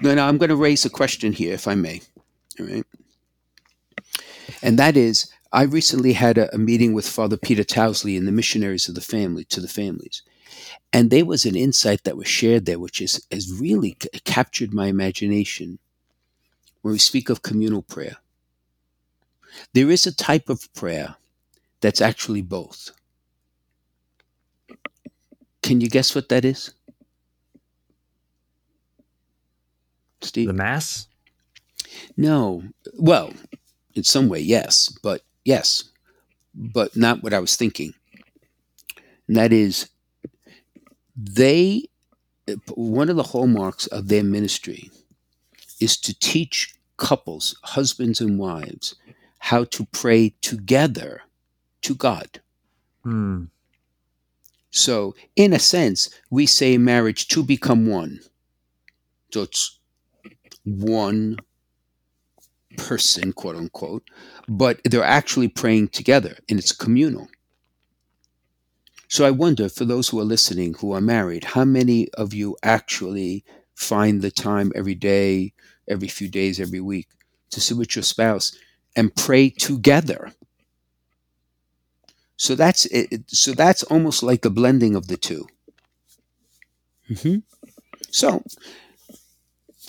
Now 0.00 0.26
I'm 0.26 0.38
going 0.38 0.48
to 0.48 0.56
raise 0.56 0.86
a 0.86 0.90
question 0.90 1.32
here, 1.32 1.52
if 1.52 1.68
I 1.68 1.74
may. 1.74 2.00
All 2.58 2.66
right. 2.66 2.86
And 4.62 4.78
that 4.78 4.96
is, 4.96 5.30
I 5.52 5.64
recently 5.64 6.14
had 6.14 6.38
a, 6.38 6.52
a 6.54 6.58
meeting 6.58 6.94
with 6.94 7.06
Father 7.06 7.36
Peter 7.36 7.62
Towsley 7.62 8.16
and 8.16 8.26
the 8.26 8.32
missionaries 8.32 8.88
of 8.88 8.94
the 8.94 9.02
family 9.02 9.44
to 9.44 9.60
the 9.60 9.68
families. 9.68 10.22
And 10.92 11.10
there 11.10 11.24
was 11.26 11.44
an 11.44 11.56
insight 11.56 12.04
that 12.04 12.16
was 12.16 12.28
shared 12.28 12.66
there, 12.66 12.78
which 12.78 13.00
is, 13.00 13.24
has 13.30 13.52
really 13.52 13.96
c- 14.02 14.08
captured 14.24 14.72
my 14.72 14.86
imagination 14.86 15.78
when 16.82 16.92
we 16.92 16.98
speak 16.98 17.28
of 17.28 17.42
communal 17.42 17.82
prayer. 17.82 18.16
There 19.74 19.90
is 19.90 20.06
a 20.06 20.14
type 20.14 20.48
of 20.48 20.72
prayer 20.74 21.16
that's 21.80 22.00
actually 22.00 22.42
both. 22.42 22.90
Can 25.62 25.80
you 25.80 25.88
guess 25.88 26.14
what 26.14 26.28
that 26.30 26.44
is? 26.44 26.72
Steve? 30.20 30.48
The 30.48 30.52
Mass? 30.52 31.06
No. 32.16 32.62
Well, 32.94 33.32
in 33.94 34.04
some 34.04 34.28
way, 34.28 34.40
yes, 34.40 34.88
but 35.02 35.22
yes, 35.44 35.84
but 36.54 36.96
not 36.96 37.22
what 37.22 37.34
I 37.34 37.40
was 37.40 37.56
thinking. 37.56 37.94
And 39.26 39.36
that 39.36 39.52
is 39.52 39.88
they 41.18 41.84
one 42.74 43.10
of 43.10 43.16
the 43.16 43.22
hallmarks 43.22 43.86
of 43.88 44.08
their 44.08 44.22
ministry 44.22 44.90
is 45.80 45.96
to 45.98 46.18
teach 46.18 46.74
couples, 46.96 47.58
husbands 47.62 48.20
and 48.20 48.38
wives, 48.38 48.94
how 49.38 49.64
to 49.64 49.86
pray 49.92 50.34
together 50.40 51.22
to 51.82 51.94
God. 51.94 52.40
Hmm. 53.02 53.44
So, 54.70 55.14
in 55.34 55.52
a 55.52 55.58
sense, 55.58 56.10
we 56.30 56.46
say 56.46 56.78
marriage 56.78 57.28
to 57.28 57.42
become 57.42 57.86
one. 57.86 58.20
So 59.32 59.42
it's 59.42 59.78
one 60.64 61.38
person, 62.76 63.32
quote 63.32 63.56
unquote, 63.56 64.08
but 64.48 64.80
they're 64.84 65.04
actually 65.04 65.48
praying 65.48 65.88
together 65.88 66.36
and 66.48 66.58
it's 66.58 66.72
communal. 66.72 67.28
So 69.08 69.24
I 69.24 69.30
wonder, 69.30 69.68
for 69.70 69.84
those 69.86 70.08
who 70.08 70.20
are 70.20 70.24
listening 70.24 70.74
who 70.74 70.92
are 70.92 71.00
married, 71.00 71.44
how 71.44 71.64
many 71.64 72.08
of 72.14 72.34
you 72.34 72.56
actually 72.62 73.44
find 73.74 74.20
the 74.20 74.30
time 74.30 74.70
every 74.74 74.94
day, 74.94 75.54
every 75.88 76.08
few 76.08 76.28
days, 76.28 76.60
every 76.60 76.80
week 76.80 77.08
to 77.50 77.60
sit 77.60 77.76
with 77.78 77.96
your 77.96 78.02
spouse 78.02 78.52
and 78.94 79.14
pray 79.14 79.48
together? 79.50 80.32
So 82.36 82.54
that's 82.54 82.86
it, 82.86 83.24
so 83.28 83.52
that's 83.52 83.82
almost 83.84 84.22
like 84.22 84.44
a 84.44 84.50
blending 84.50 84.94
of 84.94 85.08
the 85.08 85.16
2 85.16 85.46
mm-hmm. 87.10 87.36
So 88.10 88.42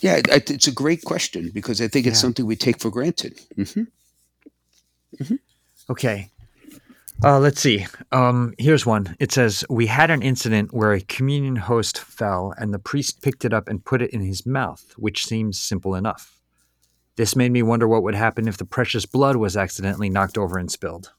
Yeah, 0.00 0.16
it, 0.16 0.50
it's 0.50 0.66
a 0.66 0.72
great 0.72 1.04
question 1.04 1.50
because 1.52 1.80
I 1.80 1.88
think 1.88 2.06
it's 2.06 2.16
Yeah. 2.18 2.22
something 2.22 2.46
we 2.46 2.56
take 2.56 2.80
for 2.80 2.90
granted. 2.90 3.38
hmm 3.54 3.84
Okay. 5.88 6.30
Uh, 7.22 7.38
let's 7.38 7.60
see. 7.60 7.86
Um, 8.12 8.54
here's 8.58 8.86
one. 8.86 9.14
It 9.18 9.30
says 9.30 9.64
We 9.68 9.86
had 9.86 10.10
an 10.10 10.22
incident 10.22 10.72
where 10.72 10.92
a 10.92 11.00
communion 11.02 11.56
host 11.56 11.98
fell 11.98 12.54
and 12.56 12.72
the 12.72 12.78
priest 12.78 13.20
picked 13.20 13.44
it 13.44 13.52
up 13.52 13.68
and 13.68 13.84
put 13.84 14.00
it 14.00 14.10
in 14.10 14.22
his 14.22 14.46
mouth, 14.46 14.94
which 14.96 15.26
seems 15.26 15.60
simple 15.60 15.94
enough. 15.94 16.40
This 17.16 17.36
made 17.36 17.52
me 17.52 17.62
wonder 17.62 17.86
what 17.86 18.02
would 18.02 18.14
happen 18.14 18.48
if 18.48 18.56
the 18.56 18.64
precious 18.64 19.04
blood 19.04 19.36
was 19.36 19.54
accidentally 19.56 20.08
knocked 20.08 20.38
over 20.38 20.56
and 20.56 20.70
spilled. 20.70 21.12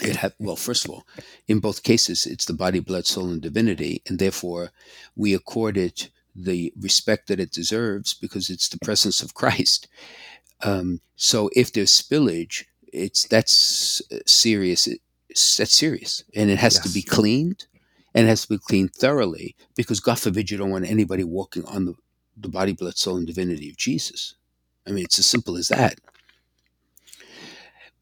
It 0.00 0.16
ha- 0.16 0.30
well, 0.38 0.56
first 0.56 0.86
of 0.86 0.90
all, 0.90 1.06
in 1.46 1.60
both 1.60 1.82
cases, 1.82 2.24
it's 2.24 2.46
the 2.46 2.54
body, 2.54 2.80
blood, 2.80 3.06
soul, 3.06 3.28
and 3.28 3.42
divinity, 3.42 4.02
and 4.06 4.18
therefore 4.18 4.70
we 5.14 5.34
accord 5.34 5.76
it 5.76 6.08
the 6.34 6.72
respect 6.80 7.28
that 7.28 7.38
it 7.38 7.52
deserves 7.52 8.14
because 8.14 8.48
it's 8.48 8.68
the 8.68 8.78
presence 8.78 9.22
of 9.22 9.34
Christ. 9.34 9.88
Um, 10.62 11.00
so 11.16 11.50
if 11.54 11.72
there's 11.72 11.90
spillage, 11.90 12.64
it's 12.92 13.26
that's 13.26 14.00
uh, 14.10 14.18
serious. 14.26 14.88
That's 15.28 15.76
serious, 15.76 16.24
and 16.34 16.50
it 16.50 16.58
has 16.58 16.78
to 16.80 16.88
be 16.88 17.02
cleaned, 17.02 17.66
and 18.14 18.26
it 18.26 18.28
has 18.28 18.42
to 18.42 18.48
be 18.48 18.58
cleaned 18.58 18.94
thoroughly 18.94 19.56
because 19.74 20.00
God 20.00 20.18
forbid 20.18 20.50
you 20.50 20.58
don't 20.58 20.70
want 20.70 20.86
anybody 20.86 21.24
walking 21.24 21.64
on 21.64 21.86
the 21.86 21.94
the 22.36 22.48
body, 22.48 22.72
blood, 22.72 22.96
soul, 22.96 23.16
and 23.16 23.26
divinity 23.26 23.70
of 23.70 23.76
Jesus. 23.76 24.34
I 24.86 24.90
mean, 24.90 25.04
it's 25.04 25.18
as 25.18 25.26
simple 25.26 25.56
as 25.56 25.68
that. 25.68 26.00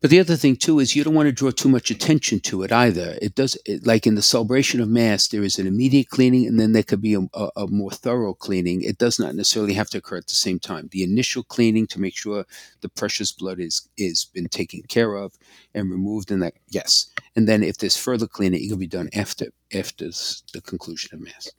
But 0.03 0.11
the 0.11 0.19
other 0.19 0.35
thing 0.35 0.57
too 0.57 0.81
is 0.81 0.97
you 0.97 1.05
don't 1.05 1.15
want 1.15 1.29
to 1.29 1.33
draw 1.33 1.53
too 1.53 1.69
much 1.69 1.89
attention 1.89 2.41
to 2.41 2.65
it 2.65 2.73
either. 2.73 3.17
It 3.23 3.37
does, 3.37 3.57
it, 3.65 3.87
like 3.87 4.05
in 4.05 4.17
the 4.17 4.21
celebration 4.21 4.81
of 4.81 4.89
Mass, 4.89 5.29
there 5.29 5.45
is 5.45 5.61
an 5.61 5.69
immediate 5.69 6.09
cleaning, 6.09 6.45
and 6.49 6.59
then 6.59 6.73
there 6.73 6.83
could 6.83 7.01
be 7.01 7.15
a, 7.15 7.21
a, 7.33 7.51
a 7.57 7.67
more 7.69 7.93
thorough 7.93 8.35
cleaning. 8.35 8.83
It 8.83 8.99
does 8.99 9.21
not 9.21 9.37
necessarily 9.37 9.75
have 9.75 9.89
to 9.91 9.99
occur 9.99 10.17
at 10.17 10.27
the 10.27 10.35
same 10.35 10.59
time. 10.59 10.89
The 10.91 11.05
initial 11.05 11.45
cleaning 11.45 11.87
to 11.87 12.01
make 12.01 12.17
sure 12.17 12.45
the 12.81 12.89
precious 12.89 13.31
blood 13.31 13.61
is 13.61 13.89
is 13.97 14.25
been 14.25 14.49
taken 14.49 14.83
care 14.89 15.15
of 15.15 15.35
and 15.73 15.89
removed, 15.89 16.33
and 16.33 16.43
that 16.43 16.55
yes, 16.69 17.07
and 17.37 17.49
then 17.49 17.63
if 17.63 17.79
there's 17.79 17.97
further 17.97 18.27
cleaning, 18.27 18.65
it 18.65 18.69
can 18.69 18.81
be 18.81 18.89
done 18.89 19.09
after 19.15 19.47
after 19.73 20.07
the 20.07 20.61
conclusion 20.61 21.15
of 21.15 21.21
Mass. 21.21 21.53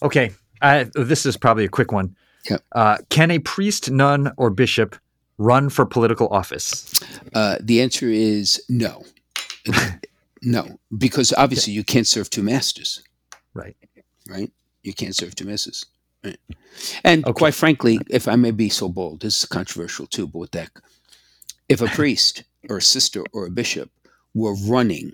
Okay. 0.00 0.30
Uh, 0.62 0.84
this 0.94 1.26
is 1.26 1.36
probably 1.36 1.64
a 1.64 1.68
quick 1.68 1.90
one. 1.90 2.14
Yep. 2.48 2.64
Uh, 2.70 2.98
can 3.10 3.32
a 3.32 3.40
priest, 3.40 3.90
nun, 3.90 4.32
or 4.36 4.50
bishop 4.50 4.96
run 5.38 5.70
for 5.70 5.86
political 5.86 6.28
office? 6.28 6.92
Uh, 7.34 7.56
the 7.60 7.80
answer 7.80 8.08
is 8.08 8.62
no, 8.68 9.04
no, 10.42 10.78
because 10.96 11.32
obviously 11.34 11.72
you 11.72 11.84
can't 11.84 12.06
serve 12.06 12.28
two 12.30 12.42
masters. 12.42 13.02
Right. 13.54 13.76
right? 14.28 14.50
You 14.82 14.92
can't 14.92 15.16
serve 15.16 15.34
two 15.34 15.44
misses. 15.46 15.86
Right? 16.24 16.38
And 17.04 17.24
Okay. 17.24 17.32
quite 17.38 17.54
frankly, 17.54 17.98
if 18.10 18.28
I 18.28 18.36
may 18.36 18.50
be 18.50 18.68
so 18.68 18.88
bold, 18.88 19.20
this 19.20 19.38
is 19.38 19.44
controversial 19.48 20.06
too, 20.06 20.26
but 20.26 20.38
with 20.38 20.50
that, 20.52 20.70
if 21.68 21.80
a 21.80 21.86
priest 21.98 22.42
or 22.68 22.78
a 22.78 22.82
sister 22.82 23.24
or 23.32 23.46
a 23.46 23.50
bishop 23.50 23.90
were 24.34 24.54
running 24.54 25.12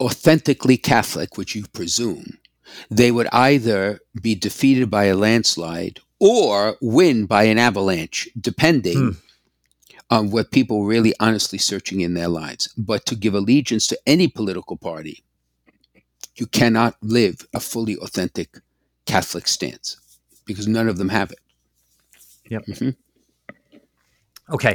authentically 0.00 0.76
Catholic, 0.76 1.36
which 1.36 1.54
you 1.54 1.66
presume, 1.72 2.38
they 2.90 3.10
would 3.10 3.28
either 3.32 4.00
be 4.20 4.34
defeated 4.34 4.90
by 4.90 5.04
a 5.04 5.16
landslide 5.16 6.00
or 6.20 6.76
win 6.80 7.26
by 7.26 7.44
an 7.44 7.58
avalanche, 7.58 8.28
depending 8.40 8.98
Hmm. 8.98 9.10
on 10.10 10.30
what 10.30 10.50
people 10.50 10.84
really 10.84 11.14
honestly 11.20 11.58
searching 11.58 12.00
in 12.00 12.14
their 12.14 12.28
lives. 12.28 12.68
But 12.76 13.06
to 13.06 13.16
give 13.16 13.34
allegiance 13.34 13.86
to 13.88 13.98
any 14.06 14.28
political 14.28 14.76
party, 14.76 15.22
you 16.36 16.46
cannot 16.46 16.96
live 17.02 17.46
a 17.54 17.60
fully 17.60 17.96
authentic 17.96 18.58
Catholic 19.06 19.46
stance 19.48 19.96
because 20.46 20.66
none 20.68 20.88
of 20.88 20.98
them 20.98 21.08
have 21.08 21.30
it. 21.32 21.38
Yep. 22.50 22.94
Okay. 24.50 24.74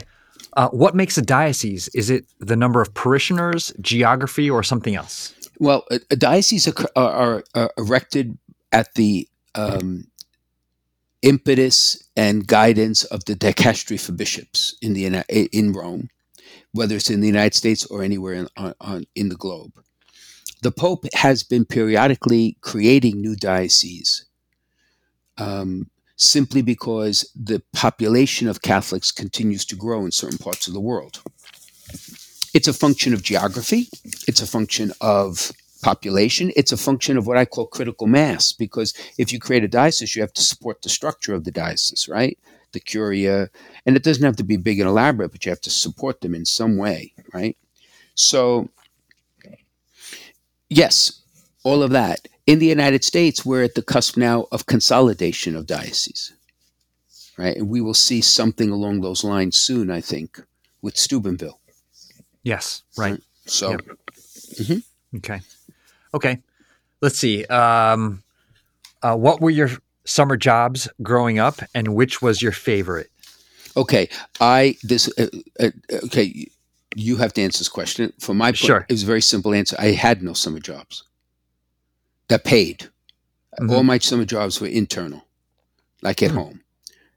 Uh, 0.53 0.69
what 0.69 0.95
makes 0.95 1.17
a 1.17 1.21
diocese? 1.21 1.89
Is 1.89 2.09
it 2.09 2.25
the 2.39 2.55
number 2.55 2.81
of 2.81 2.93
parishioners, 2.93 3.73
geography, 3.81 4.49
or 4.49 4.63
something 4.63 4.95
else? 4.95 5.33
Well, 5.59 5.85
a, 5.91 5.99
a 6.11 6.15
diocese 6.15 6.67
are, 6.67 6.73
are, 6.95 7.43
are 7.53 7.71
erected 7.77 8.37
at 8.71 8.93
the 8.95 9.27
um, 9.55 10.07
impetus 11.25 12.07
and 12.15 12.47
guidance 12.47 13.03
of 13.05 13.25
the 13.25 13.35
dicastery 13.35 13.99
for 13.99 14.13
bishops 14.13 14.77
in 14.81 14.93
the 14.93 15.05
in 15.51 15.73
Rome, 15.73 16.09
whether 16.71 16.95
it's 16.95 17.09
in 17.09 17.19
the 17.19 17.27
United 17.27 17.55
States 17.55 17.85
or 17.87 18.03
anywhere 18.03 18.33
in, 18.33 18.47
on, 18.55 18.73
on, 18.79 19.05
in 19.15 19.29
the 19.29 19.35
globe. 19.35 19.73
The 20.61 20.71
Pope 20.71 21.05
has 21.13 21.43
been 21.43 21.65
periodically 21.65 22.57
creating 22.61 23.19
new 23.19 23.35
dioceses 23.35 24.25
um, 25.37 25.89
simply 26.15 26.61
because 26.61 27.29
the 27.35 27.61
population 27.73 28.47
of 28.47 28.61
Catholics 28.61 29.11
continues 29.11 29.65
to 29.65 29.75
grow 29.75 30.05
in 30.05 30.11
certain 30.11 30.37
parts 30.37 30.67
of 30.67 30.73
the 30.73 30.79
world. 30.79 31.21
It's 32.53 32.69
a 32.69 32.73
function 32.73 33.13
of 33.13 33.21
geography, 33.21 33.89
it's 34.27 34.41
a 34.41 34.47
function 34.47 34.93
of 35.01 35.51
population, 35.85 36.51
it's 36.55 36.71
a 36.71 36.77
function 36.77 37.15
of 37.15 37.27
what 37.27 37.37
I 37.37 37.45
call 37.45 37.67
critical 37.67 38.07
mass, 38.07 38.51
because 38.51 38.95
if 39.19 39.31
you 39.31 39.39
create 39.39 39.63
a 39.63 39.67
diocese, 39.67 40.15
you 40.15 40.23
have 40.23 40.33
to 40.33 40.41
support 40.41 40.81
the 40.81 40.89
structure 40.89 41.35
of 41.35 41.43
the 41.43 41.51
diocese, 41.51 42.09
right? 42.09 42.39
The 42.71 42.79
curia, 42.79 43.51
and 43.85 43.95
it 43.95 44.01
doesn't 44.01 44.23
have 44.23 44.35
to 44.37 44.43
be 44.43 44.57
big 44.57 44.79
and 44.79 44.89
elaborate, 44.89 45.31
but 45.31 45.45
you 45.45 45.51
have 45.51 45.61
to 45.61 45.69
support 45.69 46.21
them 46.21 46.33
in 46.33 46.43
some 46.43 46.75
way, 46.77 47.13
right? 47.35 47.55
So, 48.15 48.69
yes, 50.69 51.21
all 51.63 51.83
of 51.83 51.91
that. 51.91 52.27
In 52.47 52.57
the 52.57 52.65
United 52.65 53.03
States, 53.03 53.45
we're 53.45 53.63
at 53.63 53.75
the 53.75 53.83
cusp 53.83 54.17
now 54.17 54.47
of 54.51 54.65
consolidation 54.65 55.55
of 55.55 55.67
dioceses, 55.67 56.33
right? 57.37 57.55
And 57.57 57.69
we 57.69 57.79
will 57.79 57.93
see 57.93 58.21
something 58.21 58.71
along 58.71 59.01
those 59.01 59.23
lines 59.23 59.55
soon, 59.55 59.91
I 59.91 60.01
think, 60.01 60.41
with 60.81 60.97
Steubenville. 60.97 61.59
Yes. 62.41 62.81
Right. 62.97 63.21
So, 63.45 63.69
Yep. 63.69 63.81
Mm-hmm. 64.59 65.17
Okay. 65.17 65.41
Okay. 66.15 66.39
Let's 67.01 67.19
see. 67.19 67.45
Um, 67.45 68.23
uh, 69.03 69.15
what 69.15 69.41
were 69.41 69.49
your 69.51 69.69
summer 70.05 70.37
jobs 70.37 70.87
growing 71.03 71.37
up, 71.39 71.59
and 71.75 71.93
which 71.95 72.21
was 72.21 72.41
your 72.41 72.51
favorite? 72.53 73.09
okay, 73.77 74.07
I 74.39 74.77
this 74.83 75.09
uh, 75.19 75.27
uh, 75.59 75.69
okay. 76.05 76.47
You 76.95 77.17
have 77.17 77.33
to 77.33 77.41
answer 77.41 77.59
this 77.59 77.67
question. 77.67 78.13
For 78.21 78.33
my 78.33 78.47
part, 78.51 78.55
Sure. 78.57 78.85
it 78.87 78.93
was 78.93 79.03
a 79.03 79.05
very 79.05 79.21
simple 79.21 79.53
answer. 79.53 79.75
I 79.77 79.87
had 79.91 80.23
no 80.23 80.31
summer 80.33 80.59
jobs 80.59 81.03
that 82.29 82.45
paid. 82.45 82.89
Mhm. 83.59 83.69
All 83.71 83.83
my 83.83 83.97
summer 83.99 84.23
jobs 84.25 84.61
were 84.61 84.67
internal, 84.67 85.25
like 86.01 86.23
at 86.23 86.31
Hmm. 86.31 86.37
home. 86.37 86.61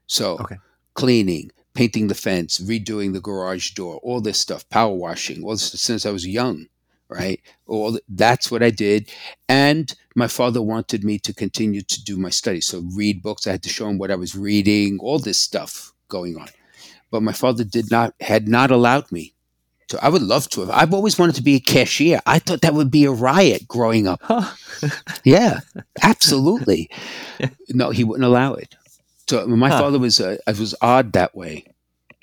So, 0.07 0.37
Okay. 0.39 0.57
cleaning, 0.95 1.51
painting 1.73 2.07
the 2.07 2.15
fence, 2.15 2.59
redoing 2.59 3.13
the 3.13 3.21
garage 3.21 3.71
door, 3.71 3.97
all 4.03 4.19
this 4.21 4.37
stuff, 4.39 4.67
power 4.69 4.93
washing, 4.93 5.43
all 5.43 5.51
this 5.51 5.71
since 5.81 6.05
I 6.05 6.11
was 6.11 6.27
young, 6.27 6.67
right? 7.09 7.41
All 7.67 7.97
that's 8.07 8.49
what 8.51 8.61
I 8.63 8.69
did, 8.69 9.09
and 9.47 9.93
my 10.15 10.27
father 10.27 10.61
wanted 10.61 11.03
me 11.03 11.19
to 11.19 11.33
continue 11.33 11.81
to 11.81 12.03
do 12.03 12.17
my 12.17 12.29
studies. 12.29 12.67
So 12.67 12.83
read 12.95 13.21
books. 13.21 13.47
I 13.47 13.51
had 13.51 13.63
to 13.63 13.69
show 13.69 13.87
him 13.89 13.97
what 13.97 14.11
I 14.11 14.15
was 14.15 14.35
reading, 14.35 14.99
all 15.01 15.19
this 15.19 15.39
stuff 15.39 15.93
going 16.07 16.37
on. 16.37 16.47
But 17.11 17.23
my 17.23 17.33
father 17.33 17.63
did 17.63 17.89
not 17.91 18.13
had 18.19 18.47
not 18.47 18.71
allowed 18.71 19.11
me. 19.11 19.33
So 19.89 19.97
I 20.03 20.09
would 20.09 20.21
love 20.21 20.47
to 20.49 20.61
have. 20.61 20.69
I've 20.69 20.93
always 20.93 21.17
wanted 21.17 21.33
to 21.35 21.41
be 21.41 21.55
a 21.55 21.59
cashier. 21.59 22.21
I 22.27 22.37
thought 22.37 22.61
that 22.61 22.75
would 22.75 22.91
be 22.91 23.05
a 23.05 23.11
riot 23.11 23.67
growing 23.67 24.07
up. 24.07 24.19
Huh. 24.23 24.53
Yeah, 25.23 25.59
absolutely. 26.03 26.89
No, 27.69 27.89
he 27.91 28.03
wouldn't 28.03 28.25
allow 28.25 28.53
it. 28.53 28.75
So 29.29 29.45
my 29.47 29.69
Huh. 29.69 29.79
father 29.79 29.99
was 29.99 30.19
uh, 30.19 30.37
I 30.47 30.51
was 30.51 30.75
odd 30.81 31.13
that 31.13 31.35
way. 31.35 31.65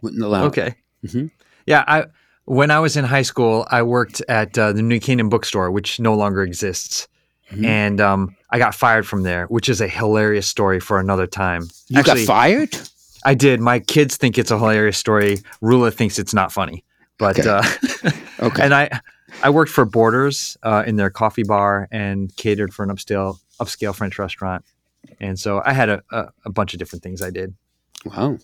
Wouldn't 0.03 0.23
allow. 0.23 0.45
it. 0.45 0.49
Okay. 0.49 0.75
Mhm. 1.05 1.31
Yeah, 1.67 1.85
I 1.87 2.07
when 2.47 2.71
I 2.71 2.79
was 2.81 2.97
in 2.97 3.05
high 3.05 3.23
school, 3.23 3.67
I 3.71 3.83
worked 3.83 4.23
at 4.29 4.57
uh, 4.59 4.73
the 4.73 4.83
New 4.83 4.99
Canaan 5.01 5.29
bookstore, 5.29 5.71
which 5.71 6.01
no 6.01 6.15
longer 6.15 6.43
exists, 6.43 7.07
Mhm. 7.53 7.65
and 7.65 8.01
um, 8.01 8.37
I 8.51 8.59
got 8.59 8.75
fired 8.75 9.07
from 9.07 9.23
there, 9.23 9.47
which 9.47 9.69
is 9.69 9.81
a 9.81 9.87
hilarious 9.87 10.49
story 10.49 10.81
for 10.81 10.99
another 10.99 11.27
time. 11.29 11.69
You 11.89 12.03
got 12.03 12.19
fired? 12.19 12.77
I 13.25 13.35
did. 13.35 13.61
My 13.61 13.79
kids 13.79 14.17
think 14.17 14.37
it's 14.39 14.51
a 14.51 14.59
hilarious 14.59 14.99
story. 14.99 15.39
Rula 15.63 15.93
thinks 15.95 16.19
it's 16.19 16.35
not 16.35 16.51
funny, 16.53 16.83
but 17.19 17.39
Okay. 17.39 17.49
uh, 17.49 18.11
Okay. 18.47 18.63
and 18.65 18.75
I 18.75 19.01
I 19.43 19.51
worked 19.51 19.71
for 19.71 19.85
Borders 19.85 20.57
uh, 20.63 20.83
in 20.87 20.97
their 20.97 21.11
coffee 21.11 21.43
bar 21.45 21.87
and 21.93 22.35
catered 22.37 22.73
for 22.75 22.83
an 22.85 22.91
upscale 22.91 23.39
upscale 23.61 23.95
French 23.95 24.19
restaurant, 24.19 24.65
and 25.21 25.39
so 25.39 25.63
I 25.65 25.73
had 25.73 25.89
a, 25.89 26.03
a, 26.11 26.29
a 26.47 26.51
bunch 26.51 26.75
of 26.75 26.79
different 26.79 27.03
things 27.03 27.23
I 27.23 27.31
did. 27.31 27.55
Wow. 28.05 28.39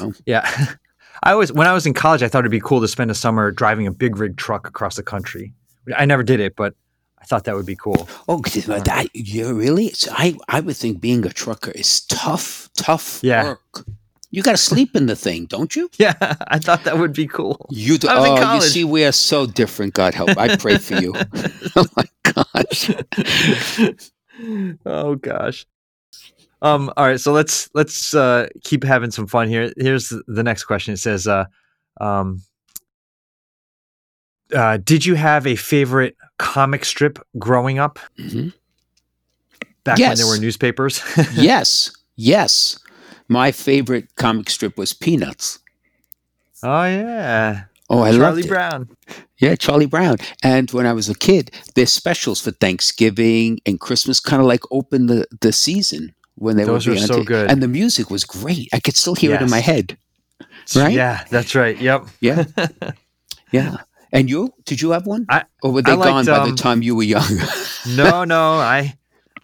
Wow. 0.00 0.12
Yeah. 0.26 0.48
I 1.22 1.32
always 1.32 1.52
when 1.52 1.66
I 1.66 1.72
was 1.72 1.86
in 1.86 1.94
college, 1.94 2.22
I 2.22 2.28
thought 2.28 2.40
it'd 2.40 2.50
be 2.50 2.60
cool 2.60 2.80
to 2.80 2.88
spend 2.88 3.10
a 3.10 3.14
summer 3.14 3.50
driving 3.50 3.86
a 3.86 3.90
big 3.92 4.16
rig 4.18 4.36
truck 4.36 4.66
across 4.68 4.96
the 4.96 5.02
country. 5.02 5.52
I 5.96 6.04
never 6.06 6.22
did 6.22 6.40
it, 6.40 6.56
but 6.56 6.74
I 7.20 7.24
thought 7.24 7.44
that 7.44 7.54
would 7.56 7.66
be 7.66 7.76
cool. 7.76 8.08
Oh, 8.28 8.38
'cause, 8.40 8.68
uh, 8.68 8.80
that, 8.80 9.06
you 9.14 9.54
really? 9.54 9.90
So 9.90 10.10
I 10.12 10.36
I 10.48 10.60
would 10.60 10.76
think 10.76 11.00
being 11.00 11.24
a 11.24 11.30
trucker 11.30 11.70
is 11.70 12.00
tough, 12.02 12.68
tough 12.76 13.20
Yeah. 13.22 13.44
work. 13.44 13.84
You 14.30 14.42
got 14.42 14.50
to 14.52 14.56
sleep 14.56 14.96
in 14.96 15.06
the 15.06 15.14
thing, 15.14 15.46
don't 15.46 15.74
you? 15.76 15.88
Yeah, 15.98 16.14
I 16.48 16.58
thought 16.58 16.82
that 16.84 16.98
would 16.98 17.12
be 17.12 17.26
cool. 17.28 17.66
You 17.70 17.98
do, 17.98 18.08
I 18.08 18.18
was 18.18 18.26
in 18.26 18.44
oh, 18.46 18.54
you 18.56 18.60
see, 18.62 18.82
we 18.84 19.04
are 19.04 19.12
so 19.12 19.46
different. 19.46 19.94
God 19.94 20.12
help. 20.14 20.36
I 20.36 20.56
pray 20.56 20.76
for 20.78 20.94
you. 21.00 21.14
oh 21.76 21.86
my 21.96 22.04
gosh. 22.24 22.90
oh 24.84 25.14
gosh. 25.14 25.66
Um. 26.64 26.90
All 26.96 27.06
right. 27.06 27.20
So 27.20 27.30
let's 27.32 27.68
let's 27.74 28.14
uh, 28.14 28.48
keep 28.64 28.82
having 28.82 29.10
some 29.12 29.26
fun 29.28 29.48
here. 29.48 29.72
Here's 29.76 30.08
the 30.26 30.42
next 30.42 30.64
question. 30.64 30.94
It 30.94 30.98
says, 30.98 31.26
uh, 31.28 31.44
um, 32.00 32.42
uh, 34.54 34.78
"Did 34.78 35.04
you 35.04 35.14
have 35.14 35.46
a 35.46 35.56
favorite 35.56 36.16
comic 36.38 36.84
strip 36.84 37.18
growing 37.38 37.78
up? 37.78 37.98
Mhm. 38.18 38.52
Back 39.84 39.98
when 39.98 40.16
there 40.16 40.26
were 40.26 40.38
newspapers." 40.38 41.02
yes, 41.34 41.92
yes. 42.16 42.78
My 43.28 43.52
favorite 43.52 44.14
comic 44.16 44.50
strip 44.50 44.76
was 44.76 44.92
Peanuts. 44.92 45.58
oh 46.62 46.84
yeah, 46.84 47.64
Oh, 47.90 48.00
I 48.02 48.10
Charlie 48.10 48.18
loved 48.18 48.38
it. 48.40 48.48
Brown. 48.48 48.88
Yeah, 49.38 49.54
Charlie 49.56 49.86
Brown. 49.86 50.16
And 50.42 50.70
when 50.70 50.86
I 50.86 50.92
was 50.94 51.08
a 51.10 51.14
kid, 51.14 51.50
their 51.74 51.86
specials 51.86 52.40
for 52.40 52.50
Thanksgiving 52.52 53.60
and 53.66 53.80
Christmas 53.80 54.20
kind 54.20 54.40
of 54.40 54.48
like 54.48 54.60
opened 54.70 55.08
the, 55.10 55.26
the 55.40 55.52
season 55.52 56.14
when 56.36 56.56
they 56.56 56.64
Those 56.64 56.86
were 56.86 56.96
so 56.96 57.18
t- 57.18 57.24
good. 57.24 57.50
And 57.50 57.62
the 57.62 57.68
music 57.68 58.10
was 58.10 58.24
great. 58.24 58.68
I 58.72 58.80
could 58.80 58.96
still 58.96 59.14
hear 59.14 59.34
it 59.34 59.42
in 59.42 59.50
my 59.50 59.60
head. 59.60 59.96
Right? 60.74 60.92
Yeah, 60.94 61.24
that's 61.30 61.54
right. 61.54 61.78
Yep. 61.78 62.06
Yeah. 62.20 62.44
yeah. 63.52 63.76
And 64.12 64.30
you? 64.30 64.52
Did 64.64 64.80
you 64.80 64.90
have 64.92 65.06
one? 65.06 65.26
I- 65.28 65.44
or 65.62 65.72
were 65.72 65.82
they 65.82 65.92
liked, 65.92 66.08
gone 66.08 66.24
by 66.26 66.44
the 66.44 66.50
um, 66.50 66.56
time 66.56 66.82
you 66.82 66.94
were 66.96 67.02
young? 67.02 67.28
no, 67.96 68.24
no. 68.24 68.54
I 68.54 68.94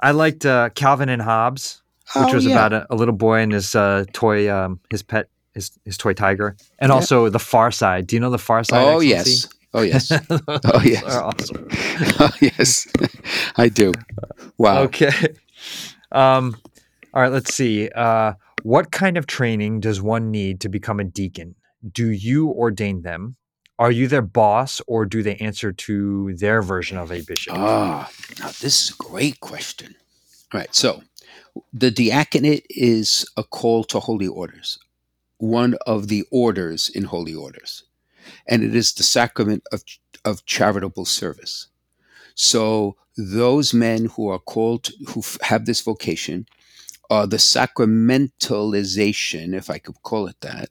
I 0.00 0.12
liked 0.12 0.46
uh, 0.46 0.70
Calvin 0.70 1.08
and 1.08 1.20
Hobbes, 1.22 1.82
which 2.14 2.24
Oh, 2.30 2.34
was 2.34 2.46
yeah. 2.46 2.52
about 2.52 2.72
a, 2.72 2.86
a 2.90 2.94
little 2.96 3.14
boy 3.14 3.40
and 3.40 3.52
his 3.52 3.74
uh, 3.74 4.04
toy, 4.12 4.50
um, 4.52 4.80
his 4.90 5.02
pet, 5.02 5.28
his 5.54 5.70
his 5.84 5.96
toy 5.98 6.14
tiger, 6.14 6.56
and 6.78 6.90
Yeah. 6.90 6.94
also 6.94 7.28
the 7.28 7.38
Far 7.40 7.70
Side. 7.70 8.06
Do 8.06 8.16
you 8.16 8.20
know 8.20 8.30
the 8.30 8.38
Far 8.38 8.64
Side? 8.64 8.84
Oh, 8.86 9.00
yes. 9.00 9.48
Oh, 9.74 9.82
yes. 9.82 10.10
oh 10.48 10.82
yes. 10.84 11.04
awesome. 11.04 11.68
oh, 12.20 12.30
yes. 12.40 12.86
I 13.56 13.68
do. 13.68 13.92
Wow. 14.58 14.82
Okay. 14.82 15.12
Um, 16.12 16.56
all 17.14 17.22
right. 17.22 17.32
Let's 17.32 17.54
see. 17.54 17.88
Uh, 17.90 18.34
what 18.62 18.90
kind 18.92 19.16
of 19.16 19.26
training 19.26 19.80
does 19.80 20.02
one 20.02 20.30
need 20.30 20.60
to 20.60 20.68
become 20.68 21.00
a 21.00 21.04
deacon? 21.04 21.54
Do 21.92 22.10
you 22.10 22.48
ordain 22.50 23.02
them? 23.02 23.36
Are 23.78 23.90
you 23.90 24.08
their 24.08 24.20
boss, 24.22 24.82
or 24.86 25.06
do 25.06 25.22
they 25.22 25.36
answer 25.36 25.72
to 25.72 26.34
their 26.36 26.60
version 26.60 26.98
of 26.98 27.10
a 27.10 27.22
bishop? 27.22 27.54
Ah, 27.56 28.10
now 28.38 28.48
this 28.48 28.84
is 28.84 28.90
a 28.90 29.02
great 29.02 29.40
question. 29.40 29.94
All 30.52 30.60
right, 30.60 30.74
so 30.74 31.02
the 31.72 31.90
diaconate 31.90 32.66
is 32.68 33.26
a 33.38 33.42
call 33.42 33.84
to 33.84 34.00
holy 34.00 34.26
orders, 34.26 34.78
one 35.38 35.76
of 35.86 36.08
the 36.08 36.24
orders 36.30 36.90
in 36.90 37.04
holy 37.04 37.34
orders, 37.34 37.84
and 38.46 38.62
it 38.62 38.74
is 38.74 38.92
the 38.92 39.02
sacrament 39.02 39.62
of, 39.72 39.82
of 40.26 40.44
charitable 40.44 41.06
service. 41.06 41.68
So 42.34 42.96
those 43.16 43.72
men 43.72 44.06
who 44.06 44.28
are 44.28 44.38
called, 44.38 44.90
who 45.08 45.22
have 45.40 45.64
this 45.64 45.80
vocation, 45.80 46.44
are 47.10 47.26
the 47.26 47.36
sacramentalization, 47.36 49.54
if 49.54 49.68
I 49.68 49.76
could 49.78 50.02
call 50.02 50.28
it 50.28 50.40
that, 50.40 50.70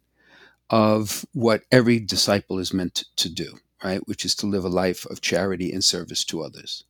of 0.69 1.25
what 1.33 1.63
every 1.71 1.99
disciple 1.99 2.59
is 2.59 2.73
meant 2.73 3.03
to 3.17 3.29
do, 3.29 3.59
right? 3.83 4.07
Which 4.07 4.23
is 4.23 4.35
to 4.35 4.47
live 4.47 4.63
a 4.63 4.69
life 4.69 5.05
of 5.07 5.21
charity 5.21 5.73
and 5.73 5.83
service 5.83 6.23
to 6.25 6.41
others. 6.41 6.85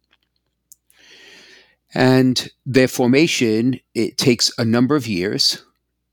And 1.93 2.49
their 2.65 2.87
formation, 2.87 3.79
it 3.95 4.17
takes 4.17 4.51
a 4.59 4.65
number 4.65 4.95
of 4.95 5.07
years. 5.07 5.63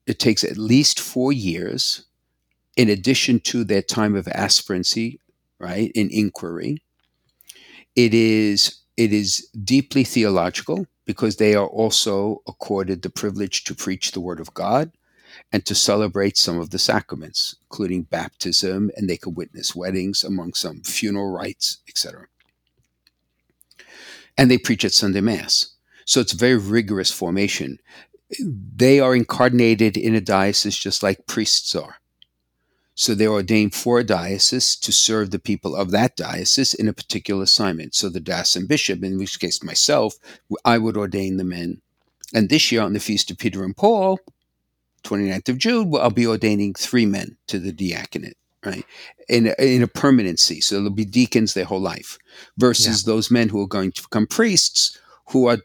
It 0.06 0.18
takes 0.18 0.42
at 0.42 0.56
least 0.56 0.98
four 0.98 1.32
years, 1.32 2.06
in 2.76 2.88
addition 2.88 3.40
to 3.40 3.64
their 3.64 3.82
time 3.82 4.16
of 4.16 4.26
aspirancy, 4.28 5.20
right, 5.58 5.92
in 5.94 6.08
inquiry. 6.10 6.82
It 7.94 8.14
is 8.14 8.78
it 8.96 9.12
is 9.12 9.46
deeply 9.62 10.04
theological 10.04 10.86
because 11.06 11.36
they 11.36 11.54
are 11.54 11.66
also 11.66 12.42
accorded 12.46 13.00
the 13.00 13.10
privilege 13.10 13.64
to 13.64 13.74
preach 13.74 14.12
the 14.12 14.20
word 14.20 14.40
of 14.40 14.52
God 14.52 14.92
and 15.52 15.64
to 15.64 15.74
celebrate 15.74 16.36
some 16.36 16.58
of 16.58 16.70
the 16.70 16.78
sacraments, 16.78 17.56
including 17.62 18.02
baptism, 18.02 18.90
and 18.96 19.08
they 19.08 19.16
could 19.16 19.36
witness 19.36 19.74
weddings, 19.74 20.24
among 20.24 20.54
some 20.54 20.82
funeral 20.82 21.30
rites, 21.30 21.78
etc. 21.88 22.26
And 24.36 24.50
they 24.50 24.58
preach 24.58 24.84
at 24.84 24.92
Sunday 24.92 25.20
Mass. 25.20 25.74
So 26.04 26.20
it's 26.20 26.32
a 26.32 26.36
very 26.36 26.56
rigorous 26.56 27.10
formation. 27.10 27.78
They 28.40 29.00
are 29.00 29.14
incarnated 29.14 29.96
in 29.96 30.14
a 30.14 30.20
diocese 30.20 30.76
just 30.76 31.02
like 31.02 31.26
priests 31.26 31.74
are. 31.74 31.96
So 32.98 33.14
they're 33.14 33.28
ordained 33.28 33.74
for 33.74 33.98
a 33.98 34.04
diocese 34.04 34.74
to 34.76 34.90
serve 34.90 35.30
the 35.30 35.38
people 35.38 35.76
of 35.76 35.90
that 35.90 36.16
diocese 36.16 36.72
in 36.72 36.88
a 36.88 36.94
particular 36.94 37.42
assignment. 37.42 37.94
So 37.94 38.08
the 38.08 38.20
diocesan 38.20 38.66
bishop, 38.66 39.04
in 39.04 39.18
which 39.18 39.38
case 39.38 39.62
myself, 39.62 40.14
I 40.64 40.78
would 40.78 40.96
ordain 40.96 41.36
the 41.36 41.44
men. 41.44 41.82
And 42.32 42.48
this 42.48 42.72
year 42.72 42.80
on 42.80 42.94
the 42.94 42.98
Feast 42.98 43.30
of 43.30 43.36
Peter 43.36 43.64
and 43.64 43.76
Paul, 43.76 44.18
29th 45.04 45.50
of 45.50 45.58
June, 45.58 45.92
I'll 45.94 46.10
be 46.10 46.26
ordaining 46.26 46.72
three 46.72 47.04
men 47.04 47.36
to 47.48 47.58
the 47.58 47.70
diaconate, 47.70 48.38
right? 48.64 48.84
In 49.28 49.48
a, 49.48 49.54
in 49.62 49.82
a 49.82 49.86
permanency. 49.86 50.62
So 50.62 50.80
they'll 50.80 50.90
be 50.90 51.04
deacons 51.04 51.52
their 51.52 51.66
whole 51.66 51.80
life 51.80 52.18
versus 52.56 53.04
those 53.04 53.30
men 53.30 53.50
who 53.50 53.60
are 53.60 53.68
going 53.68 53.92
to 53.92 54.02
become 54.02 54.26
priests 54.26 54.98
who 55.28 55.46
are 55.48 55.58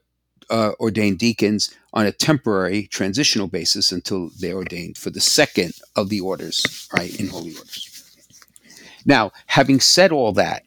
uh, 0.51 0.73
ordained 0.79 1.17
deacons 1.17 1.73
on 1.93 2.05
a 2.05 2.11
temporary 2.11 2.87
transitional 2.87 3.47
basis 3.47 3.91
until 3.91 4.29
they're 4.39 4.55
ordained 4.55 4.97
for 4.97 5.09
the 5.09 5.21
second 5.21 5.73
of 5.95 6.09
the 6.09 6.19
orders, 6.19 6.87
right, 6.95 7.19
in 7.19 7.29
holy 7.29 7.53
orders. 7.53 7.87
Now, 9.05 9.31
having 9.47 9.79
said 9.79 10.11
all 10.11 10.33
that, 10.33 10.63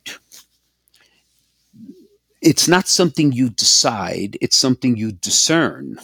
it's 2.41 2.67
not 2.67 2.89
something 2.89 3.33
you 3.33 3.51
decide, 3.51 4.37
it's 4.41 4.57
something 4.57 4.97
you 4.97 5.13
discern. 5.13 5.99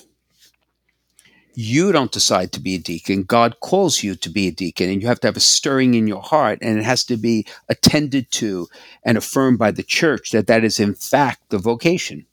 You 1.55 1.93
don't 1.93 2.13
decide 2.13 2.53
to 2.53 2.61
be 2.61 2.77
a 2.77 2.79
deacon. 2.79 3.25
God 3.25 3.61
calls 3.61 4.03
you 4.03 4.15
to 4.15 4.31
be 4.31 4.49
a 4.49 4.53
deacon, 4.53 4.89
and 4.89 5.03
you 5.03 5.09
have 5.09 5.21
to 5.21 5.27
have 5.27 5.37
a 5.37 5.41
stirring 5.41 5.95
in 5.95 6.07
your 6.07 6.23
heart, 6.23 6.61
and 6.63 6.79
it 6.79 6.85
has 6.85 7.05
to 7.05 7.17
be 7.17 7.47
attended 7.69 8.31
to 8.33 8.69
and 9.03 9.19
affirmed 9.19 9.59
by 9.59 9.71
the 9.71 9.83
church 9.83 10.31
that 10.31 10.47
that 10.47 10.65
is, 10.65 10.79
in 10.81 10.95
fact, 10.95 11.51
the 11.51 11.59
vocation. 11.59 12.25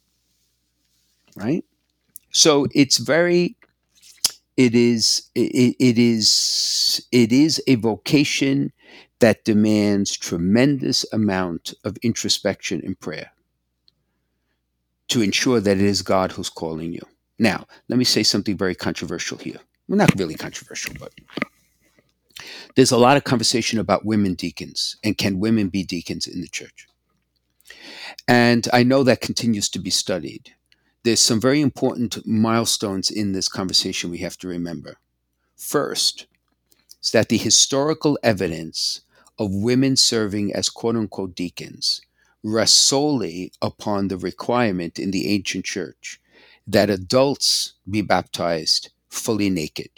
Right? 1.38 1.64
So 2.32 2.68
it's 2.74 2.98
very, 2.98 3.56
it 4.58 4.76
is, 4.76 5.30
it, 5.36 5.76
it 5.80 5.98
is, 5.98 7.06
it 7.12 7.32
is 7.32 7.62
a 7.68 7.76
vocation 7.76 8.74
that 9.20 9.46
demands 9.46 10.16
tremendous 10.16 11.06
amount 11.14 11.74
of 11.84 11.98
introspection 12.04 12.82
and 12.84 13.00
prayer 13.00 13.32
to 15.08 15.22
ensure 15.22 15.60
that 15.60 15.78
it 15.78 15.84
is 15.84 16.02
God 16.02 16.32
who's 16.34 16.50
calling 16.50 16.94
you. 16.94 17.02
Now, 17.40 17.66
let 17.88 17.98
me 17.98 18.04
say 18.04 18.24
something 18.24 18.58
very 18.58 18.76
controversial 18.76 19.38
here. 19.38 19.60
Well, 19.88 19.98
not 19.98 20.18
really 20.18 20.36
controversial, 20.36 20.96
but 21.00 21.14
there's 22.76 22.92
a 22.92 22.98
lot 22.98 23.18
of 23.18 23.24
conversation 23.24 23.80
about 23.80 24.06
women 24.06 24.34
deacons 24.34 24.98
and 25.04 25.18
can 25.18 25.40
women 25.40 25.70
be 25.70 25.84
deacons 25.84 26.28
in 26.28 26.42
the 26.42 26.48
church? 26.48 26.88
And 28.28 28.68
I 28.74 28.84
know 28.84 29.04
that 29.04 29.22
continues 29.22 29.70
to 29.70 29.80
be 29.80 29.90
studied. 29.90 30.54
There's 31.04 31.22
some 31.22 31.40
very 31.40 31.62
important 31.62 32.26
milestones 32.26 33.10
in 33.10 33.32
this 33.32 33.48
conversation 33.48 34.10
we 34.10 34.18
have 34.20 34.38
to 34.40 34.48
remember. 34.48 34.98
First, 35.56 36.28
is 37.02 37.12
that 37.12 37.30
the 37.30 37.38
historical 37.38 38.20
evidence 38.24 39.02
of 39.40 39.54
women 39.54 39.96
serving 39.96 40.54
as 40.54 40.70
quote 40.70 40.96
unquote 40.96 41.36
deacons 41.36 42.02
rests 42.44 42.78
solely 42.78 43.52
upon 43.62 44.08
the 44.08 44.18
requirement 44.18 45.00
in 45.00 45.12
the 45.12 45.28
ancient 45.28 45.66
church 45.66 46.20
that 46.66 46.90
adults 46.90 47.74
be 47.90 48.02
baptized 48.02 48.90
fully 49.10 49.50
naked. 49.50 49.90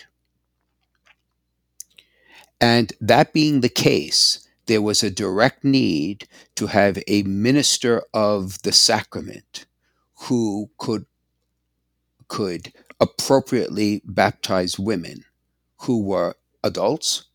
And 2.61 2.93
that 2.99 3.33
being 3.33 3.61
the 3.61 3.69
case, 3.69 4.47
there 4.65 4.81
was 4.81 5.01
a 5.01 5.09
direct 5.09 5.63
need 5.63 6.27
to 6.55 6.67
have 6.67 7.01
a 7.07 7.23
minister 7.23 8.03
of 8.13 8.61
the 8.61 8.71
sacrament 8.71 9.65
who 10.23 10.69
could 10.77 11.05
could 12.27 12.73
appropriately 12.99 14.01
baptize 14.05 14.77
women 14.79 15.25
who 15.81 16.03
were 16.03 16.35
adults 16.63 17.25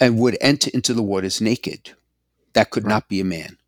and 0.00 0.18
would 0.18 0.36
enter 0.40 0.70
into 0.74 0.94
the 0.94 1.02
waters 1.02 1.40
naked. 1.40 1.92
That 2.54 2.70
could 2.70 2.84
Right. 2.84 2.90
not 2.90 3.08
be 3.08 3.20
a 3.20 3.24
man. 3.24 3.58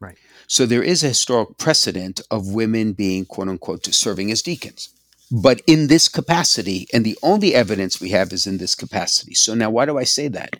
Right. 0.00 0.18
So 0.46 0.66
there 0.66 0.82
is 0.82 1.02
a 1.02 1.08
historic 1.08 1.56
precedent 1.58 2.20
of 2.30 2.48
women 2.48 2.92
being 2.92 3.24
quote 3.24 3.48
unquote 3.48 3.86
serving 3.94 4.30
as 4.30 4.42
deacons. 4.42 4.90
But 5.30 5.60
in 5.66 5.88
this 5.88 6.08
capacity, 6.08 6.86
and 6.92 7.04
the 7.04 7.18
only 7.22 7.54
evidence 7.54 8.00
we 8.00 8.10
have 8.10 8.32
is 8.32 8.46
in 8.46 8.58
this 8.58 8.76
capacity. 8.76 9.34
So 9.34 9.54
now 9.54 9.70
why 9.70 9.84
do 9.86 9.98
I 9.98 10.04
say 10.04 10.28
that? 10.28 10.56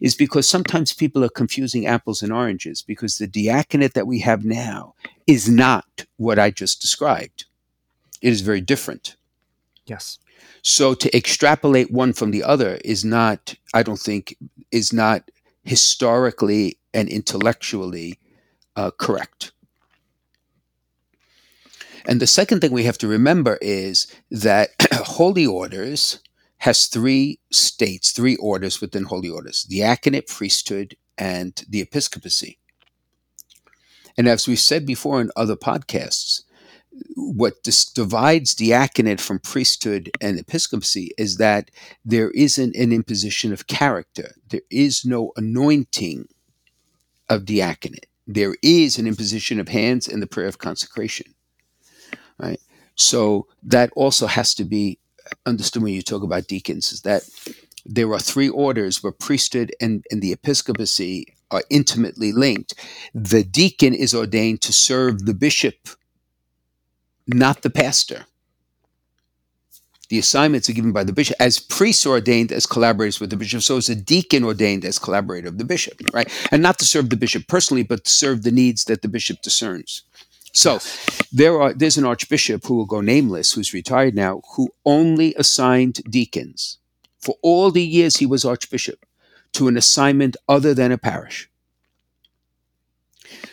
Is 0.00 0.14
because 0.14 0.48
sometimes 0.48 0.94
people 0.94 1.22
are 1.24 1.28
confusing 1.28 1.86
apples 1.86 2.22
and 2.22 2.32
oranges 2.32 2.80
because 2.82 3.18
the 3.18 3.26
diaconate 3.26 3.92
that 3.94 4.06
we 4.06 4.20
have 4.20 4.44
now 4.44 4.94
is 5.26 5.48
not 5.48 6.06
what 6.16 6.38
I 6.38 6.50
just 6.50 6.80
described. 6.80 7.46
It 8.22 8.32
is 8.32 8.40
very 8.40 8.60
different. 8.60 9.16
Yes. 9.86 10.18
So 10.62 10.94
to 10.94 11.16
extrapolate 11.16 11.90
one 11.92 12.12
from 12.12 12.30
the 12.30 12.42
other 12.42 12.78
is 12.84 13.04
not, 13.04 13.54
I 13.72 13.82
don't 13.82 14.00
think, 14.00 14.36
is 14.72 14.92
not 14.92 15.30
historically 15.64 16.78
and 16.92 17.08
intellectually 17.08 18.18
uh, 18.74 18.90
correct. 18.90 19.52
And 22.06 22.20
the 22.20 22.26
second 22.26 22.60
thing 22.60 22.72
we 22.72 22.84
have 22.84 22.98
to 22.98 23.08
remember 23.08 23.58
is 23.60 24.06
that 24.30 24.70
holy 24.92 25.46
orders 25.46 26.20
has 26.58 26.86
three 26.86 27.40
states, 27.50 28.12
three 28.12 28.36
orders 28.36 28.80
within 28.80 29.04
holy 29.04 29.28
orders: 29.28 29.66
the 29.68 29.80
diaconate, 29.80 30.28
priesthood, 30.28 30.96
and 31.18 31.64
the 31.68 31.80
episcopacy. 31.80 32.58
And 34.18 34.28
as 34.28 34.48
we 34.48 34.56
said 34.56 34.86
before 34.86 35.20
in 35.20 35.30
other 35.36 35.56
podcasts, 35.56 36.42
what 37.14 37.62
divides 37.62 38.54
diaconate 38.54 39.20
from 39.20 39.38
priesthood 39.38 40.10
and 40.20 40.38
episcopacy 40.38 41.10
is 41.18 41.36
that 41.36 41.70
there 42.04 42.30
isn't 42.30 42.74
an 42.74 42.92
imposition 42.92 43.52
of 43.52 43.66
character. 43.66 44.34
There 44.48 44.62
is 44.70 45.04
no 45.04 45.32
anointing 45.36 46.28
of 47.28 47.44
diaconate. 47.44 48.06
There 48.26 48.56
is 48.62 48.98
an 48.98 49.06
imposition 49.06 49.60
of 49.60 49.68
hands 49.68 50.08
and 50.08 50.22
the 50.22 50.26
prayer 50.26 50.48
of 50.48 50.58
consecration. 50.58 51.34
Right? 52.38 52.60
So 52.94 53.46
that 53.62 53.90
also 53.94 54.26
has 54.26 54.54
to 54.54 54.64
be 54.64 54.98
understood 55.44 55.82
when 55.82 55.92
you 55.92 56.02
talk 56.02 56.22
about 56.22 56.46
deacons, 56.46 56.92
is 56.92 57.02
that 57.02 57.28
there 57.84 58.10
are 58.12 58.18
three 58.18 58.48
orders 58.48 59.02
where 59.02 59.12
priesthood 59.12 59.74
and, 59.80 60.04
and 60.10 60.22
the 60.22 60.32
episcopacy 60.32 61.35
are 61.50 61.62
intimately 61.70 62.32
linked. 62.32 62.74
The 63.14 63.42
deacon 63.42 63.94
is 63.94 64.14
ordained 64.14 64.60
to 64.62 64.72
serve 64.72 65.26
the 65.26 65.34
bishop, 65.34 65.88
not 67.26 67.62
the 67.62 67.70
pastor. 67.70 68.26
The 70.08 70.18
assignments 70.18 70.68
are 70.68 70.72
given 70.72 70.92
by 70.92 71.02
the 71.02 71.12
bishop 71.12 71.36
as 71.40 71.58
priests 71.58 72.06
ordained 72.06 72.52
as 72.52 72.64
collaborators 72.66 73.18
with 73.18 73.30
the 73.30 73.36
bishop. 73.36 73.62
So 73.62 73.76
is 73.76 73.88
a 73.88 73.96
deacon 73.96 74.44
ordained 74.44 74.84
as 74.84 75.00
collaborator 75.00 75.48
of 75.48 75.58
the 75.58 75.64
bishop, 75.64 76.00
right? 76.12 76.30
And 76.52 76.62
not 76.62 76.78
to 76.78 76.84
serve 76.84 77.10
the 77.10 77.16
bishop 77.16 77.48
personally, 77.48 77.82
but 77.82 78.04
to 78.04 78.10
serve 78.10 78.42
the 78.42 78.52
needs 78.52 78.84
that 78.84 79.02
the 79.02 79.08
bishop 79.08 79.42
discerns. 79.42 80.02
So 80.52 80.78
there 81.32 81.60
are 81.60 81.74
there's 81.74 81.98
an 81.98 82.06
archbishop 82.06 82.64
who 82.64 82.76
will 82.76 82.86
go 82.86 83.00
nameless, 83.00 83.52
who's 83.52 83.74
retired 83.74 84.14
now, 84.14 84.42
who 84.54 84.70
only 84.84 85.34
assigned 85.34 86.00
deacons 86.08 86.78
for 87.18 87.34
all 87.42 87.70
the 87.72 87.82
years 87.82 88.16
he 88.16 88.26
was 88.26 88.44
archbishop 88.44 89.05
to 89.56 89.68
an 89.68 89.76
assignment 89.76 90.36
other 90.48 90.72
than 90.74 90.92
a 90.92 90.98
parish. 90.98 91.48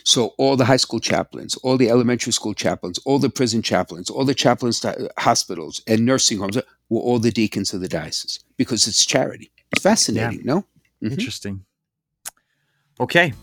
So 0.03 0.33
all 0.37 0.55
the 0.55 0.65
high 0.65 0.77
school 0.77 0.99
chaplains, 0.99 1.55
all 1.57 1.77
the 1.77 1.89
elementary 1.89 2.31
school 2.33 2.53
chaplains, 2.53 2.99
all 3.05 3.19
the 3.19 3.29
prison 3.29 3.61
chaplains, 3.61 4.09
all 4.09 4.25
the 4.25 4.35
chaplains 4.35 4.79
to 4.81 5.09
hospitals 5.17 5.81
and 5.87 6.05
nursing 6.05 6.37
homes 6.39 6.57
were 6.89 6.99
all 6.99 7.19
the 7.19 7.31
deacons 7.31 7.73
of 7.73 7.81
the 7.81 7.87
diocese 7.87 8.39
because 8.57 8.87
it's 8.87 9.05
charity. 9.05 9.51
It's 9.71 9.81
fascinating, 9.81 10.39
Yeah. 10.39 10.53
no? 10.53 10.65
Mhm. 11.03 11.11
Interesting. 11.13 11.65
Okay, 12.99 13.33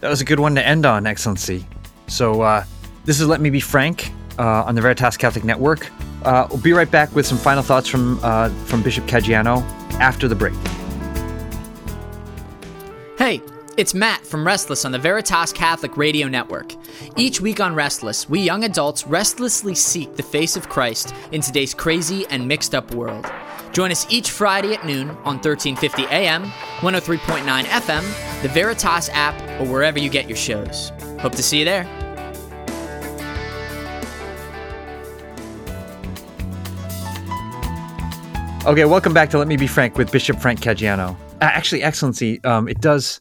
that 0.00 0.08
was 0.10 0.20
a 0.20 0.24
good 0.24 0.40
one 0.40 0.54
to 0.56 0.66
end 0.66 0.84
on, 0.84 1.06
Excellency. 1.06 1.64
So 2.08 2.42
uh, 2.42 2.64
this 3.04 3.20
is 3.20 3.26
Let 3.26 3.40
Me 3.40 3.48
Be 3.50 3.60
Frank 3.60 4.10
uh, 4.38 4.64
on 4.66 4.74
the 4.74 4.82
Veritas 4.82 5.16
Catholic 5.16 5.44
Network. 5.44 5.88
Uh, 6.24 6.46
we'll 6.50 6.60
be 6.60 6.72
right 6.74 6.90
back 6.90 7.14
with 7.14 7.24
some 7.26 7.38
final 7.38 7.62
thoughts 7.62 7.88
from 7.88 8.18
uh, 8.22 8.50
from 8.66 8.82
Bishop 8.82 9.06
Caggiano 9.06 9.62
after 10.00 10.28
the 10.28 10.34
break. 10.34 10.54
It's 13.76 13.94
Matt 13.94 14.26
from 14.26 14.44
Restless 14.44 14.84
on 14.84 14.90
the 14.90 14.98
Veritas 14.98 15.52
Catholic 15.52 15.96
Radio 15.96 16.26
Network. 16.26 16.74
Each 17.16 17.40
week 17.40 17.60
on 17.60 17.72
Restless, 17.72 18.28
we 18.28 18.40
young 18.40 18.64
adults 18.64 19.06
restlessly 19.06 19.76
seek 19.76 20.16
the 20.16 20.24
face 20.24 20.56
of 20.56 20.68
Christ 20.68 21.14
in 21.30 21.40
today's 21.40 21.72
crazy 21.72 22.26
and 22.30 22.46
mixed 22.48 22.74
up 22.74 22.92
world. 22.92 23.30
Join 23.72 23.92
us 23.92 24.06
each 24.10 24.30
Friday 24.30 24.74
at 24.74 24.84
noon 24.84 25.10
on 25.10 25.38
1350 25.38 26.04
AM, 26.06 26.46
103.9 26.80 27.62
FM, 27.62 28.42
the 28.42 28.48
Veritas 28.48 29.08
app, 29.10 29.40
or 29.60 29.66
wherever 29.66 30.00
you 30.00 30.10
get 30.10 30.28
your 30.28 30.36
shows. 30.36 30.90
Hope 31.20 31.36
to 31.36 31.42
see 31.42 31.60
you 31.60 31.64
there. 31.64 31.84
Okay, 38.66 38.84
welcome 38.84 39.14
back 39.14 39.30
to 39.30 39.38
Let 39.38 39.46
Me 39.46 39.56
Be 39.56 39.68
Frank 39.68 39.96
with 39.96 40.10
Bishop 40.10 40.40
Frank 40.40 40.60
Caggiano. 40.60 41.12
Uh, 41.12 41.44
actually, 41.44 41.84
Excellency, 41.84 42.42
um, 42.44 42.68
it 42.68 42.80
does. 42.80 43.20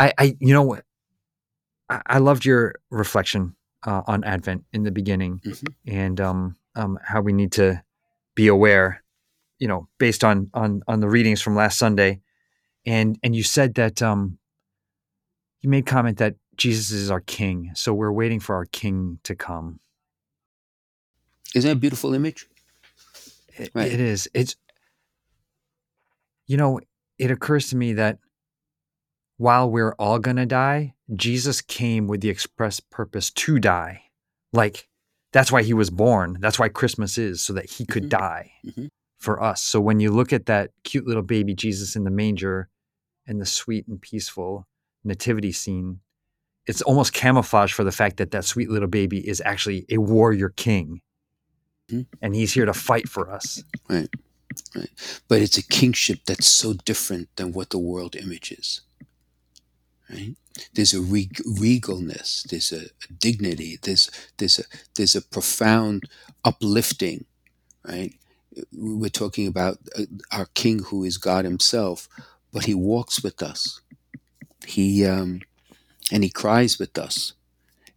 I, 0.00 0.12
I, 0.18 0.36
you 0.40 0.54
know, 0.54 0.78
I, 1.90 2.00
I 2.06 2.18
loved 2.18 2.44
your 2.44 2.74
reflection 2.90 3.54
uh, 3.86 4.02
on 4.06 4.24
Advent 4.24 4.64
in 4.72 4.82
the 4.82 4.90
beginning, 4.90 5.40
Mhm. 5.44 5.74
and 5.86 6.20
um, 6.20 6.56
um, 6.74 6.98
how 7.04 7.20
we 7.20 7.32
need 7.32 7.52
to 7.52 7.82
be 8.34 8.48
aware, 8.48 9.02
you 9.58 9.68
know, 9.68 9.88
based 9.98 10.24
on 10.24 10.50
on 10.54 10.82
on 10.88 11.00
the 11.00 11.08
readings 11.08 11.42
from 11.42 11.54
last 11.54 11.78
Sunday, 11.78 12.20
and 12.86 13.18
and 13.22 13.36
you 13.36 13.42
said 13.42 13.74
that 13.74 14.00
um, 14.02 14.38
you 15.60 15.68
made 15.68 15.84
comment 15.86 16.18
that 16.18 16.36
Jesus 16.56 16.90
is 16.90 17.10
our 17.10 17.20
King, 17.20 17.70
so 17.74 17.92
we're 17.92 18.12
waiting 18.12 18.40
for 18.40 18.54
our 18.54 18.66
King 18.66 19.18
to 19.24 19.34
come. 19.34 19.80
Isn't 21.54 21.68
that 21.68 21.76
a 21.76 21.80
beautiful 21.80 22.14
image? 22.14 22.46
It, 23.58 23.70
Right. 23.74 23.90
it 23.92 24.00
is. 24.00 24.28
It's 24.32 24.56
you 26.46 26.56
know, 26.56 26.80
it 27.18 27.30
occurs 27.30 27.68
to 27.70 27.76
me 27.76 27.92
that 27.94 28.18
while 29.40 29.70
we're 29.70 29.94
all 29.94 30.18
gonna 30.18 30.44
die, 30.44 30.92
Jesus 31.14 31.62
came 31.62 32.06
with 32.06 32.20
the 32.20 32.28
express 32.28 32.78
purpose 32.78 33.30
to 33.30 33.58
die. 33.58 34.02
Like 34.52 34.86
that's 35.32 35.50
why 35.50 35.62
he 35.62 35.72
was 35.72 35.88
born. 35.88 36.36
That's 36.40 36.58
why 36.58 36.68
Christmas 36.68 37.16
is, 37.16 37.40
so 37.40 37.54
that 37.54 37.70
he 37.70 37.86
could 37.86 38.04
Mhm. 38.04 38.08
die 38.10 38.52
Mhm. 38.66 38.88
for 39.16 39.42
us. 39.42 39.62
So 39.62 39.80
when 39.80 39.98
you 39.98 40.10
look 40.10 40.30
at 40.32 40.44
that 40.46 40.72
cute 40.84 41.06
little 41.06 41.22
baby 41.22 41.54
Jesus 41.54 41.96
in 41.96 42.04
the 42.04 42.10
manger 42.10 42.68
and 43.26 43.40
the 43.40 43.46
sweet 43.46 43.86
and 43.88 43.98
peaceful 43.98 44.66
nativity 45.04 45.52
scene, 45.52 46.00
it's 46.66 46.82
almost 46.82 47.14
camouflage 47.14 47.72
for 47.72 47.82
the 47.84 47.92
fact 47.92 48.18
that 48.18 48.32
that 48.32 48.44
sweet 48.44 48.68
little 48.68 48.88
baby 48.88 49.26
is 49.26 49.40
actually 49.46 49.86
a 49.88 49.96
warrior 49.98 50.50
king. 50.50 51.00
Mhm. 51.88 52.06
And 52.20 52.34
he's 52.34 52.52
here 52.52 52.66
to 52.66 52.74
fight 52.74 53.08
for 53.08 53.30
us. 53.30 53.64
Right. 53.88 54.10
Right. 54.74 54.90
But 55.28 55.40
it's 55.40 55.56
a 55.56 55.62
kingship 55.62 56.26
that's 56.26 56.46
so 56.46 56.74
different 56.74 57.34
than 57.36 57.52
what 57.52 57.70
the 57.70 57.78
world 57.78 58.14
images. 58.16 58.82
Right? 60.10 60.36
There's 60.74 60.94
a 60.94 61.02
reg- 61.02 61.42
regalness, 61.46 62.44
there's 62.44 62.72
a, 62.72 62.86
a 62.86 63.14
dignity, 63.18 63.78
there's 63.82 64.10
there's 64.38 64.60
a 64.60 64.64
there's 64.96 65.16
a 65.16 65.22
profound 65.22 66.04
uplifting, 66.44 67.26
right? 67.86 68.14
We're 68.72 69.10
talking 69.10 69.46
about 69.48 69.78
uh, 69.98 70.04
our 70.32 70.46
king 70.54 70.80
who 70.80 71.04
is 71.04 71.18
God 71.18 71.44
himself, 71.44 72.08
but 72.52 72.66
he 72.66 72.74
walks 72.74 73.22
with 73.22 73.42
us. 73.42 73.80
He 74.66 75.06
um 75.06 75.42
and 76.12 76.24
he 76.24 76.30
cries 76.30 76.78
with 76.78 76.98
us. 76.98 77.34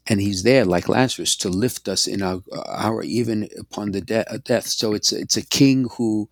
And 0.08 0.22
he's 0.22 0.44
there 0.44 0.66
like 0.66 0.90
Lazarus 0.90 1.36
to 1.38 1.50
lift 1.50 1.88
us 1.88 2.08
in 2.08 2.22
our 2.22 2.42
hour 2.70 3.04
even 3.04 3.50
upon 3.60 3.92
the 3.92 4.02
de- 4.02 4.26
death. 4.44 4.68
So 4.68 4.94
it's 4.94 5.14
it's 5.14 5.38
a 5.38 5.46
king 5.46 5.88
who 5.98 6.30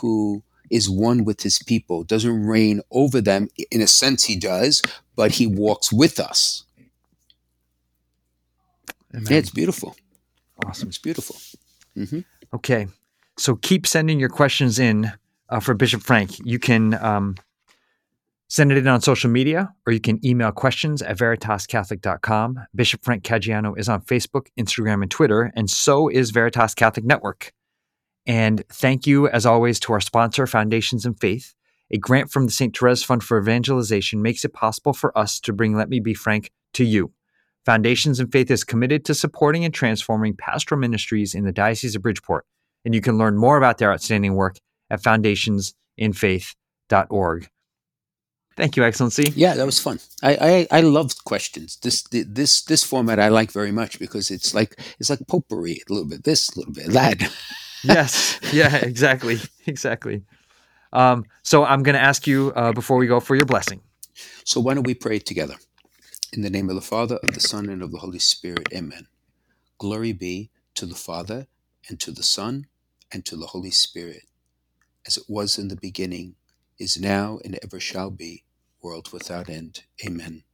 who 0.00 0.42
is 0.70 0.90
one 0.90 1.24
with 1.24 1.42
his 1.42 1.58
people, 1.62 2.04
doesn't 2.04 2.46
reign 2.46 2.80
over 2.90 3.20
them. 3.20 3.48
In 3.70 3.82
a 3.82 3.86
sense, 3.86 4.24
he 4.24 4.36
does, 4.36 4.82
but 5.16 5.32
he 5.32 5.46
walks 5.46 5.92
with 5.92 6.18
us. 6.20 6.64
Amen. 9.14 9.26
Yeah, 9.30 9.38
it's 9.38 9.50
beautiful. 9.50 9.94
awesome. 10.64 10.88
It's 10.88 10.98
beautiful. 10.98 11.36
hmm 11.94 12.20
Okay. 12.54 12.86
So 13.38 13.56
keep 13.56 13.86
sending 13.86 14.20
your 14.20 14.28
questions 14.28 14.78
in 14.78 15.12
uh, 15.48 15.60
for 15.60 15.74
Bishop 15.74 16.02
Frank. 16.02 16.38
You 16.44 16.58
can 16.58 16.94
um, 16.94 17.36
send 18.48 18.70
it 18.72 18.78
in 18.78 18.86
on 18.86 19.00
social 19.00 19.30
media 19.30 19.72
or 19.86 19.92
you 19.92 20.00
can 20.00 20.24
email 20.24 20.52
questions 20.52 21.00
at 21.02 21.16
veritascatholic.com. 21.16 22.60
Bishop 22.74 23.02
Frank 23.04 23.24
Caggiano 23.24 23.78
is 23.78 23.88
on 23.88 24.02
Facebook, 24.02 24.48
Instagram, 24.58 25.02
and 25.02 25.10
Twitter, 25.10 25.50
and 25.56 25.70
so 25.70 26.08
is 26.08 26.30
Veritas 26.30 26.74
Catholic 26.74 27.04
Network. 27.06 27.52
And 28.26 28.62
thank 28.68 29.06
you, 29.06 29.28
as 29.28 29.46
always, 29.46 29.80
to 29.80 29.92
our 29.94 30.00
sponsor, 30.00 30.46
Foundations 30.46 31.04
in 31.06 31.14
Faith. 31.14 31.54
A 31.92 31.98
grant 31.98 32.30
from 32.30 32.46
the 32.46 32.52
St. 32.52 32.74
Therese 32.76 33.02
Fund 33.02 33.22
for 33.22 33.38
Evangelization 33.38 34.22
makes 34.22 34.46
it 34.46 34.54
possible 34.54 34.94
for 34.94 35.16
us 35.16 35.38
to 35.40 35.52
bring 35.52 35.76
Let 35.76 35.90
Me 35.90 36.00
Be 36.00 36.14
Frank 36.14 36.50
to 36.72 36.84
you. 36.84 37.12
Foundations 37.66 38.18
in 38.18 38.28
Faith 38.28 38.50
is 38.50 38.64
committed 38.64 39.04
to 39.04 39.14
supporting 39.14 39.64
and 39.64 39.72
transforming 39.74 40.34
pastoral 40.34 40.80
ministries 40.80 41.34
in 41.34 41.44
the 41.44 41.52
Diocese 41.52 41.94
of 41.94 42.00
Bridgeport, 42.02 42.46
and 42.84 42.94
you 42.94 43.00
can 43.02 43.18
learn 43.18 43.36
more 43.36 43.58
about 43.58 43.76
their 43.78 43.92
outstanding 43.92 44.34
work 44.34 44.56
at 44.90 45.02
foundationsinfaith.org. 45.02 47.48
Thank 48.56 48.76
you, 48.76 48.84
Excellency. 48.84 49.32
Yeah, 49.34 49.54
that 49.54 49.64
was 49.64 49.78
fun. 49.78 49.98
I, 50.22 50.66
I 50.70 50.78
I 50.78 50.80
loved 50.82 51.24
questions. 51.24 51.76
This 51.76 52.02
this 52.10 52.60
this 52.62 52.84
format 52.84 53.18
I 53.18 53.28
like 53.28 53.50
very 53.50 53.72
much 53.72 53.98
because 53.98 54.30
it's 54.30 54.52
like 54.52 54.78
it's 54.98 55.08
like 55.08 55.26
potpourri. 55.26 55.80
A 55.88 55.92
little 55.92 56.06
bit 56.08 56.24
this, 56.24 56.50
a 56.50 56.58
little 56.58 56.74
bit 56.74 56.88
that. 56.88 57.32
yes. 57.82 58.38
Yeah, 58.52 58.76
exactly. 58.76 59.38
Exactly. 59.66 60.22
Um, 60.92 61.24
so 61.42 61.64
I'm 61.64 61.82
going 61.82 61.94
to 61.94 62.00
ask 62.00 62.26
you 62.26 62.52
uh, 62.54 62.72
before 62.72 62.96
we 62.98 63.06
go 63.06 63.20
for 63.20 63.36
your 63.36 63.46
blessing. 63.46 63.80
So 64.44 64.60
why 64.60 64.74
don't 64.74 64.86
we 64.86 64.94
pray 64.94 65.18
together? 65.18 65.56
In 66.32 66.42
the 66.42 66.50
name 66.50 66.68
of 66.68 66.74
the 66.74 66.80
Father, 66.80 67.16
of 67.16 67.34
the 67.34 67.40
Son, 67.40 67.68
and 67.68 67.82
of 67.82 67.92
the 67.92 67.98
Holy 67.98 68.18
Spirit. 68.18 68.68
Amen. 68.74 69.06
Glory 69.78 70.12
be 70.12 70.50
to 70.74 70.86
the 70.86 70.94
Father, 70.94 71.46
and 71.88 72.00
to 72.00 72.10
the 72.10 72.22
Son, 72.22 72.66
and 73.12 73.24
to 73.26 73.36
the 73.36 73.48
Holy 73.48 73.70
Spirit, 73.70 74.22
as 75.06 75.16
it 75.16 75.24
was 75.28 75.58
in 75.58 75.68
the 75.68 75.76
beginning, 75.76 76.36
is 76.78 76.98
now, 77.00 77.38
and 77.44 77.58
ever 77.62 77.78
shall 77.80 78.10
be, 78.10 78.44
world 78.82 79.12
without 79.12 79.48
end. 79.50 79.82
Amen. 80.06 80.44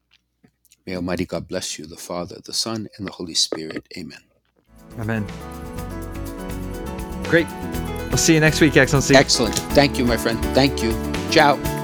May 0.86 0.96
Almighty 0.96 1.26
God 1.26 1.46
bless 1.48 1.78
you, 1.78 1.86
the 1.86 1.96
Father, 1.96 2.38
the 2.44 2.54
Son, 2.54 2.88
and 2.96 3.06
the 3.06 3.12
Holy 3.12 3.34
Spirit. 3.34 3.86
Amen. 3.96 4.20
Amen. 4.98 5.26
Great. 7.24 7.46
See 8.18 8.34
you 8.34 8.40
next 8.40 8.60
week, 8.60 8.76
Excellency. 8.76 9.14
Excellent. 9.14 9.54
Thank 9.72 9.96
you, 9.96 10.04
my 10.04 10.16
friend. 10.16 10.38
Thank 10.54 10.82
you. 10.82 10.92
Ciao. 11.30 11.77